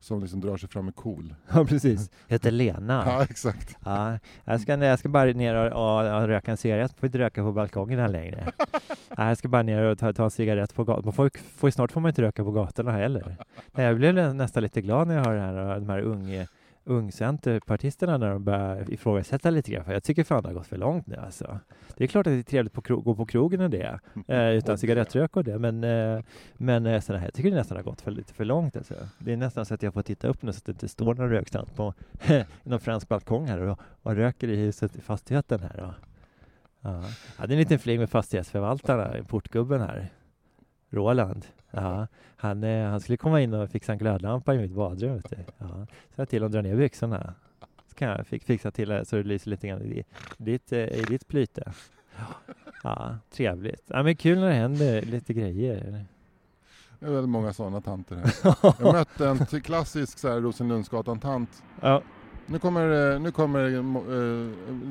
Som 0.00 0.20
liksom 0.20 0.40
drar 0.40 0.56
sig 0.56 0.68
fram 0.68 0.84
med 0.84 0.94
cool. 0.94 1.34
Ja, 1.54 1.64
precis. 1.64 2.10
Heter 2.28 2.50
Lena. 2.50 3.02
Ja, 3.06 3.22
exakt. 3.22 3.76
Ja, 3.84 4.18
jag 4.44 4.60
ska, 4.60 4.84
jag 4.84 4.98
ska 4.98 5.08
bara 5.08 5.24
ner 5.32 5.54
och, 5.54 5.66
och, 6.00 6.20
och 6.22 6.28
röka 6.28 6.50
en 6.50 6.56
cigarett. 6.56 6.92
Får 6.98 7.06
inte 7.06 7.18
röka 7.18 7.42
på 7.42 7.52
balkongen 7.52 7.98
här 7.98 8.08
längre. 8.08 8.52
Nej, 9.16 9.28
jag 9.28 9.38
ska 9.38 9.48
bara 9.48 9.62
ner 9.62 9.82
och 9.82 9.98
ta, 9.98 10.12
ta 10.12 10.24
en 10.24 10.30
cigarett 10.30 10.74
på 10.74 10.84
gatan. 10.84 11.02
Man 11.04 11.12
får, 11.12 11.30
får, 11.56 11.70
snart 11.70 11.92
får 11.92 12.00
man 12.00 12.08
inte 12.08 12.22
röka 12.22 12.44
på 12.44 12.50
gatorna 12.50 12.92
heller. 12.92 13.36
Nej, 13.72 13.86
jag 13.86 13.96
blev 13.96 14.14
nä- 14.14 14.32
nästan 14.32 14.62
lite 14.62 14.80
glad 14.80 15.08
när 15.08 15.14
jag 15.14 15.24
hör 15.24 15.34
det 15.34 15.40
här, 15.40 15.74
de 15.74 15.88
här 15.88 16.00
unga 16.00 16.46
ungcenterpartisterna 16.88 18.18
när 18.18 18.30
de 18.30 18.44
börjar 18.44 18.92
ifrågasätta 18.92 19.50
lite 19.50 19.70
grann. 19.70 19.84
För 19.84 19.92
jag 19.92 20.02
tycker 20.02 20.24
fan 20.24 20.42
det 20.42 20.48
har 20.48 20.54
gått 20.54 20.66
för 20.66 20.76
långt 20.76 21.06
nu 21.06 21.16
alltså. 21.16 21.58
Det 21.96 22.04
är 22.04 22.08
klart 22.08 22.26
att 22.26 22.32
det 22.32 22.38
är 22.38 22.42
trevligt 22.42 22.78
att 22.78 22.88
gå 22.88 23.14
på 23.14 23.26
krogen 23.26 23.60
och 23.60 23.70
det, 23.70 24.00
eh, 24.28 24.48
utan 24.48 24.78
cigarettrök 24.78 25.36
och 25.36 25.44
det, 25.44 25.58
men, 25.58 25.84
eh, 25.84 26.22
men 26.54 26.86
eh, 26.86 27.00
sådär, 27.00 27.20
jag 27.24 27.34
tycker 27.34 27.50
det 27.50 27.56
nästan 27.56 27.76
har 27.76 27.84
gått 27.84 28.00
för 28.00 28.10
lite 28.10 28.34
för 28.34 28.44
långt 28.44 28.76
alltså. 28.76 28.94
Det 29.18 29.32
är 29.32 29.36
nästan 29.36 29.66
så 29.66 29.74
att 29.74 29.82
jag 29.82 29.94
får 29.94 30.02
titta 30.02 30.28
upp 30.28 30.42
nu 30.42 30.52
så 30.52 30.58
att 30.58 30.64
det 30.64 30.72
inte 30.72 30.88
står 30.88 31.14
någon 31.14 31.30
rökstant 31.30 31.76
på 31.76 31.94
någon 32.62 32.80
fransk 32.80 33.08
balkong 33.08 33.46
här 33.46 33.60
och, 33.60 33.78
och 34.02 34.16
röker 34.16 34.48
i 34.48 34.56
huset 34.56 34.96
i 34.96 35.00
fastigheten 35.00 35.60
här. 35.60 35.80
Och, 35.80 35.94
ja. 36.80 37.02
Jag 37.36 37.40
hade 37.40 37.54
en 37.54 37.58
liten 37.58 37.78
fling 37.78 38.00
med 38.00 38.10
fastighetsförvaltarna, 38.10 39.24
portgubben 39.28 39.80
här, 39.80 40.08
Roland. 40.90 41.46
Ja, 41.70 42.06
han, 42.36 42.64
eh, 42.64 42.88
han 42.88 43.00
skulle 43.00 43.16
komma 43.16 43.40
in 43.40 43.54
och 43.54 43.70
fixa 43.70 43.92
en 43.92 43.98
glödlampa 43.98 44.54
i 44.54 44.58
mitt 44.58 44.72
badrum. 44.72 45.14
Vet 45.14 45.30
du. 45.30 45.36
Ja, 45.58 45.86
så 46.14 46.20
jag 46.20 46.28
till 46.28 46.44
att 46.44 46.52
dra 46.52 46.62
ner 46.62 46.76
byxorna. 46.76 47.34
Så 47.88 47.94
kan 47.94 48.08
jag 48.08 48.26
fi- 48.26 48.40
fixa 48.40 48.70
till 48.70 48.88
det 48.88 49.04
så 49.04 49.16
det 49.16 49.22
lyser 49.22 49.50
lite 49.50 49.68
grann 49.68 49.82
i 49.82 50.04
ditt, 50.38 50.72
eh, 50.72 50.78
i 50.78 51.04
ditt 51.08 51.28
plyte. 51.28 51.72
Ja, 52.82 53.16
trevligt. 53.30 53.82
Ja, 53.86 54.02
men 54.02 54.16
kul 54.16 54.38
när 54.40 54.46
det 54.46 54.52
händer 54.54 55.02
lite 55.02 55.32
grejer. 55.34 56.04
Det 57.00 57.06
är 57.06 57.10
väldigt 57.10 57.28
många 57.30 57.52
sådana 57.52 57.80
tanter 57.80 58.16
här. 58.16 58.54
Jag 58.84 58.92
mötte 58.92 59.28
en 59.28 59.60
klassisk 59.62 60.24
Rosenlundsgatan-tant. 60.24 61.62
Ja, 61.80 62.02
Nu 62.46 62.58
kommer, 62.58 63.12
eh, 63.14 63.20
nu 63.20 63.30
kommer 63.30 63.68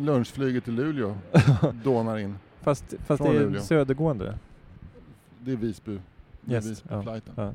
lunchflyget 0.06 0.64
till 0.64 0.74
Luleå. 0.76 1.16
Dånar 1.84 2.18
in. 2.18 2.36
fast, 2.62 2.94
fast 3.06 3.24
Från 3.24 3.32
det 3.34 3.38
är 3.40 3.44
Luleå. 3.44 3.62
södergående. 3.62 4.38
Det 5.48 5.54
är 5.54 5.58
Visby. 5.58 6.00
Det 6.42 6.52
är 6.52 6.56
Yes, 6.56 6.66
Visby-flighten. 6.66 7.34
Ja. 7.38 7.54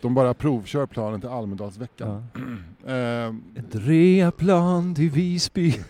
De 0.00 0.14
bara 0.14 0.34
provkör 0.34 0.86
planen 0.86 1.20
till 1.20 1.30
Almedalsveckan. 1.30 2.26
Ja. 2.34 2.40
Eh, 2.92 3.34
Ett 3.54 3.74
reaplan 3.74 4.94
till 4.94 5.10
Visby 5.10 5.72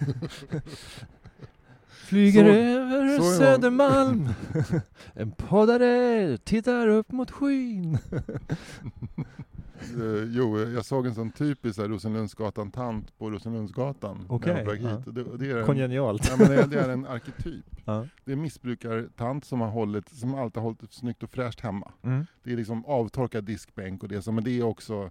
Flyger 1.89 2.45
Så- 2.45 2.51
över 2.51 3.19
så 3.19 3.31
är. 3.33 3.37
Södermalm 3.37 4.29
En 5.15 5.31
poddare 5.31 6.37
tittar 6.39 6.89
upp 6.89 7.13
mot 7.13 7.31
skyn 7.31 7.99
Eh, 9.81 10.25
jo, 10.31 10.59
jag 10.59 10.85
såg 10.85 11.07
en 11.07 11.15
sån 11.15 11.31
typisk 11.31 11.79
Rosenlundsgatan-tant 11.79 13.19
på 13.19 13.31
Rosenlundsgatan 13.31 14.25
Okej, 14.29 14.53
när 14.53 14.59
jag 14.61 14.67
var 14.67 14.77
på 14.77 14.83
väg 14.83 14.93
ja. 14.93 14.99
hit. 14.99 15.07
Och 15.07 15.39
Det, 15.39 15.51
är 15.51 15.57
en, 15.57 15.67
Kongenialt 15.67 16.29
ja, 16.31 16.37
det, 16.47 16.55
är- 16.57 16.67
det 16.67 16.81
är 16.81 16.89
en 16.89 17.07
arketyp. 17.07 17.65
ja. 17.85 18.07
Det 18.25 18.33
är 18.33 18.37
en 18.37 18.43
missbrukartant 18.43 19.45
som 19.45 19.61
har 19.61 19.69
hållit, 19.69 20.09
som 20.09 20.35
alltid 20.35 20.57
har 20.57 20.63
hållit 20.63 20.93
snyggt 20.93 21.23
och 21.23 21.31
fräscht 21.31 21.61
hemma. 21.61 21.93
mm. 22.03 22.27
Det 22.43 22.53
är 22.53 22.57
liksom 22.57 22.85
avtorkad 22.85 23.45
diskbänk 23.45 24.03
och 24.03 24.09
det, 24.09 24.27
men 24.27 24.45
det 24.45 24.51
är 24.59 24.63
också 24.63 25.11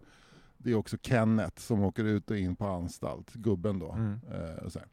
det 0.58 0.72
är 0.72 0.76
också 0.76 0.98
Kenneth 1.02 1.62
som 1.62 1.84
åker 1.84 2.04
ut 2.04 2.32
och 2.32 2.38
in 2.38 2.56
på 2.56 2.68
anstalt, 2.68 3.34
gubben 3.34 3.80
då. 3.80 3.92
Mm. 3.92 4.20
Eh, 4.32 4.64
och, 4.64 4.72
så 4.72 4.80
här. 4.80 4.88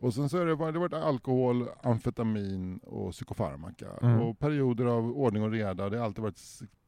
Och 0.00 0.14
sen 0.14 0.28
så 0.28 0.38
har 0.38 0.46
det 0.46 0.54
varit, 0.54 0.74
det 0.74 0.80
har 0.80 0.88
varit 0.88 1.04
alkohol, 1.04 1.68
amfetamin 1.82 2.78
och 2.78 3.12
psykofarmaka. 3.12 3.88
Mm. 4.02 4.20
Och 4.20 4.38
perioder 4.38 4.84
av 4.84 5.10
ordning 5.10 5.42
och 5.42 5.50
reda. 5.50 5.88
Det 5.88 5.98
har 5.98 6.04
alltid 6.04 6.22
varit 6.22 6.40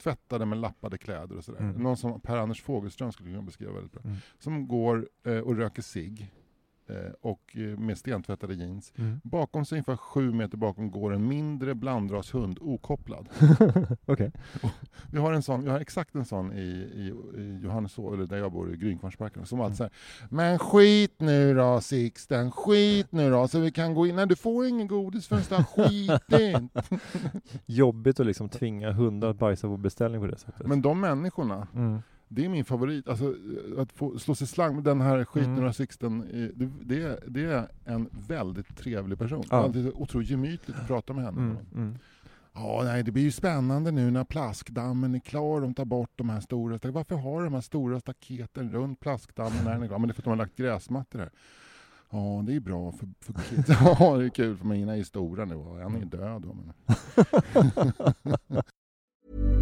tvättade 0.02 0.46
men 0.46 0.60
lappade 0.60 0.98
kläder 0.98 1.36
och 1.36 1.44
sådär. 1.44 1.60
Mm. 1.60 1.82
Någon 1.82 1.96
som 1.96 2.20
Per-Anders 2.20 2.62
Fogelström 2.62 3.12
skulle 3.12 3.30
kunna 3.30 3.42
beskriva 3.42 3.72
väldigt 3.72 3.92
bra. 3.92 4.02
Mm. 4.04 4.16
Som 4.38 4.68
går 4.68 5.08
eh, 5.26 5.38
och 5.38 5.56
röker 5.56 5.82
eh, 5.82 6.26
och 7.20 7.56
eh, 7.56 7.78
med 7.78 7.98
stentvättade 7.98 8.54
jeans. 8.54 8.92
Mm. 8.96 9.20
Bakom 9.24 9.64
sig, 9.64 9.76
ungefär 9.76 9.96
sju 9.96 10.32
meter 10.32 10.56
bakom, 10.56 10.90
går 10.90 11.14
en 11.14 11.28
mindre 11.28 11.74
blandrashund 11.74 12.58
okopplad. 12.60 13.28
Okej 14.06 14.32
Vi 15.10 15.18
har, 15.18 15.32
en 15.32 15.42
sån, 15.42 15.64
vi 15.64 15.70
har 15.70 15.80
exakt 15.80 16.14
en 16.14 16.24
sån 16.24 16.52
i, 16.52 16.62
i, 16.94 17.12
i 17.40 17.60
Johanneshov, 17.62 18.14
eller 18.14 18.26
där 18.26 18.36
jag 18.36 18.52
bor, 18.52 18.74
i 18.74 18.76
Grynkvarnsparken, 18.76 19.46
som 19.46 19.60
alltid 19.60 19.76
säger 19.76 19.92
Men 20.28 20.58
skit 20.58 21.14
nu 21.18 21.54
då 21.54 21.80
Sixten, 21.80 22.52
skit 22.52 23.12
nu 23.12 23.30
då 23.30 23.48
så 23.48 23.60
vi 23.60 23.70
kan 23.70 23.94
gå 23.94 24.06
in. 24.06 24.16
Nej 24.16 24.26
du 24.26 24.36
får 24.36 24.66
ingen 24.66 24.88
godis 24.88 25.28
förrän 25.28 25.42
du 25.48 25.54
har 25.54 25.64
skitit. 25.64 26.72
Jobbigt 27.66 28.20
att 28.20 28.26
liksom 28.26 28.48
tvinga 28.48 28.92
hundar 28.92 29.28
att 29.28 29.36
bajsa 29.36 29.68
på 29.68 29.76
beställning 29.76 30.20
på 30.20 30.26
det 30.26 30.38
sättet 30.38 30.66
Men 30.66 30.82
de 30.82 31.00
människorna, 31.00 31.66
mm. 31.74 32.02
Det 32.34 32.44
är 32.44 32.48
min 32.48 32.64
favorit. 32.64 33.08
Alltså, 33.08 33.34
att 33.78 33.92
få 33.92 34.18
slå 34.18 34.34
sig 34.34 34.46
slang 34.46 34.74
med 34.74 34.84
den 34.84 35.00
här 35.00 35.24
skit 35.24 35.46
Mm. 35.46 35.60
då 35.64 35.72
Sixten, 35.72 36.22
eh, 36.22 36.48
det, 36.54 36.70
det, 36.82 37.02
är- 37.02 37.18
det 37.26 37.44
är 37.44 37.68
en 37.84 38.08
väldigt 38.28 38.76
trevlig 38.76 39.18
person. 39.18 39.44
Ja. 39.50 39.68
Det 39.68 39.80
är 39.80 39.96
otroligt 40.02 40.30
gemytligt 40.30 40.76
att 40.78 40.86
prata 40.86 41.12
med 41.12 41.24
henne. 41.24 41.40
Mm. 41.40 41.56
Mm. 41.74 41.98
Ja, 42.54 42.80
nej, 42.84 43.02
det 43.02 43.10
blir 43.12 43.22
ju 43.22 43.30
spännande 43.32 43.90
nu 43.90 44.10
när 44.10 44.24
plaskdammen 44.24 45.14
är 45.14 45.18
klar. 45.18 45.60
De 45.60 45.74
tar 45.74 45.84
bort 45.84 46.10
de 46.16 46.28
här 46.30 46.40
stora. 46.40 46.78
Varför 46.90 47.16
har 47.16 47.44
de 47.44 47.54
här 47.54 47.60
stora 47.60 48.00
staketen 48.00 48.72
runt 48.72 49.00
plaskdammen 49.00 49.64
när 49.64 49.72
den 49.72 49.82
är 49.82 49.86
klar? 49.88 49.98
Men 49.98 50.08
det 50.08 50.12
är 50.12 50.14
för 50.14 50.20
att 50.20 50.24
de 50.24 50.30
har 50.30 50.36
lagt 50.36 50.56
gräsmattor 50.56 51.18
här. 51.18 51.30
Ja, 52.10 52.42
det 52.46 52.54
är 52.56 52.60
bra 52.60 52.92
för, 52.92 53.08
för 53.20 53.32
kids. 53.32 53.68
Ja, 54.00 54.16
det 54.16 54.24
är 54.24 54.28
kul 54.28 54.56
för 54.56 54.66
mina 54.66 54.96
är 54.96 55.02
stora 55.02 55.44
nu 55.44 55.54
och 55.54 55.80
en 55.80 55.94
är 56.02 56.04
död. 56.06 56.42
då, 56.42 56.54
Men... 56.54 56.72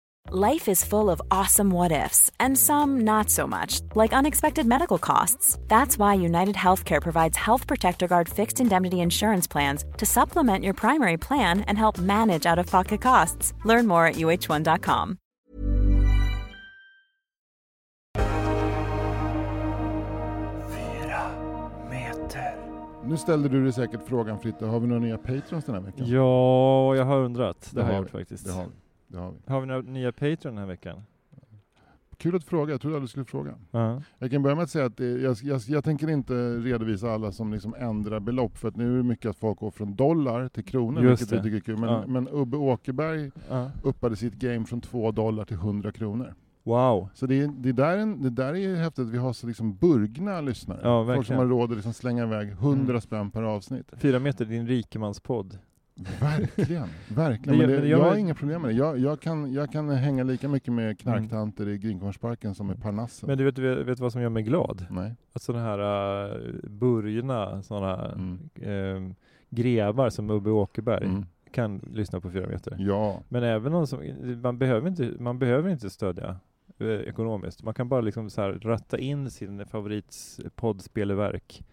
Life 0.29 0.69
is 0.69 0.85
full 0.85 1.09
of 1.09 1.21
awesome 1.29 1.71
what 1.71 1.91
ifs, 1.91 2.29
and 2.39 2.57
some 2.57 3.01
not 3.01 3.29
so 3.29 3.47
much, 3.47 3.81
like 3.95 4.13
unexpected 4.13 4.65
medical 4.65 4.97
costs. 4.97 5.57
That's 5.67 5.97
why 5.97 6.13
United 6.13 6.55
Healthcare 6.55 7.01
provides 7.01 7.37
Health 7.37 7.67
Protector 7.67 8.07
Guard 8.07 8.29
fixed 8.29 8.59
indemnity 8.61 8.99
insurance 9.01 9.47
plans 9.47 9.83
to 9.97 10.05
supplement 10.05 10.63
your 10.63 10.73
primary 10.73 11.17
plan 11.17 11.61
and 11.61 11.77
help 11.77 11.97
manage 11.97 12.45
out 12.45 12.59
of 12.59 12.67
pocket 12.67 13.01
costs. 13.01 13.53
Learn 13.65 13.87
more 13.87 14.05
at 14.05 14.15
uh1.com. 14.15 15.17
Nu 23.03 23.17
ställde 23.17 23.49
du 23.49 23.63
dig 23.63 23.73
säkert 23.73 24.01
frågan 24.07 24.39
Fritte, 24.39 24.65
har 24.65 24.79
vi 24.79 24.87
några 24.87 25.01
nya 25.01 25.17
patrons 25.17 25.65
den 25.65 25.75
här 25.75 25.81
veckan? 25.81 26.05
Ja, 26.07 26.95
jag 26.95 27.05
har 27.05 27.17
undrat. 27.17 27.69
Det, 27.71 27.79
Det 27.79 27.85
har 27.85 27.91
jag 27.91 28.01
gjort 28.01 28.09
faktiskt. 28.09 28.45
Det 28.45 28.51
har. 28.51 28.65
Det 29.11 29.17
har 29.17 29.31
vi. 29.31 29.37
Har 29.53 29.61
vi 29.61 29.67
några 29.67 29.81
nya 29.81 30.11
Patreon 30.11 30.37
den 30.55 30.57
här 30.57 30.65
veckan? 30.65 31.01
Kul 32.17 32.35
att 32.35 32.43
fråga, 32.43 32.71
jag 32.73 32.81
trodde 32.81 32.95
aldrig 32.95 33.07
du 33.07 33.11
skulle 33.11 33.25
fråga. 33.25 33.55
Ja. 33.71 34.01
Jag 34.19 34.31
kan 34.31 34.43
börja 34.43 34.55
med 34.55 34.63
att 34.63 34.69
säga 34.69 34.85
att 34.85 34.97
det, 34.97 35.05
jag, 35.21 35.37
jag, 35.43 35.61
jag 35.67 35.83
tänker 35.83 36.09
inte 36.09 36.33
redovisa 36.57 37.11
alla 37.11 37.31
som 37.31 37.53
liksom 37.53 37.75
ändrar 37.79 38.19
belopp, 38.19 38.57
för 38.57 38.67
att 38.67 38.75
nu 38.75 38.93
är 38.93 38.97
det 38.97 39.03
mycket 39.03 39.29
att 39.29 39.37
folk 39.37 39.59
går 39.59 39.71
från 39.71 39.95
dollar 39.95 40.47
till 40.47 40.63
kronor, 40.65 41.03
Just 41.03 41.21
vilket 41.21 41.37
vi 41.39 41.43
tycker 41.43 41.55
är 41.57 41.59
kul. 41.61 41.77
Men, 41.77 41.89
Ja. 41.89 42.03
men 42.07 42.27
Ubbe 42.31 42.57
Åkerberg 42.57 43.31
Ja. 43.49 43.71
uppade 43.83 44.15
sitt 44.15 44.33
game 44.33 44.65
från 44.65 44.81
2 44.81 45.11
dollar 45.11 45.45
till 45.45 45.55
100 45.57 45.91
kronor. 45.91 46.33
Wow. 46.63 47.09
Så 47.13 47.25
det, 47.25 47.47
det, 47.47 47.71
där 47.71 48.23
det 48.23 48.29
där 48.29 48.53
är 48.53 48.55
ju 48.55 48.75
häftigt, 48.75 49.05
att 49.05 49.11
vi 49.13 49.17
har 49.17 49.33
så 49.33 49.47
liksom 49.47 49.75
burgna 49.75 50.41
lyssnare. 50.41 50.79
Ja, 50.83 51.05
folk 51.15 51.27
som 51.27 51.35
har 51.35 51.45
råd 51.45 51.69
att 51.71 51.75
liksom 51.77 51.93
slänga 51.93 52.23
iväg 52.23 52.49
100 52.51 52.83
Mm. 52.89 53.01
spänn 53.01 53.31
per 53.31 53.43
avsnitt. 53.43 53.91
Fyra 53.97 54.19
meter, 54.19 54.45
din 54.45 54.67
rikemanspodd. 54.67 55.57
Verkligen, 56.21 56.87
verkligen. 57.15 57.57
Men 57.57 57.67
det, 57.67 57.73
men 57.73 57.81
det 57.83 57.87
gör 57.89 57.99
jag 57.99 58.05
har 58.09 58.15
inga 58.15 58.35
problem 58.35 58.61
med 58.61 58.71
det. 58.71 58.75
Jag, 58.77 58.99
jag, 58.99 59.19
kan, 59.21 59.53
jag 59.53 59.71
kan 59.71 59.89
hänga 59.89 60.23
lika 60.23 60.47
mycket 60.47 60.73
med 60.73 60.99
knarktanter 60.99 61.67
i 61.69 61.77
Grinkorsparken 61.77 62.55
som 62.55 62.71
i 62.71 62.75
Parnassen. 62.75 63.27
Men 63.27 63.37
du 63.37 63.43
vet, 63.43 63.57
vet, 63.57 63.87
vet 63.87 63.99
vad 63.99 64.11
som 64.11 64.21
gör 64.21 64.29
mig 64.29 64.43
glad? 64.43 64.85
Nej. 64.89 65.15
Att 65.33 65.41
sådana 65.41 65.63
här 65.63 65.79
uh, 66.37 66.69
burgna, 66.69 67.63
sådana 67.63 68.11
Mm. 68.11 68.39
ehm, 68.61 69.15
grevar 69.49 70.09
som 70.09 70.29
Ubbe 70.29 70.49
Åkerberg 70.51 71.05
Mm. 71.05 71.25
kan 71.51 71.77
lyssna 71.93 72.19
på 72.21 72.31
fyra 72.31 72.47
meter. 72.47 72.75
Ja, 72.79 73.19
Men 73.29 73.43
även 73.43 73.71
någon 73.71 73.87
som, 73.87 73.99
man 74.41 74.57
behöver 74.57 74.87
inte, 74.87 75.11
man 75.19 75.39
behöver 75.39 75.69
inte 75.69 75.89
stödja 75.89 76.35
eh, 76.79 76.87
ekonomiskt. 76.87 77.63
Man 77.63 77.73
kan 77.73 77.89
bara 77.89 78.01
liksom 78.01 78.29
så 78.29 78.41
här 78.41 78.51
ratta 78.51 78.97
in 78.97 79.29
sin 79.31 79.65
favoritspoddspelarverk, 79.65 81.63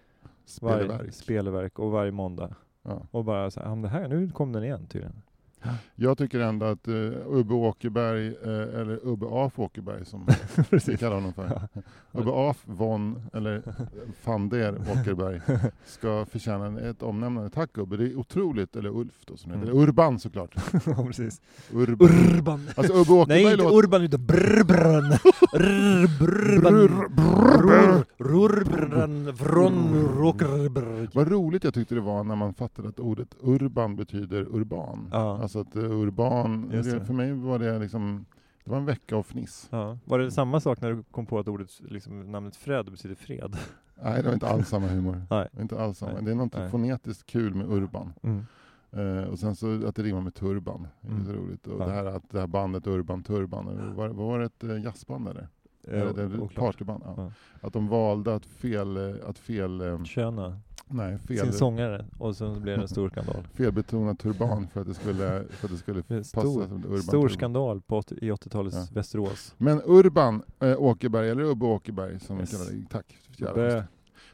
varje 0.61 0.85
spelverk. 0.87 1.15
spelverk 1.15 1.79
och 1.79 1.91
varje 1.91 2.13
måndag. 2.13 2.55
Ja. 2.83 3.03
Och 3.11 3.25
bara 3.25 3.51
så 3.51 3.61
här, 3.61 3.69
"Ja, 3.69 3.75
det 3.77 3.89
här, 3.89 4.09
nu 4.09 4.31
kom 4.31 4.53
den 4.53 4.65
igen 4.65 4.87
tydligen. 4.87 5.23
Jag 5.95 6.19
tycker 6.19 6.41
ändå 6.41 6.67
att 6.67 6.89
uh, 6.89 7.13
Ubbe 7.27 7.55
Åkerberg, 7.55 8.27
eh, 8.27 8.81
eller 8.81 9.07
Ubbe 9.07 9.27
Af 9.31 9.59
Åkerberg 9.59 10.05
som 10.05 10.27
vi 10.87 10.97
kallar 10.97 11.15
honom 11.15 11.33
för. 11.33 11.69
Ubbe 12.13 12.31
Af 12.31 12.57
von, 12.65 13.23
eller 13.33 13.63
van 14.25 14.49
der 14.49 14.75
Åkerberg, 14.93 15.41
ska 15.87 16.27
förtjäna 16.31 16.81
ett 16.81 17.03
omnämnande. 17.03 17.51
Tack 17.51 17.79
Ubbe, 17.79 17.97
det 17.97 18.05
är 18.05 18.17
otroligt, 18.19 18.77
eller 18.77 18.89
Ulf 18.97 19.25
då 19.27 19.37
som 19.37 19.51
heter, 19.51 19.63
Mm. 19.65 19.75
eller 19.77 19.83
Urban 19.89 20.19
såklart. 20.19 20.55
ja, 20.87 21.05
precis. 21.07 21.41
Urban. 21.73 22.09
Urban! 22.09 22.69
Alltså 22.77 22.93
Ubbe 22.93 23.13
Åkerberg 23.13 23.43
Nej, 23.43 23.53
inte 23.53 23.65
låter... 23.65 23.77
Urban 23.77 24.03
utan 24.03 24.27
Brrbran! 24.27 25.05
Brrbran! 25.53 26.09
Brr- 26.19 27.09
brr- 27.09 27.63
Rurbran 27.63 28.05
från 29.37 29.95
Råkerberg. 30.19 31.09
Vad 31.15 31.29
roligt 31.29 31.65
jag 31.65 31.75
tyckte 31.75 31.95
det 31.95 32.01
var 32.01 32.25
när 32.25 32.37
man 32.37 32.55
fattade 32.55 32.89
att 32.89 33.01
ordet 33.01 33.37
urban 33.41 33.97
betyder 33.97 34.47
urban. 34.57 35.09
Ja. 35.13 35.39
Alltså 35.43 35.61
att 35.61 35.77
urban, 35.77 36.69
det, 36.69 37.07
för 37.07 37.13
mig 37.13 37.33
var 37.33 37.59
det 37.59 37.79
liksom, 37.79 38.25
det 38.65 38.71
var 38.71 38.79
en 38.79 38.87
vecka 38.87 39.17
av 39.17 39.23
fniss. 39.23 39.69
Ja. 39.71 39.99
Var 40.05 40.19
det 40.19 40.31
samma 40.31 40.61
sak 40.61 40.81
när 40.81 40.93
du 40.93 41.03
kom 41.11 41.27
på 41.27 41.39
att 41.39 41.49
ordet, 41.49 41.81
liksom, 41.89 42.33
namnet 42.33 42.57
Fred 42.57 42.91
betyder 42.91 43.15
fred? 43.15 43.57
Nej, 44.03 44.23
det 44.23 44.27
var 44.29 44.35
inte 44.35 44.49
alls 44.49 44.69
samma 44.69 44.87
humor. 44.87 45.23
Nej. 45.31 45.49
Det 45.53 45.63
Inte 45.63 45.81
alls 45.83 45.99
samma. 45.99 46.13
Nej. 46.13 46.23
Det 46.25 46.31
är 46.31 46.35
något 46.35 46.55
Nej. 46.57 46.71
fonetiskt 46.71 47.27
kul 47.27 47.55
med 47.55 47.71
urban. 47.71 48.13
Mm. 48.23 48.45
Uh, 48.97 49.25
och 49.25 49.39
sen 49.39 49.57
så 49.57 49.87
att 49.87 49.97
det 49.97 50.03
rimmar 50.03 50.21
med 50.21 50.35
turban. 50.35 50.87
Det 51.01 51.09
är 51.09 51.13
Mm. 51.13 51.27
så 51.27 51.33
roligt. 51.33 51.67
Och 51.67 51.81
Ja. 51.81 51.87
det 51.87 51.93
här, 51.93 52.05
att 52.05 52.31
det 52.31 52.41
här 52.41 52.47
bandet 52.47 52.87
Urban 52.87 53.23
Turban, 53.23 53.95
var, 53.97 54.09
var 54.09 54.39
det 54.39 54.45
ett 54.45 54.85
jazzband 54.85 55.29
eller? 55.29 55.49
Eh, 55.93 56.41
oklart. 56.43 56.55
partyband? 56.55 57.03
Ja. 57.07 57.15
Ja. 57.17 57.31
Att 57.61 57.73
de 57.73 57.89
valde 57.89 58.35
att 58.35 58.47
fel, 58.47 58.97
eh, 58.97 59.15
att 59.29 59.39
fel, 59.39 59.81
eh, 59.81 60.05
Köna 60.05 60.61
nej, 60.87 61.19
sin 61.19 61.37
fel, 61.37 61.53
sångare 61.53 62.05
och 62.19 62.37
sen 62.37 62.61
blev 62.63 62.77
det 62.77 62.83
en 62.83 62.89
stor 62.89 63.09
skandal. 63.09 63.47
felbetonad 63.55 64.19
turban 64.19 64.67
för 64.69 64.81
att 64.81 64.87
det 64.87 64.95
skulle, 64.95 65.45
för 65.51 65.67
att 65.67 65.73
det 65.73 65.79
skulle 65.79 66.03
passa 66.03 66.25
Stor, 66.25 66.67
som 66.69 66.85
urban 66.85 67.03
stor 67.03 67.13
turban. 67.13 67.31
skandal 67.31 67.81
på, 67.81 67.97
åt- 67.97 68.13
i 68.13 68.31
80-talets 68.31 68.77
Ja. 68.77 68.87
Västerås. 68.93 69.55
Men 69.59 69.83
Urban 69.85 70.43
eh, 70.61 70.81
Åkerberg, 70.83 71.31
eller 71.31 71.43
Ubbe 71.43 71.67
Åkerberg 71.67 72.21
som 72.21 72.39
Yes. 72.41 72.53
vi 72.53 72.57
kallar 72.57 72.71
det. 73.63 73.73
Tack. 73.81 73.87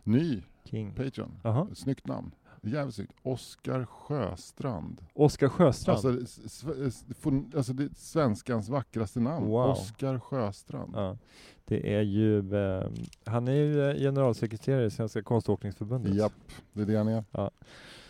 Ny 0.05 0.43
King. 0.65 0.93
Patreon. 0.97 1.31
Jaha. 1.43 1.67
Snyggt 1.75 2.07
namn. 2.07 2.31
Jävligt 2.67 2.95
snyggt. 2.95 3.13
Oskar 3.23 3.85
Sjöstrand. 3.87 5.01
Oskar 5.15 5.49
Sjöstrand. 5.49 5.97
Alltså, 6.07 6.09
alltså 7.57 7.73
det 7.73 7.85
är 7.85 7.89
svenskans 7.95 8.69
vackraste 8.69 9.21
namn. 9.21 9.47
Wow. 9.47 9.71
Oskar 9.71 10.19
Sjöstrand. 10.19 10.93
ja. 10.97 11.17
Det 11.67 11.95
är 11.97 12.03
ju, 12.03 12.55
eh, 12.57 12.87
han 13.25 13.49
är 13.49 13.53
ju 13.53 13.91
eh, 13.91 13.97
generalsekreterare 13.97 14.87
i 14.87 14.91
Svenska 14.91 15.23
konståkningsförbundet. 15.23 16.15
Japp, 16.15 16.33
det 16.73 16.83
är 16.83 16.87
det 16.87 16.97
han 16.97 17.09
är. 17.09 17.25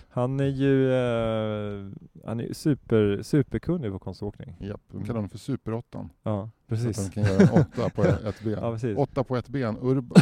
Han 0.09 0.41
är 0.41 0.45
ju 0.45 0.93
eh, 0.93 1.91
han 2.25 2.41
är 2.41 2.53
super, 2.53 3.23
superkunnig 3.23 3.93
på 3.93 3.99
konståkning. 3.99 4.57
Japp, 4.61 4.81
de 4.89 4.95
Mm. 4.97 5.07
kallar 5.07 5.17
honom 5.19 5.29
för 5.31 5.39
Superåttan. 5.39 6.11
Ja, 6.23 6.51
Så 6.69 6.75
att 6.75 6.81
precis. 6.81 6.99
han 6.99 7.11
kan 7.11 7.23
göra 7.25 7.43
en 7.43 7.49
åtta 7.61 7.91
på 7.91 8.03
ett 8.29 8.41
ben. 8.45 8.59
Ja, 8.63 8.73
precis. 8.73 8.97
Åtta 8.99 9.25
på 9.25 9.37
ett 9.37 9.49
ben. 9.49 9.79
Urb 9.83 10.13
och, 10.13 10.19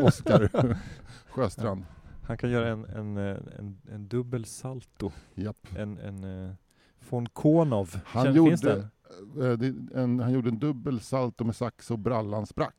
och 0.00 0.06
Oskar 0.06 0.50
Sjöstrand. 1.30 1.84
Han 2.26 2.36
kan 2.38 2.50
göra 2.50 2.68
en, 2.68 2.84
en, 2.84 3.16
eh, 3.16 3.36
en, 3.58 3.78
en 3.92 4.08
dubbel 4.08 4.44
salto. 4.44 5.12
Japp. 5.34 5.56
En, 5.76 5.98
en 5.98 6.24
eh, 6.24 6.54
von 7.10 7.26
Konov. 7.28 8.00
Han 8.04 8.24
Känner- 8.24 8.36
gjorde, 8.36 8.88
en, 9.94 10.20
han 10.20 10.32
gjorde 10.32 10.48
en 10.48 10.58
dubbel 10.58 11.00
salto 11.00 11.44
med 11.44 11.56
sax 11.56 11.90
och 11.90 11.98
brallan 11.98 12.46
sprack. 12.46 12.74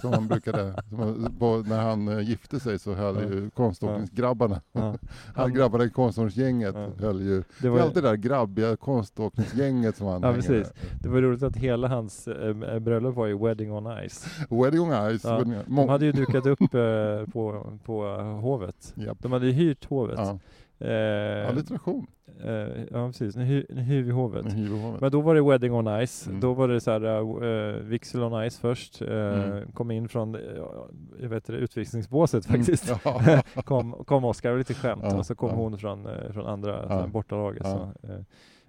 som 0.00 0.12
han 0.12 0.28
brukade, 0.28 0.82
som, 0.90 1.36
på, 1.38 1.62
när 1.66 1.82
han 1.82 2.08
eh, 2.08 2.20
gifte 2.28 2.60
sig 2.60 2.78
så 2.78 2.94
höll 2.94 3.14
Ja. 3.16 3.22
ju 3.22 3.50
konståkningsgrabbarna, 3.50 4.60
Ja. 4.72 4.94
han, 5.34 5.54
grabbarna 5.54 5.84
i 5.84 5.90
konståkningsgänget 5.90 6.74
Ja. 6.74 6.90
höll 7.06 7.20
ju, 7.20 7.38
Det 7.38 7.44
det 7.62 7.68
var, 7.70 7.78
är 7.78 7.82
alltid 7.82 8.02
det 8.02 8.08
där 8.08 8.16
grabbiga 8.16 8.76
konståkningsgänget 8.76 9.96
som 9.96 10.06
han 10.06 10.22
Ja, 10.22 10.32
precis. 10.32 10.72
det 11.00 11.08
var 11.08 11.20
roligt 11.22 11.42
att 11.42 11.56
hela 11.56 11.88
hans 11.88 12.28
eh, 12.28 12.78
bröllop 12.78 13.14
var 13.14 13.26
ju 13.26 13.38
Wedding 13.38 13.72
on 13.72 14.08
Ice. 14.08 14.26
Wedding 14.50 14.80
on 14.80 15.18
Ice. 15.18 15.24
Ja. 15.24 15.44
De 15.66 15.88
hade 15.88 16.04
ju 16.06 16.12
dukat 16.12 16.46
upp 16.46 16.60
eh, 16.74 17.32
på, 17.32 17.66
på 17.84 18.02
hovet. 18.42 18.92
Japp. 18.96 19.18
De 19.20 19.32
hade 19.32 19.46
ju 19.46 19.52
hyrt 19.52 19.84
hovet. 19.84 20.18
Eh, 20.84 21.48
Alliteration. 21.48 22.06
eh, 22.44 22.50
ja 22.90 23.06
precis, 23.06 23.36
hyr 23.36 24.02
vi 24.02 24.10
hovet. 24.10 24.46
Men 25.00 25.10
då 25.10 25.20
var 25.20 25.34
det 25.34 25.42
Wedding 25.42 25.72
on 25.72 26.06
Ice. 26.06 26.26
Mm. 26.26 26.40
Då 26.40 26.52
var 26.52 26.68
det 26.68 26.80
så 26.80 26.90
här, 26.90 27.04
uh, 27.44 27.74
Vixel 27.82 28.22
on 28.22 28.50
Ice 28.50 28.58
först. 28.58 29.02
eh, 29.02 29.08
Mm. 29.44 29.72
Kom 29.72 29.90
in 29.90 30.08
från, 30.08 30.34
uh, 30.34 30.40
jag 31.20 31.28
vet 31.28 31.44
det, 31.44 31.52
utvisningsbåset 31.52 32.46
faktiskt. 32.46 32.88
Mm. 32.88 32.98
Ja. 33.04 33.42
kom, 33.62 33.92
kom 34.06 34.24
Oskar, 34.24 34.58
lite 34.58 34.74
skämt. 34.74 35.02
Ja, 35.04 35.16
och 35.18 35.26
så 35.26 35.34
kom 35.34 35.48
ja. 35.50 35.56
hon 35.56 35.78
från, 35.78 36.08
från 36.32 36.46
andra 36.46 36.86
Ja. 36.88 37.06
bortalaget. 37.06 37.66
Eh, 37.66 38.18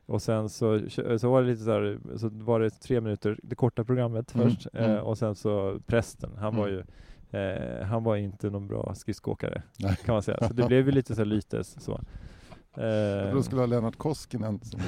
och 0.05 0.21
sen 0.21 0.49
så, 0.49 0.79
så 1.19 1.29
var 1.31 1.41
det 1.41 1.47
lite 1.47 1.63
så 1.63 1.71
här, 1.71 1.97
så 2.17 2.29
var 2.29 2.59
det 2.59 2.69
tre 2.69 3.01
minuter, 3.01 3.39
det 3.43 3.55
korta 3.55 3.83
programmet 3.83 4.35
Mm, 4.35 4.49
först. 4.49 4.67
mm. 4.73 5.03
Och 5.03 5.17
sen 5.17 5.35
så 5.35 5.79
prästen, 5.85 6.29
han 6.37 6.55
var 6.55 6.67
Mm. 6.67 6.75
ju 6.79 6.83
Eh, 7.33 7.85
han 7.85 8.03
var 8.03 8.15
inte 8.15 8.49
någon 8.49 8.67
bra 8.67 8.93
skridskoåkare 8.95 9.61
kan 10.05 10.13
man 10.13 10.23
säga. 10.23 10.47
Så 10.47 10.53
det 10.53 10.67
blev 10.67 10.85
ju 10.85 10.91
lite 10.91 11.15
så 11.15 11.23
lytes 11.23 11.83
så. 11.83 11.99
Eh, 12.77 13.35
det 13.35 13.43
skulle 13.43 13.61
ha 13.61 13.65
Lennart 13.65 13.95
Koskinen 13.97 14.59
som. 14.63 14.79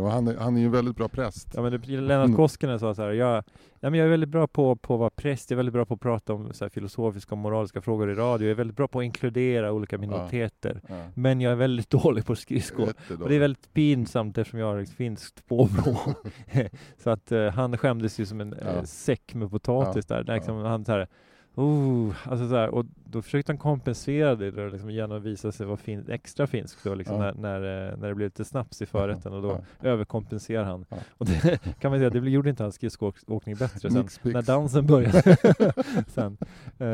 Och 0.00 0.10
han, 0.10 0.28
är, 0.28 0.36
han 0.36 0.56
är 0.56 0.60
ju 0.60 0.66
en 0.66 0.72
väldigt 0.72 0.96
bra 0.96 1.08
präst. 1.08 1.48
Ja 1.54 1.62
men 1.62 1.72
det, 1.72 1.86
Lennart 1.88 2.24
Mm. 2.26 2.36
Koskinen 2.36 2.78
sa 2.80 2.94
så 2.94 3.02
här, 3.02 3.10
jag, 3.10 3.44
ja, 3.80 3.90
men 3.90 3.94
jag 3.94 4.06
är 4.06 4.10
väldigt 4.10 4.28
bra 4.30 4.46
på, 4.46 4.76
på 4.76 4.94
att 4.94 5.00
vara 5.00 5.10
präst, 5.10 5.50
jag 5.50 5.54
är 5.54 5.56
väldigt 5.56 5.72
bra 5.72 5.84
på 5.84 5.94
att 5.94 6.00
prata 6.00 6.32
om 6.32 6.52
så 6.52 6.64
här, 6.64 6.68
filosofiska 6.70 7.34
och 7.34 7.38
moraliska 7.38 7.80
frågor 7.80 8.10
i 8.10 8.14
radio, 8.14 8.46
jag 8.46 8.50
är 8.50 8.54
väldigt 8.56 8.76
bra 8.76 8.88
på 8.88 8.98
att 8.98 9.04
inkludera 9.04 9.72
olika 9.72 9.98
minoriteter. 9.98 10.80
Ja. 10.88 10.94
Men 11.14 11.40
jag 11.40 11.52
är 11.52 11.56
väldigt 11.56 11.90
dålig 12.02 12.26
på 12.26 12.36
skridskor. 12.36 12.88
Och 13.22 13.28
det 13.28 13.34
är 13.34 13.40
väldigt 13.40 13.72
pinsamt 13.74 14.38
eftersom 14.38 14.60
jag 14.60 14.66
har 14.66 14.78
ett 14.78 14.90
finskt 14.90 15.46
påbrå. 15.48 15.96
så 17.02 17.10
att 17.10 17.32
eh, 17.32 17.46
han 17.48 17.78
skämdes 17.78 18.20
ju 18.20 18.26
som 18.26 18.40
en 18.40 18.52
eh, 18.52 18.74
Ja. 18.76 18.84
säck 18.86 19.34
med 19.34 19.50
potatis 19.50 20.06
där. 20.06 20.22
där 20.22 20.34
liksom, 20.34 20.56
Han 20.56 20.84
så 20.84 20.92
här, 20.92 21.08
oh, 21.56 22.14
alltså 22.24 22.48
så 22.48 22.54
här, 22.56 22.68
och 22.68 22.84
då 23.04 23.22
försökte 23.22 23.52
han 23.52 23.58
kompensera 23.58 24.34
det 24.34 24.50
då, 24.50 24.66
liksom, 24.68 24.90
genom 24.90 25.16
att 25.16 25.22
visa 25.22 25.52
sig 25.52 25.66
vara 25.66 25.76
fin, 25.76 26.04
extra 26.08 26.46
finsk 26.46 26.84
då, 26.84 26.94
liksom, 26.94 27.16
Ja. 27.16 27.22
när, 27.22 27.60
när, 27.60 27.90
eh, 27.92 27.96
när 27.98 28.08
det 28.08 28.14
blev 28.14 28.26
lite 28.26 28.44
snaps 28.44 28.82
i 28.82 28.86
förrätten 28.86 29.32
och 29.32 29.42
då 29.42 29.60
Ja. 29.80 29.88
överkompenserar 29.88 30.64
han. 30.64 30.84
Ja. 30.88 30.96
Och 31.10 31.26
det 31.26 31.58
kan 31.80 31.90
man 31.90 32.00
säga, 32.00 32.10
det 32.10 32.30
gjorde 32.30 32.50
inte 32.50 32.62
hans 32.62 32.74
skridskoåkning 32.74 33.56
bättre 33.56 33.90
sen. 33.90 34.02
Pix. 34.02 34.20
När 34.24 34.42
dansen 34.42 34.86
började 34.86 35.22
sen. 36.08 36.36
Eh, 36.78 36.86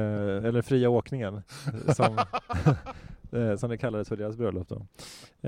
eller 0.49 0.62
fria 0.62 0.89
åkningen. 0.89 1.43
Som, 1.97 2.18
eh, 3.33 3.57
som 3.57 3.70
det 3.70 3.76
kallades 3.76 4.09
för 4.09 4.16
deras 4.16 4.37
bröllop 4.37 4.68
då. 4.68 4.74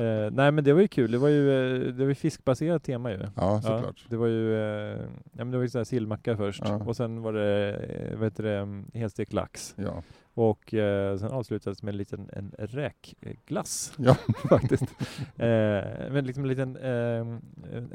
Eh, 0.00 0.30
nej 0.32 0.50
men 0.52 0.64
det 0.64 0.72
var 0.72 0.80
ju 0.80 0.88
kul, 0.88 1.10
det 1.10 1.18
var 1.18 1.28
ju, 1.28 1.50
eh, 1.86 1.92
det 1.94 2.02
var 2.04 2.08
ju 2.08 2.14
fiskbaserat 2.14 2.84
tema 2.84 3.10
ju. 3.12 3.18
Ja, 3.36 3.60
såklart. 3.62 4.04
det 4.08 4.16
var 4.16 4.26
ju, 4.26 4.54
eh, 4.54 4.98
ja 5.32 5.44
men 5.44 5.50
det 5.50 5.56
var 5.56 5.62
ju 5.62 5.68
såhär 5.70 5.84
sillmacka 5.84 6.36
först 6.36 6.62
Ja. 6.64 6.84
och 6.84 6.96
sen 6.96 7.22
var 7.22 7.32
det, 7.32 7.74
eh, 7.74 8.16
vad 8.18 8.24
heter 8.26 8.42
det, 8.42 8.56
mm, 8.58 8.90
helstekt 8.94 9.32
lax. 9.32 9.74
Ja. 9.78 10.02
Och 10.36 10.74
eh, 10.74 11.16
sen 11.18 11.30
avslutades 11.30 11.82
med 11.82 11.92
en 11.92 11.96
liten 11.98 12.30
en 12.32 12.52
räkglass 12.58 13.92
Ja. 13.98 14.14
faktiskt. 14.48 14.82
Eh, 15.36 15.84
men 16.10 16.24
liksom 16.26 16.42
en 16.44 16.48
liten 16.48 16.76
eh, 16.76 17.38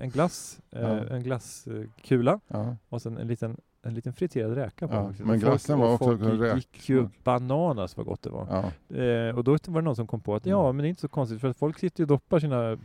en 0.04 0.10
glass, 0.10 0.60
eh, 0.72 0.82
Ja. 0.82 0.88
en 1.10 1.24
glasskula 1.24 2.40
Ja. 2.48 2.76
och 2.90 3.02
sen 3.02 3.18
en 3.18 3.28
liten, 3.28 3.58
en 3.82 3.94
liten 3.94 4.14
friterad 4.14 4.54
räka 4.56 4.88
på. 4.88 4.94
Ja, 4.94 5.14
men 5.26 5.40
glassen 5.40 5.80
var 5.80 5.94
också 5.94 6.06
folk 6.18 6.22
en 6.42 6.56
gick 6.56 6.90
ju 6.90 7.08
bananas 7.24 7.98
vad 7.98 8.06
gott 8.06 8.22
det 8.22 8.30
var. 8.30 8.48
Ja. 8.90 8.96
Eh, 8.98 9.36
och 9.38 9.44
då 9.44 9.52
var 9.68 9.82
det 9.82 9.86
någon 9.86 9.96
som 9.96 10.08
kom 10.08 10.22
på 10.22 10.36
att 10.36 10.46
ja, 10.46 10.64
Mm. 10.64 10.76
men 10.76 10.84
det 10.84 10.88
är 10.88 10.90
inte 10.90 11.02
så 11.02 11.08
konstigt 11.08 11.42
för 11.42 11.48
att 11.48 11.58
folk 11.58 11.80
sitter 11.80 12.04
och 12.04 12.08
doppar 12.08 12.40
sina 12.40 12.72
eh, 12.72 12.78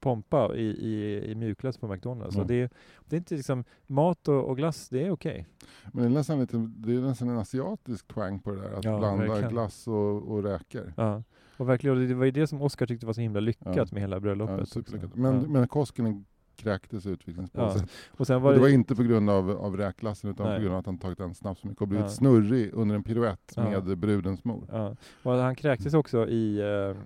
pompa 0.00 0.54
i, 0.56 0.62
i, 0.66 1.24
i 1.30 1.34
mjukglass 1.34 1.76
på 1.78 1.88
McDonalds. 1.88 2.36
Mm. 2.36 2.46
Så 2.46 2.52
det, 2.52 2.72
det 3.08 3.16
är 3.16 3.18
inte 3.18 3.34
liksom 3.34 3.64
mat 3.86 4.28
och, 4.28 4.44
och 4.44 4.56
glass, 4.56 4.88
det 4.88 5.06
är 5.06 5.10
okej. 5.10 5.46
Men 5.92 6.02
det 6.02 6.08
är, 6.08 6.12
nästan 6.14 6.40
lite, 6.40 6.56
det 6.76 6.92
är 6.94 7.00
nästan 7.00 7.28
en 7.28 7.38
asiatisk 7.38 8.08
twang 8.08 8.38
på 8.40 8.50
det 8.50 8.60
där, 8.60 8.72
att 8.72 8.84
Ja, 8.84 8.98
blanda 8.98 9.24
verkligen. 9.26 9.50
glass 9.52 9.88
och, 9.88 10.28
och 10.32 10.42
räkor. 10.44 10.92
Ja. 10.96 11.22
Och 11.56 11.68
verkligen, 11.68 12.08
det 12.08 12.14
var 12.14 12.24
ju 12.24 12.30
det 12.30 12.46
som 12.46 12.62
Oscar 12.62 12.86
tyckte 12.86 13.06
var 13.06 13.12
så 13.12 13.20
himla 13.20 13.40
lyckat 13.40 13.92
med 13.92 14.02
hela 14.02 14.20
bröllopet. 14.20 14.76
Men, 15.14 15.52
men 15.52 15.68
Koskinen 15.68 16.24
kräktes 16.62 17.06
utvikningspåset. 17.06 17.84
Och 18.10 18.26
sen 18.26 18.36
Och 18.36 18.42
var 18.42 18.52
det 18.54 18.60
var 18.60 18.66
det, 18.68 18.74
inte 18.74 18.94
på 18.96 19.02
grund 19.02 19.30
av, 19.30 19.50
av 19.50 19.76
räkglassen 19.76 20.30
utan 20.30 20.46
Nej. 20.46 20.56
på 20.56 20.62
grund 20.62 20.74
av 20.74 20.80
att 20.80 20.86
han 20.86 20.98
tagit 20.98 21.20
en 21.20 21.34
snaps 21.34 21.64
mycket 21.64 21.82
och 21.82 21.88
blivit 21.88 22.06
Ja. 22.06 22.10
snurrig 22.12 22.70
under 22.72 22.94
en 22.94 23.02
piruett 23.02 23.52
Ja. 23.56 23.62
med 23.82 23.98
brudens 23.98 24.44
mor. 24.44 24.64
ja. 24.72 24.96
och 25.22 25.32
han 25.32 25.54
kräktes 25.54 25.94
också 25.94 26.28
i 26.28 26.58
eh, 26.60 26.96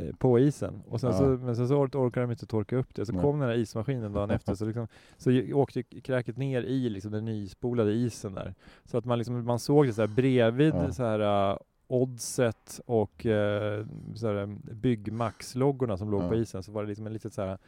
eh, 0.00 0.16
på 0.18 0.38
isen. 0.38 0.82
Och 0.88 1.00
sen 1.00 1.10
Ja. 1.10 1.18
så, 1.18 1.24
men 1.24 1.56
sen 1.56 1.68
så 1.68 1.74
or- 1.86 1.96
orkade 1.96 2.26
de 2.26 2.30
inte 2.30 2.46
torka 2.46 2.76
upp 2.76 2.94
det. 2.94 3.06
Så 3.06 3.12
Nej. 3.12 3.22
kom 3.22 3.38
den 3.40 3.48
här 3.48 3.56
ismaskinen 3.56 4.12
dagen 4.12 4.30
efter. 4.36 4.54
Så, 4.54 4.64
liksom, 4.64 4.86
så 5.16 5.30
åkte 5.54 5.82
kräket 5.82 6.36
ner 6.36 6.62
i 6.62 6.88
liksom, 6.88 7.12
den 7.12 7.24
nyspolade 7.24 7.92
isen 7.92 8.34
där. 8.34 8.54
Så 8.84 8.98
att 8.98 9.04
man, 9.04 9.18
liksom, 9.18 9.44
man 9.44 9.58
såg 9.58 9.86
det 9.86 9.92
så 9.92 10.02
här 10.02 10.08
bredvid 10.08 10.74
Ja. 10.74 10.92
så 10.92 11.02
här, 11.04 11.50
uh, 11.52 11.58
Oddset 11.88 12.80
och 12.86 13.26
uh, 13.26 13.86
så 14.14 14.26
här, 14.26 14.46
Byggmax-loggorna 14.74 15.96
som 15.96 16.10
låg 16.10 16.22
Ja. 16.22 16.28
på 16.28 16.34
isen. 16.34 16.62
Så 16.62 16.72
var 16.72 16.82
det 16.82 16.88
liksom 16.88 17.06
en 17.06 17.12
liten 17.12 17.30
så 17.30 17.42
här 17.42 17.58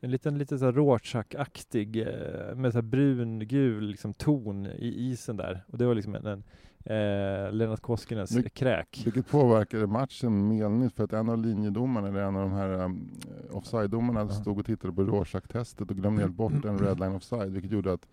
en 0.00 0.10
liten, 0.10 0.38
lite 0.38 0.58
så 0.58 0.72
Rorschach-aktig 0.72 1.96
eh, 1.96 2.54
med 2.56 2.72
så 2.72 2.82
brun-gul 2.82 3.84
liksom, 3.84 4.14
ton 4.14 4.66
i 4.66 5.10
isen 5.10 5.36
där. 5.36 5.64
Och 5.72 5.78
det 5.78 5.86
var 5.86 5.94
liksom 5.94 6.14
en, 6.14 6.26
en 6.26 6.42
eh, 6.84 7.52
Lennart 7.52 7.80
Koskinens 7.80 8.36
Mycket- 8.36 8.54
kräk. 8.54 9.02
Vilket 9.04 9.28
påverkade 9.28 9.86
matchen 9.86 10.48
menligt 10.48 10.96
för 10.96 11.04
att 11.04 11.12
en 11.12 11.28
av 11.28 11.38
linjedomarna, 11.38 12.08
eller 12.08 12.20
en 12.20 12.36
av 12.36 12.42
de 12.42 12.52
här 12.52 12.68
um, 12.84 13.10
offside-domarna, 13.50 14.20
Ja. 14.20 14.28
stod 14.28 14.58
och 14.58 14.66
tittade 14.66 14.94
på 14.94 15.02
Rorschach-testet 15.02 15.90
och 15.90 15.96
glömde 15.96 16.20
helt 16.22 16.34
bort 16.34 16.64
en 16.64 16.78
red 16.78 17.00
line 17.00 17.14
offside, 17.14 17.52
vilket 17.52 17.72
gjorde 17.72 17.92
att, 17.92 18.06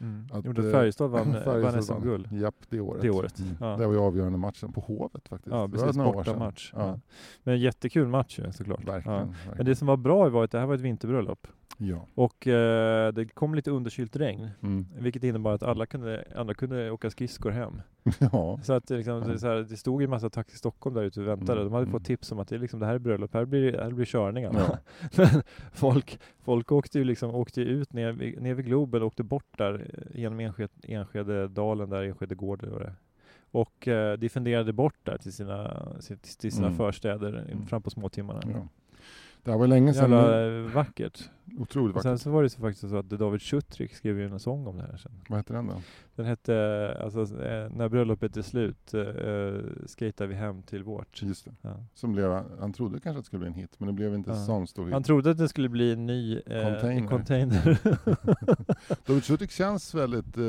Mm. 0.00 0.26
att 0.32 0.44
Gjorde 0.44 0.66
eh, 0.66 0.72
Färjestad 0.72 1.10
vann, 1.10 1.32
Färjestad 1.44 1.62
vann 1.62 1.82
SM-guld. 1.82 2.32
Japp, 2.32 2.54
det 2.68 2.80
året. 2.80 3.02
Det 3.02 3.10
året. 3.10 3.38
Mm. 3.38 3.56
Ja. 3.60 3.76
Det 3.76 3.86
var 3.86 3.92
ju 3.92 4.00
avgörande 4.00 4.38
matchen 4.38 4.72
på 4.72 4.80
Hovet 4.80 5.28
faktiskt. 5.28 5.54
Ja, 5.54 5.68
precis. 5.68 5.96
Bortamatch. 5.96 6.72
Ja. 6.72 6.86
Ja. 6.86 7.00
Men 7.42 7.58
jättekul 7.60 8.08
match 8.08 8.38
ju 8.38 8.52
såklart. 8.52 8.88
Verkligen. 8.88 9.18
Verkligen. 9.18 9.56
Men 9.56 9.66
det 9.66 9.76
som 9.76 9.86
var 9.86 9.96
bra 9.96 10.28
var 10.28 10.44
att 10.44 10.50
det 10.50 10.58
här 10.58 10.66
var 10.66 10.74
ett 10.74 10.80
vinterbröllop. 10.80 11.46
Ja. 11.78 12.06
Och 12.14 12.46
eh, 12.46 13.12
det 13.12 13.24
kom 13.34 13.54
lite 13.54 13.70
underkylt 13.70 14.16
regn. 14.16 14.50
Mm. 14.62 14.86
Vilket 14.98 15.24
innebar 15.24 15.52
att 15.52 15.62
alla 15.62 15.86
kunde, 15.86 16.24
andra 16.36 16.54
kunde 16.54 16.90
åka 16.90 17.10
skridskor 17.10 17.50
hem. 17.50 17.80
ja. 18.32 18.58
Så 18.62 18.72
att 18.72 18.86
det, 18.86 18.96
liksom, 18.96 19.20
det, 19.20 19.32
är 19.32 19.36
så 19.36 19.46
här, 19.48 19.56
det 19.56 19.76
stod 19.76 20.02
ju 20.02 20.04
en 20.04 20.10
massa 20.10 20.30
Taxi 20.30 20.56
Stockholm 20.58 20.94
där 20.96 21.02
ute 21.02 21.20
och 21.20 21.28
väntade. 21.28 21.52
Mm, 21.60 21.64
De 21.64 21.72
hade 21.72 21.82
mm. 21.86 21.92
fått 21.92 22.04
tips 22.04 22.32
om 22.32 22.38
att 22.38 22.48
det, 22.48 22.58
liksom, 22.58 22.80
det 22.80 22.86
här 22.86 22.94
är 22.94 22.98
bröllop, 22.98 23.34
här 23.34 23.44
blir, 23.44 23.72
här 23.78 23.90
blir 23.90 24.06
körningar. 24.06 24.52
Ja. 24.54 24.78
Men 25.16 25.42
folk, 25.72 26.18
folk 26.42 26.72
åkte 26.72 26.98
ju 26.98 27.04
liksom, 27.04 27.34
åkte 27.34 27.60
ut 27.60 27.92
ner, 27.92 28.12
vid- 28.12 28.42
ner 28.42 28.54
vid 28.54 28.64
Globen 28.66 29.02
och 29.02 29.06
åkte 29.06 29.22
bort 29.22 29.58
där 29.58 29.90
eh, 29.94 30.20
genom 30.20 30.40
Enskede, 30.40 30.68
Enskededalen 30.82 31.90
där, 31.90 32.02
Enskede 32.02 32.34
gård 32.34 32.64
var 32.66 32.80
det. 32.80 32.92
Och 33.50 33.88
eh, 33.88 34.18
diffunderade 34.18 34.72
bort 34.72 34.96
där 35.02 35.18
till 35.18 35.32
sina, 35.32 35.86
till 36.40 36.52
sina 36.52 36.66
Mm. 36.66 36.76
förstäder 36.78 37.46
Mm. 37.52 37.66
fram 37.66 37.82
på 37.82 37.90
småtimmarna. 37.90 38.40
ja. 38.44 38.68
Det 39.44 39.50
här 39.50 39.58
var 39.58 39.66
länge 39.66 39.94
sedan. 39.94 40.10
Jävla 40.10 40.46
eh, 40.46 40.62
vackert. 40.74 41.30
Otroligt 41.58 41.96
Och 41.96 42.02
sen 42.02 42.10
vackert. 42.10 42.22
så 42.22 42.30
var 42.30 42.42
det 42.42 42.50
så 42.50 42.60
faktiskt 42.60 42.90
så 42.90 42.96
att 42.96 43.08
David 43.10 43.42
Schutrik 43.42 43.94
skrev 43.94 44.18
ju 44.18 44.26
en 44.26 44.40
sång 44.40 44.66
om 44.66 44.76
det 44.76 44.82
här 44.82 44.96
sen. 44.96 45.12
Vad 45.28 45.38
heter 45.38 45.54
den 45.54 45.66
då? 45.66 45.74
Den 46.16 46.26
hette, 46.26 46.96
alltså 47.04 47.20
eh, 47.20 47.70
när 47.70 47.88
bröllopet 47.88 48.36
är 48.36 48.42
slut, 48.42 48.94
uh, 48.94 49.06
skatar 49.86 50.26
vi 50.26 50.34
hem 50.34 50.62
till 50.62 50.82
vårt. 50.84 51.22
Just 51.22 51.44
det. 51.44 51.50
Ja. 51.62 51.76
Som 51.94 52.12
blev, 52.12 52.42
han 52.60 52.72
trodde 52.72 53.00
kanske 53.00 53.10
att 53.18 53.24
det 53.24 53.26
skulle 53.26 53.40
bli 53.40 53.48
en 53.48 53.54
hit, 53.54 53.70
men 53.78 53.86
det 53.86 53.92
blev 53.92 54.14
inte 54.14 54.30
Ja. 54.30 54.36
sån 54.36 54.66
stor 54.66 54.84
hit. 54.84 54.92
Han 54.92 55.02
trodde 55.02 55.30
att 55.30 55.38
det 55.38 55.48
skulle 55.48 55.68
bli 55.68 55.92
en 55.92 56.06
ny 56.06 56.36
eh, 56.46 56.62
Container. 56.72 57.08
container. 57.08 57.78
David 59.06 59.24
Sutik 59.24 59.50
känns 59.50 59.94
väldigt 59.94 60.36
eh, 60.36 60.44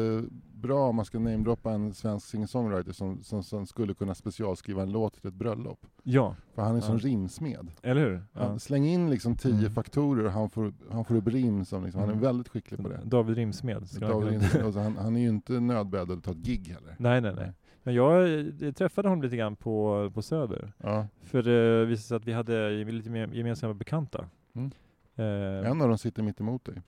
bra 0.65 0.89
om 0.89 0.95
man 0.95 1.05
ska 1.05 1.19
namedroppa 1.19 1.71
en 1.71 1.93
svensk 1.93 2.27
singer-songwriter 2.27 2.91
som, 2.91 3.23
som, 3.23 3.43
som 3.43 3.65
skulle 3.65 3.93
kunna 3.93 4.15
specialskriva 4.15 4.81
en 4.81 4.91
låt 4.91 5.13
till 5.13 5.27
ett 5.27 5.33
bröllop. 5.33 5.85
ja, 6.03 6.35
För 6.55 6.61
han 6.61 6.71
är 6.71 6.77
Ja. 6.79 6.81
som 6.81 6.99
rimsmed. 6.99 7.71
eller 7.81 8.01
hur? 8.01 8.23
Han, 8.33 8.51
Ja. 8.51 8.59
släng 8.59 8.85
in 8.85 9.09
liksom 9.09 9.35
tio 9.35 9.59
Mm. 9.59 9.71
faktorer 9.71 10.25
och 10.25 10.31
han 10.31 10.49
får, 10.49 10.73
han 10.91 11.05
får 11.05 11.15
upp 11.15 11.27
rim. 11.27 11.65
Som 11.65 11.83
liksom, 11.83 11.99
Han 12.01 12.09
är 12.09 12.13
Mm. 12.13 12.23
väldigt 12.23 12.49
skicklig 12.49 12.79
på 12.83 12.89
det. 12.89 12.99
David 13.03 13.35
Rimsmed. 13.35 13.89
ska 13.89 14.07
David 14.07 14.29
Rimsmed, 14.29 14.65
alltså, 14.65 14.79
han, 14.79 14.97
han 14.97 15.15
är 15.15 15.21
ju 15.21 15.29
inte 15.29 15.53
nödbedd 15.59 16.11
att 16.11 16.23
ta 16.23 16.31
ett 16.31 16.37
gig 16.37 16.67
heller. 16.67 16.95
nej, 16.99 17.21
nej, 17.21 17.33
nej. 17.35 17.51
Men 17.83 17.93
jag 17.93 18.39
eh, 18.61 18.71
träffade 18.71 19.07
honom 19.09 19.21
lite 19.23 19.35
grann 19.37 19.55
på, 19.55 20.11
på 20.13 20.21
Söder. 20.21 20.73
Ja. 20.77 21.07
För 21.23 21.43
det 21.43 21.85
visade 21.85 22.01
sig 22.07 22.17
att 22.17 22.25
vi 22.25 22.33
hade 22.33 22.69
lite 22.83 23.09
mer 23.09 23.27
gemensamma 23.27 23.73
bekanta. 23.73 24.25
Mm. 24.53 24.71
Eh, 25.15 25.71
En 25.71 25.81
av 25.81 25.87
dem 25.87 25.97
sitter 25.97 26.23
mitt 26.23 26.39
emot 26.39 26.65
dig. 26.65 26.81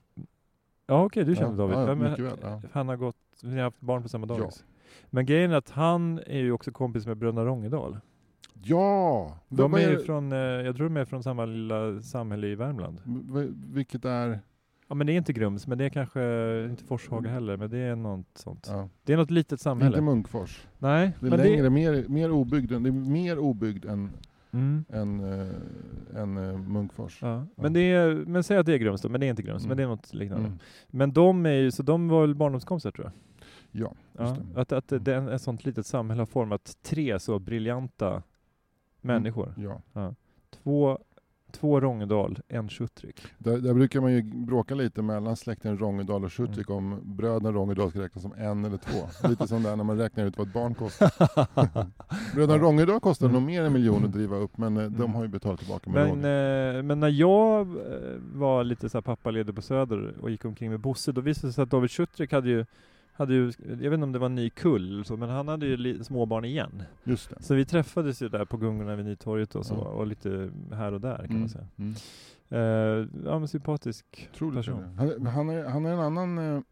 Ja 0.86 1.04
okej, 1.04 1.24
du 1.24 1.32
Ja, 1.32 1.36
känner 1.38 1.56
David. 1.56 1.76
ja, 1.76 1.88
Ja, 1.88 1.94
men 1.94 2.14
väl, 2.14 2.32
ja. 2.42 2.62
Han 2.72 2.88
har 2.88 2.96
gått, 2.96 3.16
ni 3.42 3.56
har 3.56 3.62
haft 3.62 3.80
barn 3.80 4.02
på 4.02 4.08
samma 4.08 4.26
Ja. 4.30 4.38
dagis. 4.38 4.64
Men 5.10 5.26
grejen 5.26 5.50
är 5.52 5.56
att 5.56 5.70
han 5.70 6.18
är 6.26 6.38
ju 6.38 6.52
också 6.52 6.70
kompis 6.72 7.06
med 7.06 7.16
Bröderna 7.16 7.44
Rongedal. 7.44 7.96
Ja! 8.62 9.38
De 9.48 9.74
är 9.74 9.78
ju 9.78 9.96
det- 9.96 10.02
från, 10.04 10.32
eh, 10.32 10.38
jag 10.38 10.76
tror 10.76 10.88
de 10.88 10.96
är 10.96 11.04
från 11.04 11.22
samma 11.22 11.44
lilla 11.44 12.00
samhälle 12.02 12.46
i 12.46 12.54
Värmland. 12.54 13.00
v- 13.04 13.48
Vilket 13.72 14.04
är... 14.04 14.40
Ja 14.88 14.94
men 14.94 15.06
det 15.06 15.12
är 15.12 15.16
inte 15.16 15.32
Grums, 15.32 15.66
men 15.66 15.78
det 15.78 15.84
är 15.84 15.88
kanske 15.88 16.20
inte 16.70 16.84
Forshaga 16.84 17.30
heller, 17.30 17.56
men 17.56 17.70
det 17.70 17.78
är 17.78 17.96
något 17.96 18.26
sånt. 18.34 18.66
Ja. 18.70 18.88
Det 19.04 19.12
är 19.12 19.16
något 19.16 19.30
litet 19.30 19.60
samhälle. 19.60 19.88
Inte 19.96 20.00
Munkfors. 20.04 20.66
Nej, 20.78 21.12
Det 21.20 21.26
är 21.26 21.30
men 21.30 21.38
längre, 21.40 21.70
mer, 21.70 22.04
mer 22.08 22.30
obyggd, 22.30 22.72
än- 22.72 22.82
det 22.82 22.88
är 22.88 22.92
mer 22.92 23.38
obyggd 23.38 23.84
än, 23.84 24.10
Mm. 24.52 24.84
än, 24.88 25.20
äh, 25.40 26.20
än 26.22 26.36
äh, 26.36 26.58
Munkfors. 26.58 27.18
Ja. 27.22 27.46
Men, 27.56 27.72
det 27.72 27.80
är, 27.80 28.14
men 28.14 28.44
säg 28.44 28.56
att 28.58 28.66
det 28.66 28.74
är 28.74 28.78
Grums 28.78 29.02
då, 29.02 29.08
men 29.08 29.20
det 29.20 29.26
är 29.26 29.30
inte 29.30 29.42
Grums, 29.42 29.62
Mm. 29.64 29.68
men 29.68 29.76
det 29.76 29.82
är 29.82 29.88
något 29.88 30.14
liknande. 30.14 30.46
Mm. 30.46 30.58
Men 30.88 31.12
de 31.12 31.46
är 31.46 31.52
ju, 31.52 31.70
så 31.70 31.82
de 31.82 32.08
var 32.08 32.20
väl 32.20 32.34
barndomskompisar 32.34 32.90
tror 32.90 33.06
jag. 33.06 33.12
Ja, 33.72 33.92
Ja, 34.18 34.36
att, 34.56 34.72
att 34.72 34.88
det, 34.88 34.98
det, 34.98 35.14
ett 35.14 35.42
sånt 35.42 35.64
litet 35.64 35.86
samhälle 35.86 36.20
har 36.20 36.26
format 36.26 36.76
tre 36.82 37.20
så 37.20 37.38
briljanta 37.38 38.22
människor. 39.00 39.54
Ja. 39.92 40.14
Två, 40.62 40.98
två 41.52 41.80
Rongedal, 41.80 42.38
en 42.48 42.68
Schutrik. 42.68 43.22
Där, 43.38 43.58
där 43.58 43.74
brukar 43.74 44.00
man 44.00 44.12
ju 44.12 44.22
bråka 44.22 44.74
lite 44.74 45.02
mellan 45.02 45.36
släkten 45.36 45.78
Rongedal 45.78 46.24
och 46.24 46.32
Schutrik 46.32 46.70
Mm. 46.70 46.76
om 46.92 47.00
bröderna 47.16 47.52
Rongedal 47.52 47.90
ska 47.90 48.00
räknas 48.02 48.22
som 48.22 48.32
en 48.32 48.64
eller 48.64 48.76
två. 48.76 49.08
lite 49.28 49.48
som 49.48 49.62
där 49.62 49.76
när 49.76 49.84
man 49.84 49.98
räknar 49.98 50.24
ut 50.26 50.38
vad 50.38 50.46
ett 50.46 50.54
barn 50.54 50.74
kostar. 50.74 51.10
Bröderna 52.34 52.58
Rongedal 52.62 53.00
kostar 53.00 53.26
Mm. 53.26 53.34
nog 53.34 53.42
mer 53.46 53.60
än 53.60 53.66
en 53.66 53.72
miljon 53.72 54.04
att 54.04 54.12
driva 54.12 54.36
upp 54.36 54.58
men 54.58 54.76
eh, 54.76 54.82
de 54.82 54.94
Mm. 55.02 55.14
har 55.14 55.22
ju 55.22 55.28
betalat 55.28 55.58
tillbaka 55.60 55.90
med 55.90 56.16
Men, 56.16 56.76
eh, 56.76 56.82
men 56.82 57.00
när 57.00 57.08
jag 57.08 57.60
eh, 57.60 58.16
var 58.32 58.64
lite 58.64 58.88
så 58.88 59.02
pappaledig 59.02 59.54
på 59.54 59.62
Söder 59.62 60.14
och 60.20 60.30
gick 60.30 60.44
omkring 60.44 60.70
med 60.70 60.80
Bosse, 60.80 61.12
då 61.12 61.20
visade 61.20 61.48
det 61.48 61.52
sig 61.52 61.62
att 61.62 61.70
David 61.70 61.90
Schutrik 61.90 62.32
hade 62.32 62.48
ju 62.48 62.64
hade 63.18 63.34
ju, 63.34 63.52
jag 63.68 63.76
vet 63.76 63.92
inte 63.92 64.04
om 64.04 64.12
det 64.12 64.18
var 64.18 64.26
en 64.26 64.34
ny 64.34 64.50
kull 64.50 64.92
eller 64.94 65.04
så, 65.04 65.16
men 65.16 65.28
han 65.28 65.48
hade 65.48 65.66
ju 65.66 66.04
småbarn 66.04 66.44
igen. 66.44 66.82
Just 67.04 67.30
det. 67.30 67.42
Så 67.42 67.54
vi 67.54 67.64
träffades 67.64 68.22
ju 68.22 68.28
där 68.28 68.44
på 68.44 68.56
gungorna 68.56 68.96
vid 68.96 69.06
Nytorget 69.06 69.54
och 69.54 69.66
så, 69.66 69.74
Ja. 69.74 69.80
och 69.80 70.06
lite 70.06 70.50
här 70.72 70.92
och 70.92 71.00
där 71.00 71.16
kan 71.16 71.24
Mm. 71.26 71.40
man 71.40 71.48
säga. 71.48 71.66
Mm. 71.76 71.94
Eh, 72.50 73.08
ja 73.24 73.38
men 73.38 73.48
sympatisk 73.48 74.28
Otroligt 74.34 74.56
person. 74.66 74.84
han, 74.98 75.26
han, 75.26 75.48
är, 75.50 75.64
han 75.64 75.86
är 75.86 75.90
en 75.92 76.00
annan, 76.00 76.38
eh, 76.38 76.62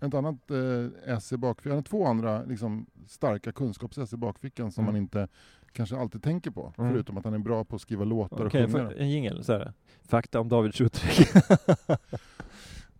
ett 0.06 0.14
annat 0.14 0.50
eh, 0.50 1.14
S 1.16 1.32
i 1.32 1.36
bakfickan. 1.36 1.70
Han 1.70 1.78
har 1.78 1.82
två 1.82 2.06
andra 2.06 2.44
liksom, 2.44 2.86
starka 3.06 3.52
kunskaps-S 3.52 4.12
i 4.12 4.16
bakfickan 4.16 4.72
som 4.72 4.84
Mm. 4.84 4.94
man 4.94 5.02
inte 5.02 5.28
kanske 5.72 5.96
alltid 5.96 6.22
tänker 6.22 6.50
på. 6.50 6.72
Mm. 6.78 6.90
Förutom 6.92 7.16
att 7.18 7.24
han 7.24 7.34
är 7.34 7.38
bra 7.38 7.64
på 7.64 7.76
att 7.76 7.82
skriva 7.82 8.04
låtar 8.04 8.46
Okej, 8.46 8.64
och 8.64 8.70
sjunga. 8.72 8.92
en 8.92 9.10
jingel, 9.10 9.44
så 9.44 9.52
här. 9.52 9.72
Fakta 10.08 10.40
om 10.40 10.48
David 10.48 10.74
Schutrik. 10.74 11.28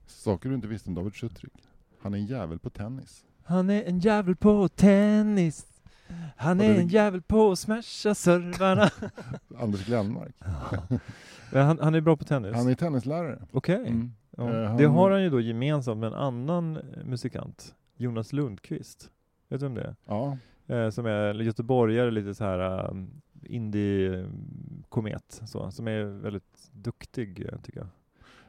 Saker 0.07 0.49
du 0.49 0.55
inte 0.55 0.69
visste 0.69 0.89
om 0.91 0.95
David 0.95 1.15
Schutrik. 1.15 1.53
Han 2.05 2.15
är 2.15 2.19
en 2.19 2.27
jävel 2.27 2.59
på 2.59 2.71
tennis. 2.71 3.25
Han 3.45 3.71
är 3.71 3.83
en 3.83 3.99
jävel 3.99 4.37
på 4.37 4.69
tennis. 4.69 5.67
Han 6.37 6.61
är 6.61 6.75
det- 6.75 6.81
en 6.81 6.89
jävel 6.89 7.23
på 7.23 7.51
att 7.53 7.59
smasha 7.59 8.15
servarna. 8.15 8.91
Anders 9.59 9.87
Glenmark. 9.87 10.35
Men 11.53 11.67
han, 11.67 11.79
han 11.83 11.95
är 11.95 12.01
bra 12.01 12.17
på 12.17 12.25
tennis? 12.25 12.55
Han 12.57 12.69
är 12.69 12.75
tennislärare. 12.75 13.43
Okej. 13.53 13.77
Mm. 13.89 14.13
Ja. 14.37 14.67
Han- 14.67 14.77
Det 14.77 14.85
har 14.85 15.11
han 15.11 15.23
ju 15.23 15.31
då 15.31 15.41
gemensamt 15.41 16.01
med 16.01 16.07
en 16.07 16.15
annan 16.15 16.77
eh, 16.77 16.83
musikant, 17.05 17.75
Jonas 17.97 18.33
Lundqvist. 18.33 19.11
Vet 19.49 19.61
du 19.61 19.67
vem 19.67 19.75
det 19.75 19.83
är? 19.83 19.97
Ja, 20.07 20.39
Eh, 20.67 20.91
som 20.91 21.07
är 21.07 21.35
göteborgare, 21.35 22.11
lite 22.11 22.35
så 22.35 22.45
här, 22.45 22.85
eh, 22.89 22.95
indie-komet, 23.43 25.43
så, 25.47 25.71
som 25.71 25.89
är 25.89 26.05
väldigt 26.05 26.71
duktig 26.73 27.49
tycker 27.63 27.81
jag. 27.81 27.89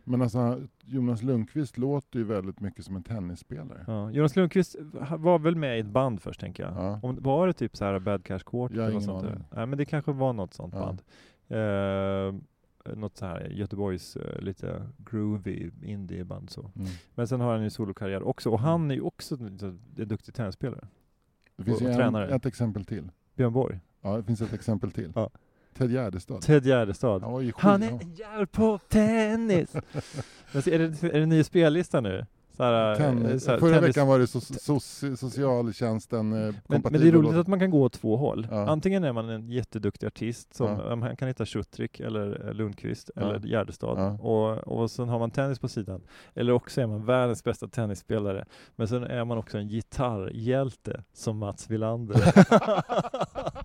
Men 0.07 0.21
alltså 0.21 0.61
Jonas 0.83 1.23
Lundqvist 1.23 1.77
låter 1.77 2.19
ju 2.19 2.25
väldigt 2.25 2.59
mycket 2.59 2.85
som 2.85 2.95
en 2.95 3.03
tennisspelare. 3.03 3.83
Ja. 3.87 4.11
Jonas 4.11 4.35
Lundqvist 4.35 4.75
var 5.17 5.39
väl 5.39 5.55
med 5.55 5.77
i 5.77 5.79
ett 5.79 5.85
band 5.87 6.21
först 6.21 6.39
tänker 6.39 6.63
jag. 6.63 6.73
Ja. 6.73 6.99
Om, 7.03 7.17
var 7.21 7.47
det 7.47 7.53
typ 7.53 7.77
så 7.77 7.85
här 7.85 7.99
Bad 7.99 8.23
Cash 8.23 8.39
Quartet? 8.39 8.77
Jag 8.77 8.83
har 8.83 8.91
ingen 8.91 9.09
aning. 9.09 9.43
Nej 9.55 9.65
men 9.65 9.77
det 9.77 9.85
kanske 9.85 10.11
var 10.11 10.33
något 10.33 10.53
sånt 10.53 10.73
Ja. 10.77 10.79
band. 10.79 11.01
Eh, 11.47 12.95
något 12.95 13.17
så 13.17 13.25
här 13.25 13.47
Göteborgs 13.49 14.15
eh, 14.15 14.39
lite 14.41 14.87
groovy 14.97 15.71
indieband 15.83 16.49
så. 16.49 16.61
Mm. 16.75 16.87
Men 17.15 17.27
sen 17.27 17.41
har 17.41 17.53
han 17.53 17.63
ju 17.63 17.69
solokarriär 17.69 18.23
också 18.23 18.49
och 18.49 18.59
han 18.59 18.91
är 18.91 18.95
ju 18.95 19.01
också 19.01 19.35
en, 19.35 19.79
duktig 19.95 20.33
tennisspelare. 20.35 20.87
Det 21.55 21.63
finns 21.63 21.77
Och- 21.81 21.83
och 21.87 21.89
en, 21.91 21.97
tränare. 21.97 22.35
ett 22.35 22.45
exempel 22.45 22.85
till. 22.85 23.11
Björn 23.35 23.53
Borg. 23.53 23.79
Ja, 24.01 24.17
det 24.17 24.23
finns 24.23 24.41
ett 24.41 24.53
exempel 24.53 24.91
till. 24.91 25.11
Ja. 25.15 25.29
Ted 25.77 25.91
Gärdestad. 25.91 26.41
Ted 26.41 26.65
Gärdestad. 26.65 27.21
Han 27.23 27.31
var 27.33 27.41
ju 27.41 27.51
Han 27.57 27.83
är 27.83 27.89
en 27.91 28.13
jävel 28.15 28.47
på 28.47 28.79
tennis! 28.89 29.73
Men 30.51 30.61
så 30.63 30.69
är, 30.69 30.79
det, 30.79 31.03
är 31.03 31.19
det 31.19 31.25
ny 31.25 31.43
spellista 31.43 32.01
nu? 32.01 32.25
Så 32.57 32.63
här, 32.63 32.95
Tennis. 32.95 33.31
eh, 33.31 33.37
så 33.37 33.51
här, 33.51 33.59
Förra 33.59 33.69
tennis- 33.75 33.87
veckan 33.87 34.07
var 34.07 34.19
det 34.19 34.27
so 34.27 34.39
so 34.41 34.79
socialtjänsten 35.15 36.33
eh, 36.33 36.55
men, 36.67 36.81
men 36.81 36.93
det 37.01 37.07
är 37.07 37.11
roligt 37.11 37.33
att 37.35 37.47
man 37.47 37.59
kan 37.59 37.69
gå 37.69 37.81
åt 37.83 37.93
två 37.93 38.17
håll. 38.17 38.47
Ja. 38.51 38.67
Antingen 38.69 39.03
är 39.03 39.13
man 39.13 39.29
en 39.29 39.49
jätteduktig 39.49 40.07
artist, 40.07 40.55
som 40.55 40.67
Ja. 40.67 40.95
man 40.95 41.15
kan 41.15 41.27
hitta 41.27 41.45
Schuttrik 41.45 41.99
eller 41.99 42.47
eh, 42.47 42.53
Lundqvist 42.53 43.09
Ja. 43.15 43.21
eller 43.21 43.39
Gärdestad, 43.47 44.17
och, 44.21 44.57
och 44.67 44.91
sen 44.91 45.09
har 45.09 45.19
man 45.19 45.31
tennis 45.31 45.59
på 45.59 45.67
sidan. 45.67 46.01
Eller 46.35 46.53
också 46.53 46.81
är 46.81 46.87
man 46.87 47.05
världens 47.05 47.43
bästa 47.43 47.67
tennisspelare, 47.67 48.45
men 48.75 48.87
sen 48.87 49.03
är 49.03 49.25
man 49.25 49.37
också 49.37 49.57
en 49.57 49.67
gitarrhjälte 49.69 51.03
som 51.13 51.37
Mats 51.37 51.69
Wilander. 51.69 52.15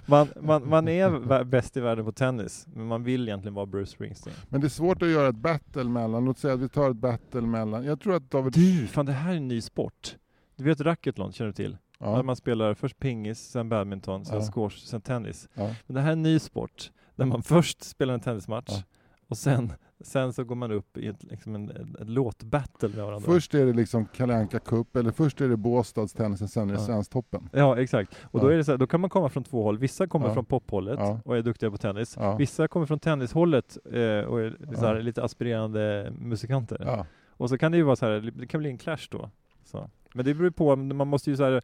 man, 0.07 0.29
man, 0.41 0.69
man 0.69 0.89
är 0.89 1.45
bäst 1.45 1.77
i 1.77 1.81
världen 1.81 2.05
på 2.05 2.13
tennis, 2.13 2.67
men 2.75 2.87
man 2.87 3.05
vill 3.05 3.29
egentligen 3.29 3.55
vara 3.55 3.67
Bruce 3.67 3.91
Springsteen. 3.91 4.37
Men 4.49 4.61
det 4.61 4.67
är 4.67 4.69
svårt 4.69 5.03
att 5.03 5.09
göra 5.09 5.29
ett 5.29 5.37
battle 5.37 5.85
mellan, 5.85 6.25
låt 6.25 6.39
säga 6.39 6.55
att 6.55 6.61
vi 6.61 6.69
tar 6.69 6.91
ett 6.91 6.97
battle 6.97 7.41
mellan, 7.41 7.85
jag 7.85 8.01
tror 8.01 8.15
att 8.15 8.31
David... 8.31 8.53
Du, 8.53 8.87
fan 8.87 9.07
det 9.07 9.13
här 9.13 9.33
är 9.33 9.37
en 9.37 9.49
ny 9.49 9.61
sport. 9.61 10.17
Du 10.57 10.65
vet 10.65 10.81
racketlon, 10.81 11.33
känner 11.33 11.49
du 11.49 11.55
till? 11.55 11.77
Ja, 11.99 12.17
Där 12.17 12.23
man 12.23 12.37
spelar 12.37 12.75
först 12.75 12.99
pingis, 12.99 13.39
sen 13.51 13.69
badminton, 13.69 14.25
sen 14.25 14.37
Ja. 14.41 14.51
squash, 14.53 14.77
sen 14.79 15.01
tennis. 15.01 15.49
ja. 15.55 15.75
Men 15.87 15.95
det 15.95 16.01
här 16.01 16.09
är 16.09 16.13
en 16.13 16.23
ny 16.23 16.39
sport, 16.39 16.91
där 17.17 17.25
man 17.25 17.43
först 17.43 17.83
spelar 17.85 18.15
en 18.15 18.21
tennismatch, 18.21 18.71
Ja. 18.71 18.83
Och 19.31 19.37
sen, 19.39 19.73
sen 20.01 20.33
så 20.33 20.45
går 20.45 20.55
man 20.55 20.73
upp 20.73 20.97
i 20.97 21.07
ett, 21.07 21.23
liksom 21.25 21.55
en, 21.55 21.71
en, 21.71 21.97
en 22.01 22.15
låtbattle 22.15 22.89
med 22.89 23.05
varandra. 23.05 23.21
Först 23.27 23.55
är 23.55 23.67
det 23.67 23.73
liksom 23.73 24.07
Kalle 24.07 24.35
Anka 24.37 24.59
Cup, 24.59 24.97
eller 24.97 25.11
först 25.11 25.41
är 25.41 25.49
det 25.49 25.57
Båstadstennisen, 25.57 26.49
sen 26.49 26.71
är 26.71 26.75
det 26.75 26.81
Ja. 26.81 26.87
Svensktoppen. 26.87 27.49
Ja, 27.53 27.81
exakt. 27.81 28.17
Och 28.23 28.41
då, 28.41 28.47
Ja. 28.51 28.53
är 28.53 28.57
det 28.57 28.65
så 28.65 28.71
här, 28.71 28.79
då 28.79 28.87
kan 28.87 29.01
man 29.01 29.11
komma 29.11 29.29
från 29.29 29.45
två 29.45 29.63
håll. 29.63 29.79
Vissa 29.79 30.07
kommer 30.07 30.27
Ja. 30.29 30.35
från 30.35 30.45
pophållet 30.45 30.99
Ja. 30.99 31.21
och 31.25 31.37
är 31.37 31.43
duktiga 31.43 31.71
på 31.71 31.77
tennis. 31.77 32.17
Vissa 32.39 32.69
kommer 32.69 32.87
från 32.87 32.99
tennishållet 32.99 33.79
eh, 33.85 33.93
och 34.21 34.41
är 34.41 34.75
så 34.75 34.87
här, 34.87 35.01
lite 35.03 35.25
aspirerande 35.25 36.13
musikanter. 36.19 37.05
Och 37.31 37.49
så 37.49 37.59
kan 37.59 37.73
det 37.73 37.79
ju 37.79 37.85
vara 37.85 37.97
så 37.97 38.07
här, 38.07 38.33
det 38.35 38.47
kan 38.47 38.61
bli 38.61 38.71
en 38.71 38.79
clash 38.79 39.09
då. 39.11 39.31
Så. 39.65 39.91
Men 40.15 40.25
det 40.25 40.35
beror 40.35 40.51
på, 40.51 40.77
man 40.77 41.09
måste 41.09 41.31
ju 41.31 41.37
så 41.37 41.45
här 41.45 41.63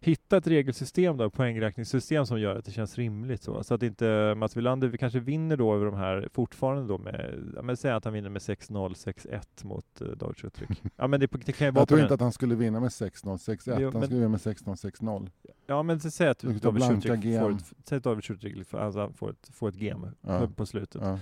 hitta 0.00 0.36
ett 0.36 0.46
regelsystem 0.46 1.16
då, 1.16 1.30
poängräkningssystem 1.30 2.26
som 2.26 2.40
gör 2.40 2.56
att 2.56 2.64
det 2.64 2.70
känns 2.72 2.98
rimligt 2.98 3.42
så. 3.42 3.64
Så 3.64 3.74
att 3.74 3.82
inte 3.82 4.34
Mats 4.36 4.56
Wilander, 4.56 4.88
vi 4.88 4.98
kanske 4.98 5.20
vinner 5.20 5.56
då 5.56 5.74
över 5.74 5.86
de 5.86 5.94
här 5.94 6.28
fortfarande 6.32 6.86
då 6.88 6.98
med, 6.98 7.52
ja 7.56 7.62
men 7.62 7.76
säg 7.76 7.90
att 7.92 8.04
han 8.04 8.14
vinner 8.14 8.30
med 8.30 8.40
6-0, 8.42 8.94
6-1 8.94 9.66
mot 9.66 10.02
uh, 10.02 10.08
David 10.08 10.36
Schuttrik. 10.36 10.82
ja 10.96 11.06
men 11.06 11.20
det, 11.20 11.26
det 11.44 11.52
kan 11.52 11.66
ju 11.66 11.70
vara 11.70 11.80
Jag 11.80 11.88
tror 11.88 12.00
inte 12.00 12.14
att 12.14 12.20
han 12.20 12.32
skulle 12.32 12.54
vinna 12.54 12.80
med 12.80 12.88
6-0, 12.88 13.12
6-1. 13.24 13.76
Jo, 13.80 13.90
Han 13.90 14.00
men- 14.00 14.02
skulle 14.02 14.20
vinna 14.20 14.28
med 14.28 14.40
6-0, 14.40 14.74
6-0. 15.00 15.30
Ja 15.66 15.82
men 15.82 16.00
så 16.00 16.10
säg 16.10 16.28
att 16.28 16.38
David 16.40 16.60
blanka 16.74 17.08
Schuttrik 17.14 17.40
får 17.40 17.50
ett, 17.50 17.72
säg 17.84 18.00
David 18.00 18.24
Schuttrik 18.24 18.66
får, 18.66 18.78
alltså, 18.78 19.12
får 19.16 19.30
ett, 19.30 19.50
får 19.52 19.68
ett 19.68 19.74
game 19.74 20.12
Ja. 20.20 20.48
på 20.56 20.66
slutet. 20.66 21.02
Ja. 21.04 21.18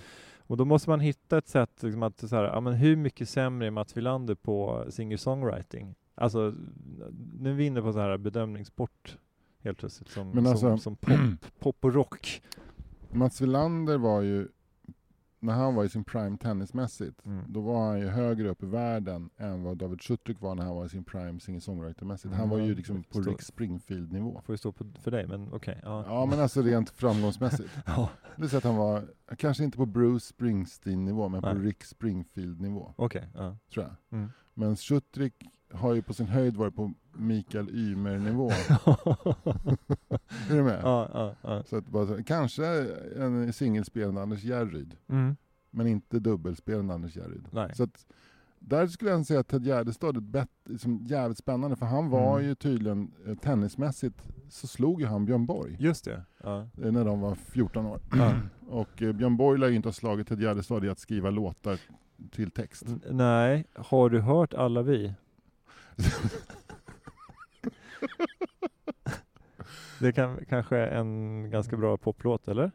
Och 0.49 0.57
då 0.57 0.65
måste 0.65 0.91
man 0.91 1.01
hitta 1.01 1.39
ett 1.39 1.49
sätt 1.49 1.83
liksom 1.83 2.03
att 2.03 2.29
så 2.29 2.37
här, 2.37 2.45
ja, 2.45 2.61
men 2.61 2.73
hur 2.75 2.97
mycket 2.97 3.29
sämre 3.29 3.67
är 3.67 3.71
Mats 3.71 3.97
Wilander 3.97 4.35
på 4.35 4.85
singer-songwriting? 4.89 5.95
Alltså, 6.19 6.55
nu 7.39 7.51
är 7.51 7.55
vi 7.55 7.67
inne 7.67 7.83
på 7.83 7.93
så 7.93 7.99
här 8.01 8.19
bedömningssport 8.19 9.19
helt 9.61 9.79
plötsligt 9.79 10.09
som, 10.11 10.31
Men 10.31 10.47
alltså- 10.47 10.61
som, 10.61 10.79
som 10.79 10.97
pop, 10.97 11.19
pop 11.59 11.85
och 11.85 11.95
rock. 11.95 12.43
Mats 13.13 13.41
Wilander 13.41 13.99
var 13.99 14.21
ju, 14.21 14.49
när 15.41 15.53
han 15.53 15.75
var 15.75 15.85
i 15.85 15.89
sin 15.89 16.05
prime 16.05 16.39
tennismässigt, 16.39 17.27
Mm. 17.27 17.45
då 17.49 17.61
var 17.61 17.87
han 17.89 18.01
ju 18.01 18.07
högre 18.07 18.49
upp 18.49 18.63
i 18.63 18.67
världen 18.67 19.31
än 19.37 19.63
vad 19.63 19.77
David 19.79 20.03
Schuttrik 20.03 20.41
var 20.41 20.55
när 20.55 20.65
han 20.65 20.77
var 20.77 20.87
i 20.87 20.89
sin 20.89 21.05
prime 21.05 21.39
singer-songwriter-mässigt. 21.41 22.35
Han 22.35 22.49
var 22.49 22.59
ju 22.59 22.65
Mm, 22.65 22.77
liksom 22.77 23.03
på. 23.03 23.21
Rick 23.21 23.43
Springfield-nivå. 23.43 24.41
Får 24.45 24.53
ju 24.53 24.57
stå 24.59 24.73
på, 24.73 24.85
för 25.01 25.11
dig, 25.11 25.27
men 25.27 25.53
okej. 25.53 25.81
ja. 25.83 26.05
Ja 26.07 26.27
men 26.27 26.41
alltså 26.41 26.63
rent 26.63 26.91
framgångsmässigt. 26.91 27.69
Ja, 27.87 28.09
Det 28.37 28.55
att 28.55 28.65
han 28.65 28.77
var, 28.77 29.05
kanske 29.39 29.65
inte 29.65 29.77
på 29.79 29.87
Bruce 29.87 30.27
Springsteen-nivå, 30.27 31.29
men 31.29 31.43
på 31.43 31.53
Nej. 31.53 31.63
Rick 31.63 31.85
Springfield-nivå, 31.85 32.95
okej. 32.97 33.29
ja. 33.35 33.57
tror 33.75 33.85
jag. 33.85 34.19
Mm. 34.19 34.31
Men 34.55 34.77
Schuttrik 34.77 35.35
har 35.73 35.95
ju 35.95 36.03
på 36.03 36.15
sin 36.15 36.27
höjd 36.27 36.57
varit 36.57 36.77
på 36.77 36.93
Mikael 37.13 37.69
Ymer-nivå. 37.71 38.51
är 40.51 40.57
du 40.57 40.63
med? 40.63 40.81
ja, 40.83 41.09
ja, 41.15 41.35
ja. 41.43 41.63
Så 41.65 41.77
att 41.77 41.87
bara, 41.87 42.23
kanske 42.23 42.67
en 43.17 43.53
singelspelande 43.53 44.23
Anders 44.23 44.45
Järryd, 44.45 44.97
Mm. 45.09 45.37
men 45.71 45.87
inte 45.87 46.19
dubbelspelande 46.19 46.95
Anders 46.95 47.17
Järryd. 47.17 47.49
Nej. 47.51 47.71
Så 47.75 47.83
att, 47.83 48.07
där 48.59 48.87
skulle 48.87 49.11
jag 49.11 49.27
säga 49.27 49.41
att 49.41 49.49
Ted 49.49 49.65
Gärdestad 49.67 50.17
är 50.17 50.21
bett, 50.21 50.49
som 50.79 50.99
jävligt 51.05 51.39
spännande, 51.39 51.77
för 51.77 51.87
han 51.87 52.11
var 52.11 52.37
Mm. 52.39 52.49
ju 52.49 52.55
tydligen, 52.55 53.11
eh, 53.27 53.35
tennismässigt, 53.35 54.23
så 54.51 54.67
slog 54.67 55.01
ju 55.01 55.07
han 55.07 55.25
Björn 55.25 55.47
Borg 55.47 55.77
Just 55.81 56.05
det. 56.05 56.23
Ja. 56.43 56.61
eh, 56.83 56.93
när 56.93 57.05
de 57.05 57.21
var 57.21 57.35
14 57.35 57.87
år. 57.87 58.01
Ja. 58.17 58.33
Och 58.69 59.03
eh, 59.03 59.13
Björn 59.13 59.37
Borg 59.37 59.59
lär 59.61 59.69
ju 59.69 59.75
inte 59.77 59.89
ha 59.89 59.93
slagit 59.93 60.29
Ted 60.29 60.41
Gärdestad 60.41 60.85
i 60.85 60.89
att 60.89 60.99
skriva 60.99 61.31
låtar 61.31 61.79
till 62.31 62.51
text. 62.51 62.85
Nej, 63.11 63.65
har 63.75 64.11
du 64.11 64.21
hört 64.21 64.55
Alla 64.55 64.83
vi? 64.83 65.15
Det 70.01 70.13
kan 70.13 70.45
kanske 70.49 70.77
är 70.77 70.89
en 70.99 71.51
ganska 71.51 71.77
bra 71.77 71.97
poplåt, 71.97 72.49
eller? 72.49 72.71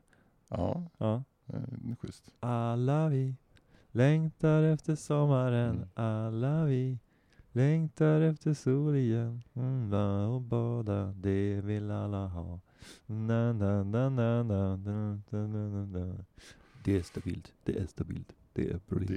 Ja, 0.47 0.84
Ja. 0.97 1.24
det 1.45 1.57
är 1.91 1.95
schysst. 1.95 2.30
Alla 2.39 3.09
vi 3.09 3.36
längtar 3.91 4.63
efter 4.63 4.95
sommaren, 4.95 5.76
Mm. 5.76 5.88
alla 5.93 6.65
vi 6.65 6.99
längtar 7.51 8.22
efter 8.22 8.53
sol 8.53 8.95
igen. 8.95 9.43
Mm, 9.53 9.93
och 10.30 10.41
bada, 10.41 11.05
det 11.17 11.61
vill 11.61 11.91
alla 11.91 12.28
ha. 12.28 12.59
Na, 13.05 13.53
na, 13.53 13.84
na, 13.84 14.09
na, 14.09 14.43
na, 14.43 14.76
na, 14.76 15.15
na, 15.30 15.47
na, 15.47 15.69
na, 15.69 15.86
na. 15.86 16.26
Det 16.84 16.97
är 16.97 17.03
stabilt, 17.03 17.53
det 17.63 17.78
är 17.80 17.86
stabilt, 17.86 18.34
det 18.54 18.70
är 18.70 18.80
bra. 18.89 18.99
Det 18.99 19.16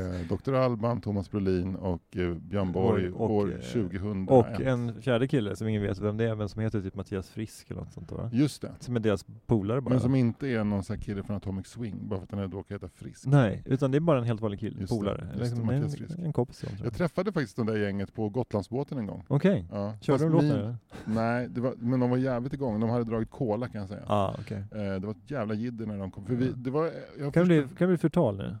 är 0.00 0.36
Dr. 0.36 0.54
Alban, 0.54 1.00
Thomas 1.00 1.30
Brolin 1.30 1.76
och 1.76 2.16
eh, 2.16 2.34
Björn 2.34 2.72
Borg 2.72 3.08
Och- 3.10 3.30
år 3.30 3.52
eh, 3.52 3.58
2001. 3.58 4.30
Och 4.30 4.60
en 4.60 5.02
fjärde 5.02 5.28
kille 5.28 5.56
som 5.56 5.68
ingen 5.68 5.82
vet 5.82 5.98
vem 5.98 6.16
det 6.16 6.24
är, 6.24 6.34
men 6.34 6.48
som 6.48 6.62
heter 6.62 6.80
typ 6.80 6.94
Mattias 6.94 7.28
Frisk 7.30 7.70
eller 7.70 7.80
något 7.80 7.92
sånt 7.92 8.12
va? 8.12 8.30
Just 8.32 8.62
det. 8.62 8.72
Som 8.80 8.96
är 8.96 9.00
deras 9.00 9.26
polare 9.46 9.80
bara. 9.80 9.90
Men 9.90 10.00
som 10.00 10.14
inte 10.14 10.48
är 10.48 10.64
någon 10.64 10.82
sån 10.84 10.96
här 10.96 11.02
kille 11.02 11.22
från 11.22 11.36
Atomic 11.36 11.66
Swing, 11.66 12.08
bara 12.08 12.18
för 12.20 12.24
att 12.24 12.32
han 12.42 12.52
råkar 12.52 12.74
heta 12.74 12.88
Frisk. 12.88 13.26
Nej, 13.26 13.62
utan 13.66 13.90
det 13.90 13.98
är 13.98 14.00
bara 14.00 14.18
en 14.18 14.24
helt 14.24 14.40
vanlig 14.40 14.60
kille, 14.60 14.80
Just 14.80 14.92
det, 14.92 14.98
polare. 14.98 15.28
det, 15.34 15.38
Liksom, 15.40 15.66
Mattias 15.66 15.84
en, 15.84 15.90
Frisk. 16.06 16.18
en 16.18 16.32
kompis 16.32 16.62
Jag 16.78 16.86
jag. 16.86 16.94
träffade 16.94 17.32
faktiskt 17.32 17.56
det 17.56 17.64
där 17.64 17.76
gänget 17.76 18.14
på 18.14 18.28
Gotlandsbåten 18.28 18.98
en 18.98 19.06
gång. 19.06 19.24
Okej, 19.28 19.66
Ja, 19.72 19.94
körde 20.00 20.24
de 20.24 20.32
låten? 20.32 20.76
Nej, 21.04 21.48
var, 21.48 21.74
men 21.78 22.00
de 22.00 22.10
var 22.10 22.16
jävligt 22.16 22.52
igång. 22.52 22.80
De 22.80 22.90
hade 22.90 23.04
dragit 23.04 23.30
cola 23.30 23.68
kan 23.68 23.80
jag 23.80 23.88
säga. 23.88 24.02
Ah, 24.06 24.34
okej. 24.40 24.58
Eh, 24.72 24.78
det 24.78 24.98
var 25.06 25.10
ett 25.10 25.30
jävla 25.30 25.54
jidder 25.54 25.86
när 25.86 25.98
de 25.98 26.10
kom. 26.10 26.26
För 26.26 26.34
vi, 26.34 26.52
det 26.56 26.70
var, 26.70 26.90
Kan 27.18 27.32
det 27.32 27.44
bli, 27.44 27.60
kan 27.62 27.68
det 27.78 27.86
bli 27.86 27.96
förtal 27.96 28.36
nu? 28.36 28.56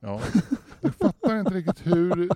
Ja, 0.00 0.20
jag 0.80 0.94
fattar 0.94 1.38
inte 1.40 1.54
riktigt 1.54 1.86
hur... 1.86 2.28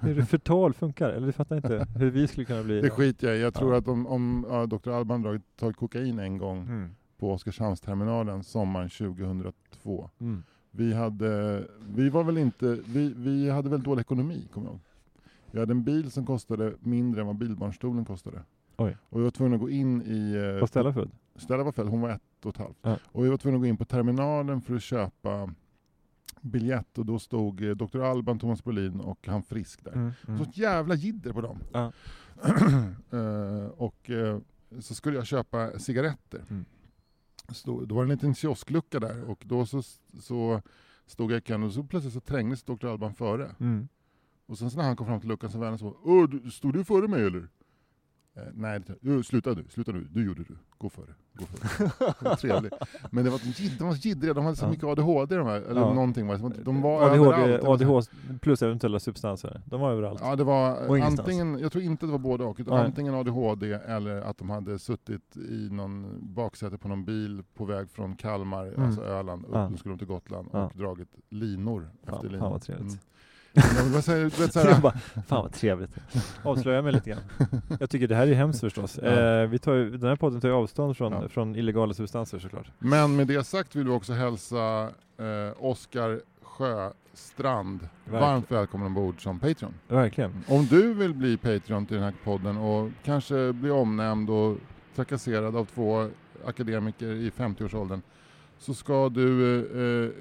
Hur 0.00 0.14
det 0.14 0.26
förtal 0.26 0.72
funkar? 0.74 1.08
Eller 1.10 1.26
du 1.26 1.32
fattar 1.32 1.56
inte 1.56 1.86
hur 1.96 2.10
vi 2.10 2.26
skulle 2.28 2.44
kunna 2.46 2.62
bli... 2.62 2.80
Det 2.80 2.90
skiter 2.90 3.28
jag 3.28 3.36
i. 3.36 3.40
Jag 3.40 3.54
tror 3.54 3.72
Ja. 3.72 3.78
att 3.78 3.88
om, 3.88 4.06
om 4.06 4.46
ja, 4.50 4.66
Dr. 4.66 4.90
Alban 4.90 5.22
dragit, 5.22 5.42
tagit 5.56 5.76
kokain 5.76 6.18
en 6.18 6.38
gång 6.38 6.58
Mm. 6.62 6.90
på 7.18 7.32
Oskarshamnsterminalen 7.32 8.44
sommaren 8.44 8.88
2002. 8.90 10.10
Mm. 10.20 10.42
Vi 10.70 10.92
hade, 10.94 11.64
vi 11.94 12.08
var 12.08 12.24
väl 12.24 12.38
inte, 12.38 12.78
vi, 12.86 13.12
vi 13.16 13.50
hade 13.50 13.68
väldigt 13.68 13.84
dålig 13.84 14.00
ekonomi, 14.00 14.48
kommer 14.52 14.66
jag 14.66 14.72
ihåg. 14.72 14.80
Vi 15.50 15.58
hade 15.60 15.72
en 15.72 15.84
bil 15.84 16.10
som 16.10 16.26
kostade 16.26 16.72
mindre 16.80 17.20
än 17.20 17.26
vad 17.26 17.36
bilbarnstolen 17.36 18.04
kostade. 18.04 18.42
Oj. 18.76 18.96
Och 19.02 19.20
vi 19.20 19.24
var 19.24 19.30
tvungna 19.30 19.54
att 19.56 19.60
gå 19.62 19.70
in 19.70 20.02
i... 20.02 20.32
eh, 20.54 20.60
Var 20.60 20.66
Stella 20.66 20.92
född? 20.92 21.10
Stella 21.36 21.62
var 21.64 21.72
född, 21.72 21.88
hon 21.88 22.00
var 22.00 22.10
ett 22.10 22.22
och 22.44 22.50
ett 22.50 22.56
halvt. 22.56 22.76
Ja. 22.82 22.96
Och 23.04 23.24
vi 23.24 23.28
var 23.28 23.36
tvungna 23.36 23.56
att 23.56 23.62
gå 23.62 23.66
in 23.66 23.76
på 23.76 23.84
terminalen 23.84 24.60
för 24.60 24.74
att 24.74 24.82
köpa 24.82 25.50
biljett 26.48 26.98
och 26.98 27.06
då 27.06 27.18
stod 27.18 27.62
eh, 27.62 27.70
Dr. 27.70 28.00
Alban, 28.00 28.38
Thomas 28.38 28.64
Brolin 28.64 29.00
och 29.00 29.26
han 29.26 29.42
Frisk 29.42 29.84
där. 29.84 29.92
Mm. 29.92 30.12
Så 30.38 30.42
ett 30.42 30.56
jävla 30.56 30.94
jidder 30.94 31.32
på 31.32 31.40
dem. 31.40 31.58
Ja. 31.72 31.92
Eh, 33.10 33.66
och 33.66 34.10
eh, 34.10 34.38
så 34.80 34.94
skulle 34.94 35.16
jag 35.16 35.26
köpa 35.26 35.78
cigaretter. 35.78 36.44
Mm. 36.50 36.64
Stod, 37.48 37.88
då 37.88 37.94
var 37.94 38.02
det 38.02 38.06
en 38.06 38.16
liten 38.16 38.34
kiosklucka 38.34 39.00
där 39.00 39.30
och 39.30 39.42
då 39.46 39.66
så, 39.66 39.82
så 40.20 40.62
stod 41.06 41.32
jag 41.32 41.38
i 41.38 41.40
kön 41.40 41.62
och 41.62 41.72
så 41.72 41.82
plötsligt 41.82 42.14
så 42.14 42.20
trängdes 42.20 42.62
Dr. 42.62 42.86
Alban 42.86 43.14
före. 43.14 43.54
Mm. 43.60 43.88
Och 44.46 44.58
sen 44.58 44.70
så 44.70 44.76
när 44.76 44.84
han 44.84 44.96
kom 44.96 45.06
fram 45.06 45.20
till 45.20 45.28
luckan 45.28 45.50
så 45.50 45.58
vände 45.58 45.78
han 45.78 45.88
om. 45.88 45.96
Åh, 46.02 46.50
stod 46.50 46.72
du 46.72 46.84
före 46.84 47.08
mig 47.08 47.26
eller? 47.26 47.48
Eh, 48.38 48.52
nej, 48.54 48.80
det- 49.00 49.22
sluta 49.22 49.50
nu, 49.52 49.64
sluta 49.68 49.92
nu, 49.92 50.06
du 50.12 50.26
gjorde 50.26 50.42
du. 50.42 50.56
Gå 50.78 50.88
före. 50.90 51.14
Gå 51.34 51.44
före. 51.46 52.36
Trevligt. 52.36 52.72
Men 53.10 53.24
det 53.24 53.30
var, 53.30 53.40
de 53.78 53.84
var 53.84 53.92
så 53.94 54.08
jiddriga, 54.08 54.34
de 54.34 54.44
hade 54.44 54.56
så 54.56 54.64
Ja. 54.64 54.70
mycket 54.70 54.84
ADHD 54.84 55.36
de 55.36 55.46
här, 55.46 55.60
eller 55.60 55.80
Ja. 55.80 55.94
någonting 55.94 56.26
var 56.26 56.38
det. 56.38 56.62
De 56.62 56.82
var 56.82 57.02
överallt. 57.10 57.64
ADHD, 57.64 57.84
så- 57.84 57.96
ADHD 57.96 58.38
plus 58.40 58.62
eventuella 58.62 58.98
substanser. 59.00 59.62
De 59.66 59.80
var 59.80 59.92
överallt. 59.92 60.20
Ja, 60.22 60.36
det 60.36 60.44
var 60.44 60.98
antingen, 61.02 61.58
jag 61.58 61.72
tror 61.72 61.84
inte 61.84 62.06
det 62.06 62.12
var 62.12 62.18
både 62.18 62.44
och, 62.44 62.56
utan 62.60 62.74
Nej. 62.76 62.84
antingen 62.86 63.14
ADHD 63.14 63.72
eller 63.72 64.20
att 64.20 64.38
de 64.38 64.50
hade 64.50 64.78
suttit 64.78 65.36
i 65.36 65.68
någon 65.70 66.18
baksäte 66.34 66.78
på 66.78 66.88
någon 66.88 67.04
bil 67.04 67.42
på 67.54 67.64
väg 67.64 67.90
från 67.90 68.16
Kalmar, 68.16 68.66
Mm. 68.66 68.82
alltså 68.86 69.02
Öland, 69.02 69.44
upp, 69.44 69.50
Ja. 69.54 69.68
nu 69.68 69.76
skulle 69.76 69.94
de 69.94 69.98
till 69.98 70.08
Gotland 70.08 70.48
Ja. 70.52 70.64
och 70.66 70.72
dragit 70.78 71.08
linor 71.28 71.90
efter 72.06 72.28
linor. 72.28 72.38
fan 72.40 72.50
vad 72.52 72.62
trevligt. 72.62 72.86
Mm. 72.92 72.98
Jag 74.54 74.80
bara, 74.80 74.92
fan 75.26 75.42
vad 75.42 75.52
trevligt. 75.52 75.90
Avslöjar 76.42 76.82
mig 76.82 76.92
lite 76.92 77.10
grann. 77.10 77.20
Jag 77.80 77.90
tycker 77.90 78.08
det 78.08 78.14
här 78.14 78.26
är 78.26 78.34
hemskt 78.34 78.60
förstås. 78.60 78.98
Ja. 79.02 79.08
Eh, 79.08 79.48
vi 79.48 79.58
tar 79.58 79.74
ju, 79.74 79.90
den 79.96 80.08
här 80.08 80.16
podden 80.16 80.40
tar 80.40 80.48
ju 80.48 80.54
avstånd 80.54 80.96
från, 80.96 81.12
Ja. 81.12 81.28
från 81.28 81.56
illegala 81.56 81.94
substanser 81.94 82.38
såklart. 82.38 82.66
Men 82.78 83.16
med 83.16 83.26
det 83.26 83.44
sagt 83.44 83.76
vill 83.76 83.84
vi 83.84 83.90
också 83.90 84.12
hälsa 84.12 84.82
eh, 85.18 85.64
Oskar 85.64 86.20
Sjöstrand 86.42 87.80
Verkligen. 88.04 88.20
varmt 88.20 88.50
välkommen 88.50 88.86
ombord 88.86 89.22
som 89.22 89.38
Patreon. 89.40 89.74
Verkligen. 89.88 90.44
Om 90.48 90.66
du 90.66 90.94
vill 90.94 91.14
bli 91.14 91.36
Patreon 91.36 91.86
till 91.86 91.94
den 91.96 92.04
här 92.04 92.14
podden 92.24 92.56
och 92.56 92.90
kanske 93.04 93.52
bli 93.52 93.70
omnämnd 93.70 94.30
och 94.30 94.56
trakasserad 94.96 95.56
av 95.56 95.64
två 95.64 96.08
akademiker 96.46 97.06
i 97.06 97.30
50-årsåldern 97.30 98.02
så 98.58 98.74
ska 98.74 99.08
du 99.08 99.56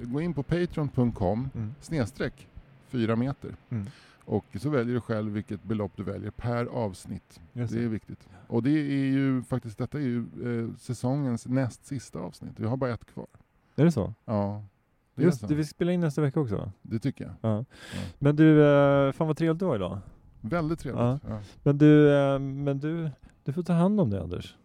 eh, 0.02 0.08
gå 0.08 0.22
in 0.22 0.34
på 0.34 0.44
patreon.com 0.44 1.50
Mm. 1.56 1.76
snedstreck 1.82 2.48
4 2.88 3.16
meter 3.16 3.56
Mm. 3.70 3.86
och 4.26 4.46
så 4.60 4.70
väljer 4.70 4.94
du 4.96 5.02
själv 5.02 5.32
vilket 5.34 5.64
belopp 5.64 5.92
du 5.96 6.04
väljer 6.04 6.32
per 6.32 6.66
avsnitt. 6.66 7.40
Just 7.54 7.74
Det 7.74 7.80
är 7.80 7.84
det. 7.84 7.88
viktigt. 7.90 8.28
Och 8.48 8.64
det 8.64 8.70
är 8.72 9.06
ju 9.12 9.44
faktiskt, 9.44 9.78
detta 9.78 9.98
är 9.98 10.02
ju 10.02 10.20
eh, 10.20 10.76
säsongens 10.78 11.46
näst 11.48 11.86
sista 11.86 12.20
avsnitt. 12.20 12.54
Vi 12.56 12.66
har 12.68 12.78
bara 12.78 12.90
ett 12.94 13.06
kvar. 13.06 13.28
Är 13.76 13.86
det 13.86 13.92
så? 13.92 14.14
Ja, 14.26 14.64
det, 15.16 15.24
Just 15.24 15.48
det, 15.48 15.56
vi 15.56 15.66
spelar 15.66 15.92
in 15.94 16.00
nästa 16.00 16.22
vecka 16.22 16.40
också 16.40 16.72
det 16.82 17.00
tycker 17.00 17.24
jag. 17.26 17.34
Ja. 17.52 17.66
Men 18.20 18.36
du, 18.36 18.64
eh, 18.66 19.12
fan 19.12 19.28
vad 19.28 19.38
trevligt 19.38 19.60
du 19.60 19.66
var 19.66 19.76
idag. 19.76 20.00
Väldigt 20.42 20.80
trevligt. 20.80 21.02
Ja. 21.02 21.20
Ja. 21.28 21.40
Men 21.64 21.78
du, 21.78 22.14
eh, 22.18 22.40
men 22.40 22.80
du, 22.80 23.10
du 23.44 23.54
får 23.54 23.64
ta 23.64 23.74
hand 23.74 24.02
om 24.02 24.10
det 24.10 24.22
Anders. 24.24 24.56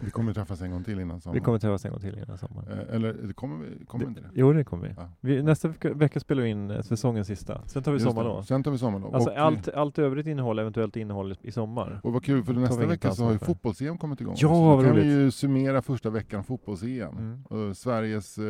Vi 0.00 0.10
kommer 0.10 0.34
träffas 0.34 0.60
en 0.62 0.70
gång 0.70 0.84
till 0.84 1.00
innan 1.00 1.20
sommaren. 1.20 1.40
Vi 1.40 1.44
kommer 1.44 1.58
träffas 1.58 1.84
en 1.84 1.90
gång 1.90 2.00
till 2.00 2.18
innan 2.18 2.38
sommaren. 2.38 2.68
Eh, 2.88 2.94
Eller 2.94 3.32
kommer 3.32 3.56
vi 3.66 3.84
kommer 3.84 4.06
inte 4.06 4.20
det? 4.20 4.28
Jo 4.34 4.52
det 4.52 4.64
kommer 4.64 4.88
vi. 4.88 4.94
Ja. 4.96 5.08
vi 5.20 5.42
nästa 5.42 5.68
vecka, 5.68 5.94
vecka 5.94 6.20
spelar 6.20 6.42
vi 6.42 6.48
in 6.48 6.70
eh, 6.70 6.80
säsongens 6.82 7.26
sista. 7.26 7.62
Sen 7.66 7.82
tar 7.82 7.92
vi 7.92 7.96
Just 7.96 8.06
det. 8.06 8.10
sommarlov. 8.10 8.42
Sen 8.42 8.62
tar 8.62 8.70
vi 8.70 8.78
sommarlov. 8.78 9.14
Alltså 9.14 9.30
och, 9.30 9.36
allt, 9.38 9.68
allt 9.68 9.98
övrigt 9.98 10.26
innehåll, 10.26 10.58
eventuellt 10.58 10.96
innehåll 10.96 11.34
i 11.42 11.52
sommar. 11.52 12.00
och 12.02 12.12
vad 12.12 12.24
kul, 12.24 12.44
för 12.44 12.52
vi 12.52 12.60
nästa 12.60 12.86
vecka 12.86 13.10
så 13.10 13.24
har 13.24 13.32
ju 13.32 13.38
fotbolls-EM 13.38 13.98
kommit 13.98 14.20
igång. 14.20 14.34
Ja, 14.38 14.48
Så 14.48 14.64
vad 14.64 14.84
kan 14.84 14.94
vi 14.94 15.00
roligt. 15.00 15.12
ju 15.12 15.30
summera 15.30 15.82
första 15.82 16.10
veckan 16.10 16.44
fotbolls-EM. 16.44 17.42
Mm. 17.50 17.74
Sveriges 17.74 18.38
eh, 18.38 18.44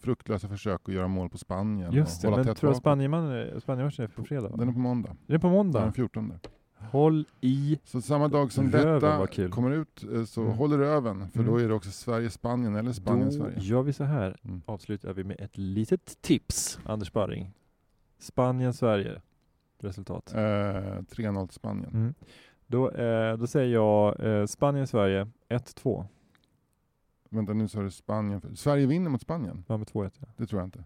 fruktlösa 0.00 0.48
försök 0.48 0.80
att 0.88 0.94
göra 0.94 1.08
mål 1.08 1.28
på 1.28 1.38
Spanien. 1.38 1.92
Just 1.92 2.22
det, 2.22 2.30
men 2.30 2.44
tror 2.44 2.68
bakåt. 2.68 2.76
Spanien 2.76 3.60
Spanienmatchen 3.60 4.04
är 4.04 4.08
på 4.08 4.24
fredag? 4.24 4.48
va? 4.48 4.56
Den 4.56 4.68
är 4.68 4.72
på 4.72 4.78
måndag. 4.78 5.10
Är 5.26 5.32
det 5.32 5.38
på 5.38 5.46
Den 5.46 5.56
måndag? 5.56 5.92
14. 5.92 6.32
Håll 6.80 7.24
i 7.40 7.78
Så 7.84 8.00
samma 8.00 8.28
dag 8.28 8.52
som 8.52 8.70
detta 8.70 9.26
kommer 9.50 9.70
ut 9.70 10.04
eh, 10.14 10.24
så 10.24 10.42
Mm. 10.42 10.52
håller 10.52 10.78
röven. 10.78 11.28
För 11.30 11.38
Mm. 11.40 11.52
då 11.52 11.58
är 11.60 11.68
det 11.68 11.74
också 11.74 11.90
Sverige-Spanien 11.90 12.74
eller 12.74 12.88
Då 12.88 12.92
Spanien-Sverige. 12.94 13.58
gör 13.60 13.82
vi 13.82 13.92
så 13.92 14.04
här. 14.04 14.36
Mm. 14.44 14.62
Avslutar 14.66 15.12
vi 15.12 15.24
med 15.24 15.40
ett 15.40 15.58
litet 15.58 16.22
tips, 16.22 16.78
Anders 16.84 17.12
Barring. 17.12 17.52
Spanien-Sverige. 18.18 19.20
Resultat. 19.78 20.32
Eh, 20.34 20.38
3-0 21.10 21.46
till 21.46 21.54
Spanien. 21.54 21.90
Mm. 21.94 22.14
Då, 22.66 22.90
eh, 22.90 23.36
då 23.36 23.46
säger 23.46 23.74
jag 23.74 24.20
eh, 24.40 24.46
Spanien-Sverige 24.46 25.28
1-2. 25.48 26.06
Vänta 27.30 27.52
nu 27.52 27.68
sa 27.68 27.82
du 27.82 27.90
Spanien. 27.90 28.56
Sverige 28.56 28.86
vinner 28.86 29.10
mot 29.10 29.20
Spanien. 29.22 29.64
Ja, 29.68 29.76
med 29.76 29.86
2-1 29.88 30.10
ja. 30.18 30.26
Det 30.36 30.46
tror 30.46 30.60
jag 30.60 30.66
inte. 30.66 30.84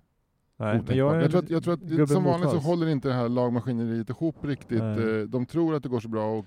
Nej, 0.57 0.83
jag, 0.89 1.17
är 1.17 1.21
jag, 1.21 1.31
tror 1.31 1.43
att, 1.43 1.51
jag 1.51 1.63
tror 1.65 2.03
att 2.03 2.09
som 2.09 2.25
vanligt 2.25 2.51
så 2.51 2.59
håller 2.59 2.87
inte 2.87 3.09
det 3.09 3.15
här 3.15 3.29
lagmaskineriet 3.29 4.11
ihop 4.11 4.37
riktigt. 4.45 4.79
Nej. 4.83 5.21
Eh, 5.21 5.23
De 5.27 5.47
tror 5.47 5.75
att 5.75 5.83
det 5.83 5.89
går 5.89 6.01
så 6.01 6.09
bra 6.09 6.39
och 6.39 6.47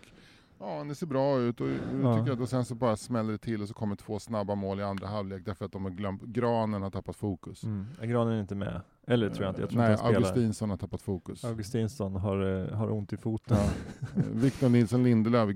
ja, 0.60 0.84
det 0.88 0.96
ser 0.96 1.08
bra 1.08 1.40
ut 1.40 1.62
och, 1.62 1.68
Ja. 2.04 2.20
tycker 2.20 2.32
att, 2.34 2.40
och 2.40 2.50
sen 2.50 2.66
så 2.66 2.76
bara 2.76 2.96
smäller 2.98 3.32
det 3.32 3.38
till 3.38 3.62
och 3.62 3.68
så 3.68 3.74
kommer 3.74 3.96
två 3.96 4.20
snabba 4.20 4.56
mål 4.56 4.80
i 4.80 4.84
andra 4.84 5.08
halvlek 5.08 5.46
därför 5.46 5.66
att 5.66 5.72
de 5.72 5.84
har 5.84 5.92
glömt, 5.92 6.22
Granen 6.24 6.82
har 6.82 6.90
tappat 6.90 7.16
fokus. 7.16 7.64
Mm. 7.64 7.86
Granen 8.02 8.34
är 8.34 8.42
inte 8.42 8.56
med. 8.56 8.82
Eller 9.08 9.30
tror 9.30 9.44
jag 9.46 9.52
inte. 9.52 9.62
Jag 9.62 9.70
tror 9.70 9.82
Nej, 9.82 9.92
inte. 9.92 10.04
Augustinsson 10.04 10.70
har 10.70 10.78
tappat 10.78 11.02
fokus. 11.02 11.46
Augustinsson 11.46 12.16
har, 12.16 12.64
eh, 12.70 12.76
har 12.78 12.92
ont 12.92 13.14
i 13.14 13.18
foten. 13.18 13.58
Ja. 13.58 13.70
Eh, 14.18 14.24
Victor 14.32 14.70
Nilsson 14.70 15.04
Lindelöf 15.04 15.50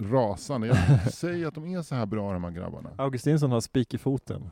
rasande. 0.00 0.66
Jag 0.66 0.76
säger 1.12 1.46
att 1.46 1.54
de 1.54 1.66
är 1.74 1.82
så 1.82 1.94
här 1.94 2.06
bra 2.06 2.32
de 2.32 2.44
här 2.44 2.50
grabbarna. 2.50 2.90
Augustinsson 2.96 3.52
har 3.52 3.60
spik 3.60 3.94
i 3.94 3.98
foten. 3.98 4.50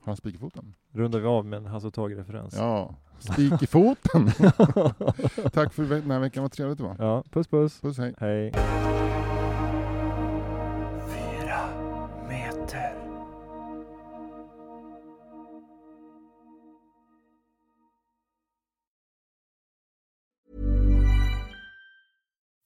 Har 0.00 0.06
han 0.12 0.16
spik 0.16 0.34
i 0.34 0.38
foten? 0.38 0.74
Rundar 0.92 1.18
vi 1.18 1.26
av 1.26 1.46
med 1.46 1.56
en 1.56 1.66
Hasse 1.66 1.90
Tage-referens. 1.90 2.54
Ja, 2.54 2.94
spik 3.18 3.62
i 3.62 3.66
foten! 3.66 4.26
Tack 5.52 5.72
för 5.72 5.82
den 5.82 6.10
här 6.10 6.18
veckan, 6.18 6.42
vad 6.42 6.52
trevligt 6.52 6.78
det 6.78 6.84
var. 6.84 6.96
ja, 6.98 7.22
puss 7.30 7.46
puss. 7.46 7.80
Puss, 7.80 7.98
hej. 7.98 8.14
Hej. 8.18 8.52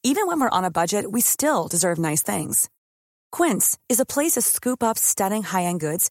Even 0.05 0.27
when 0.27 0.41
we're 0.41 0.59
on 0.59 0.65
a 0.65 0.71
budget, 0.71 1.11
we 1.11 1.21
still 1.21 1.69
deserve 1.69 1.97
nice 1.97 2.23
things. 2.23 2.69
Quince 3.31 3.79
is 3.89 4.01
a 4.01 4.05
place 4.05 4.33
to 4.33 4.43
scoop 4.43 4.83
up 4.83 4.99
stunning 4.99 5.43
high-end 5.45 5.81
goods 5.81 6.11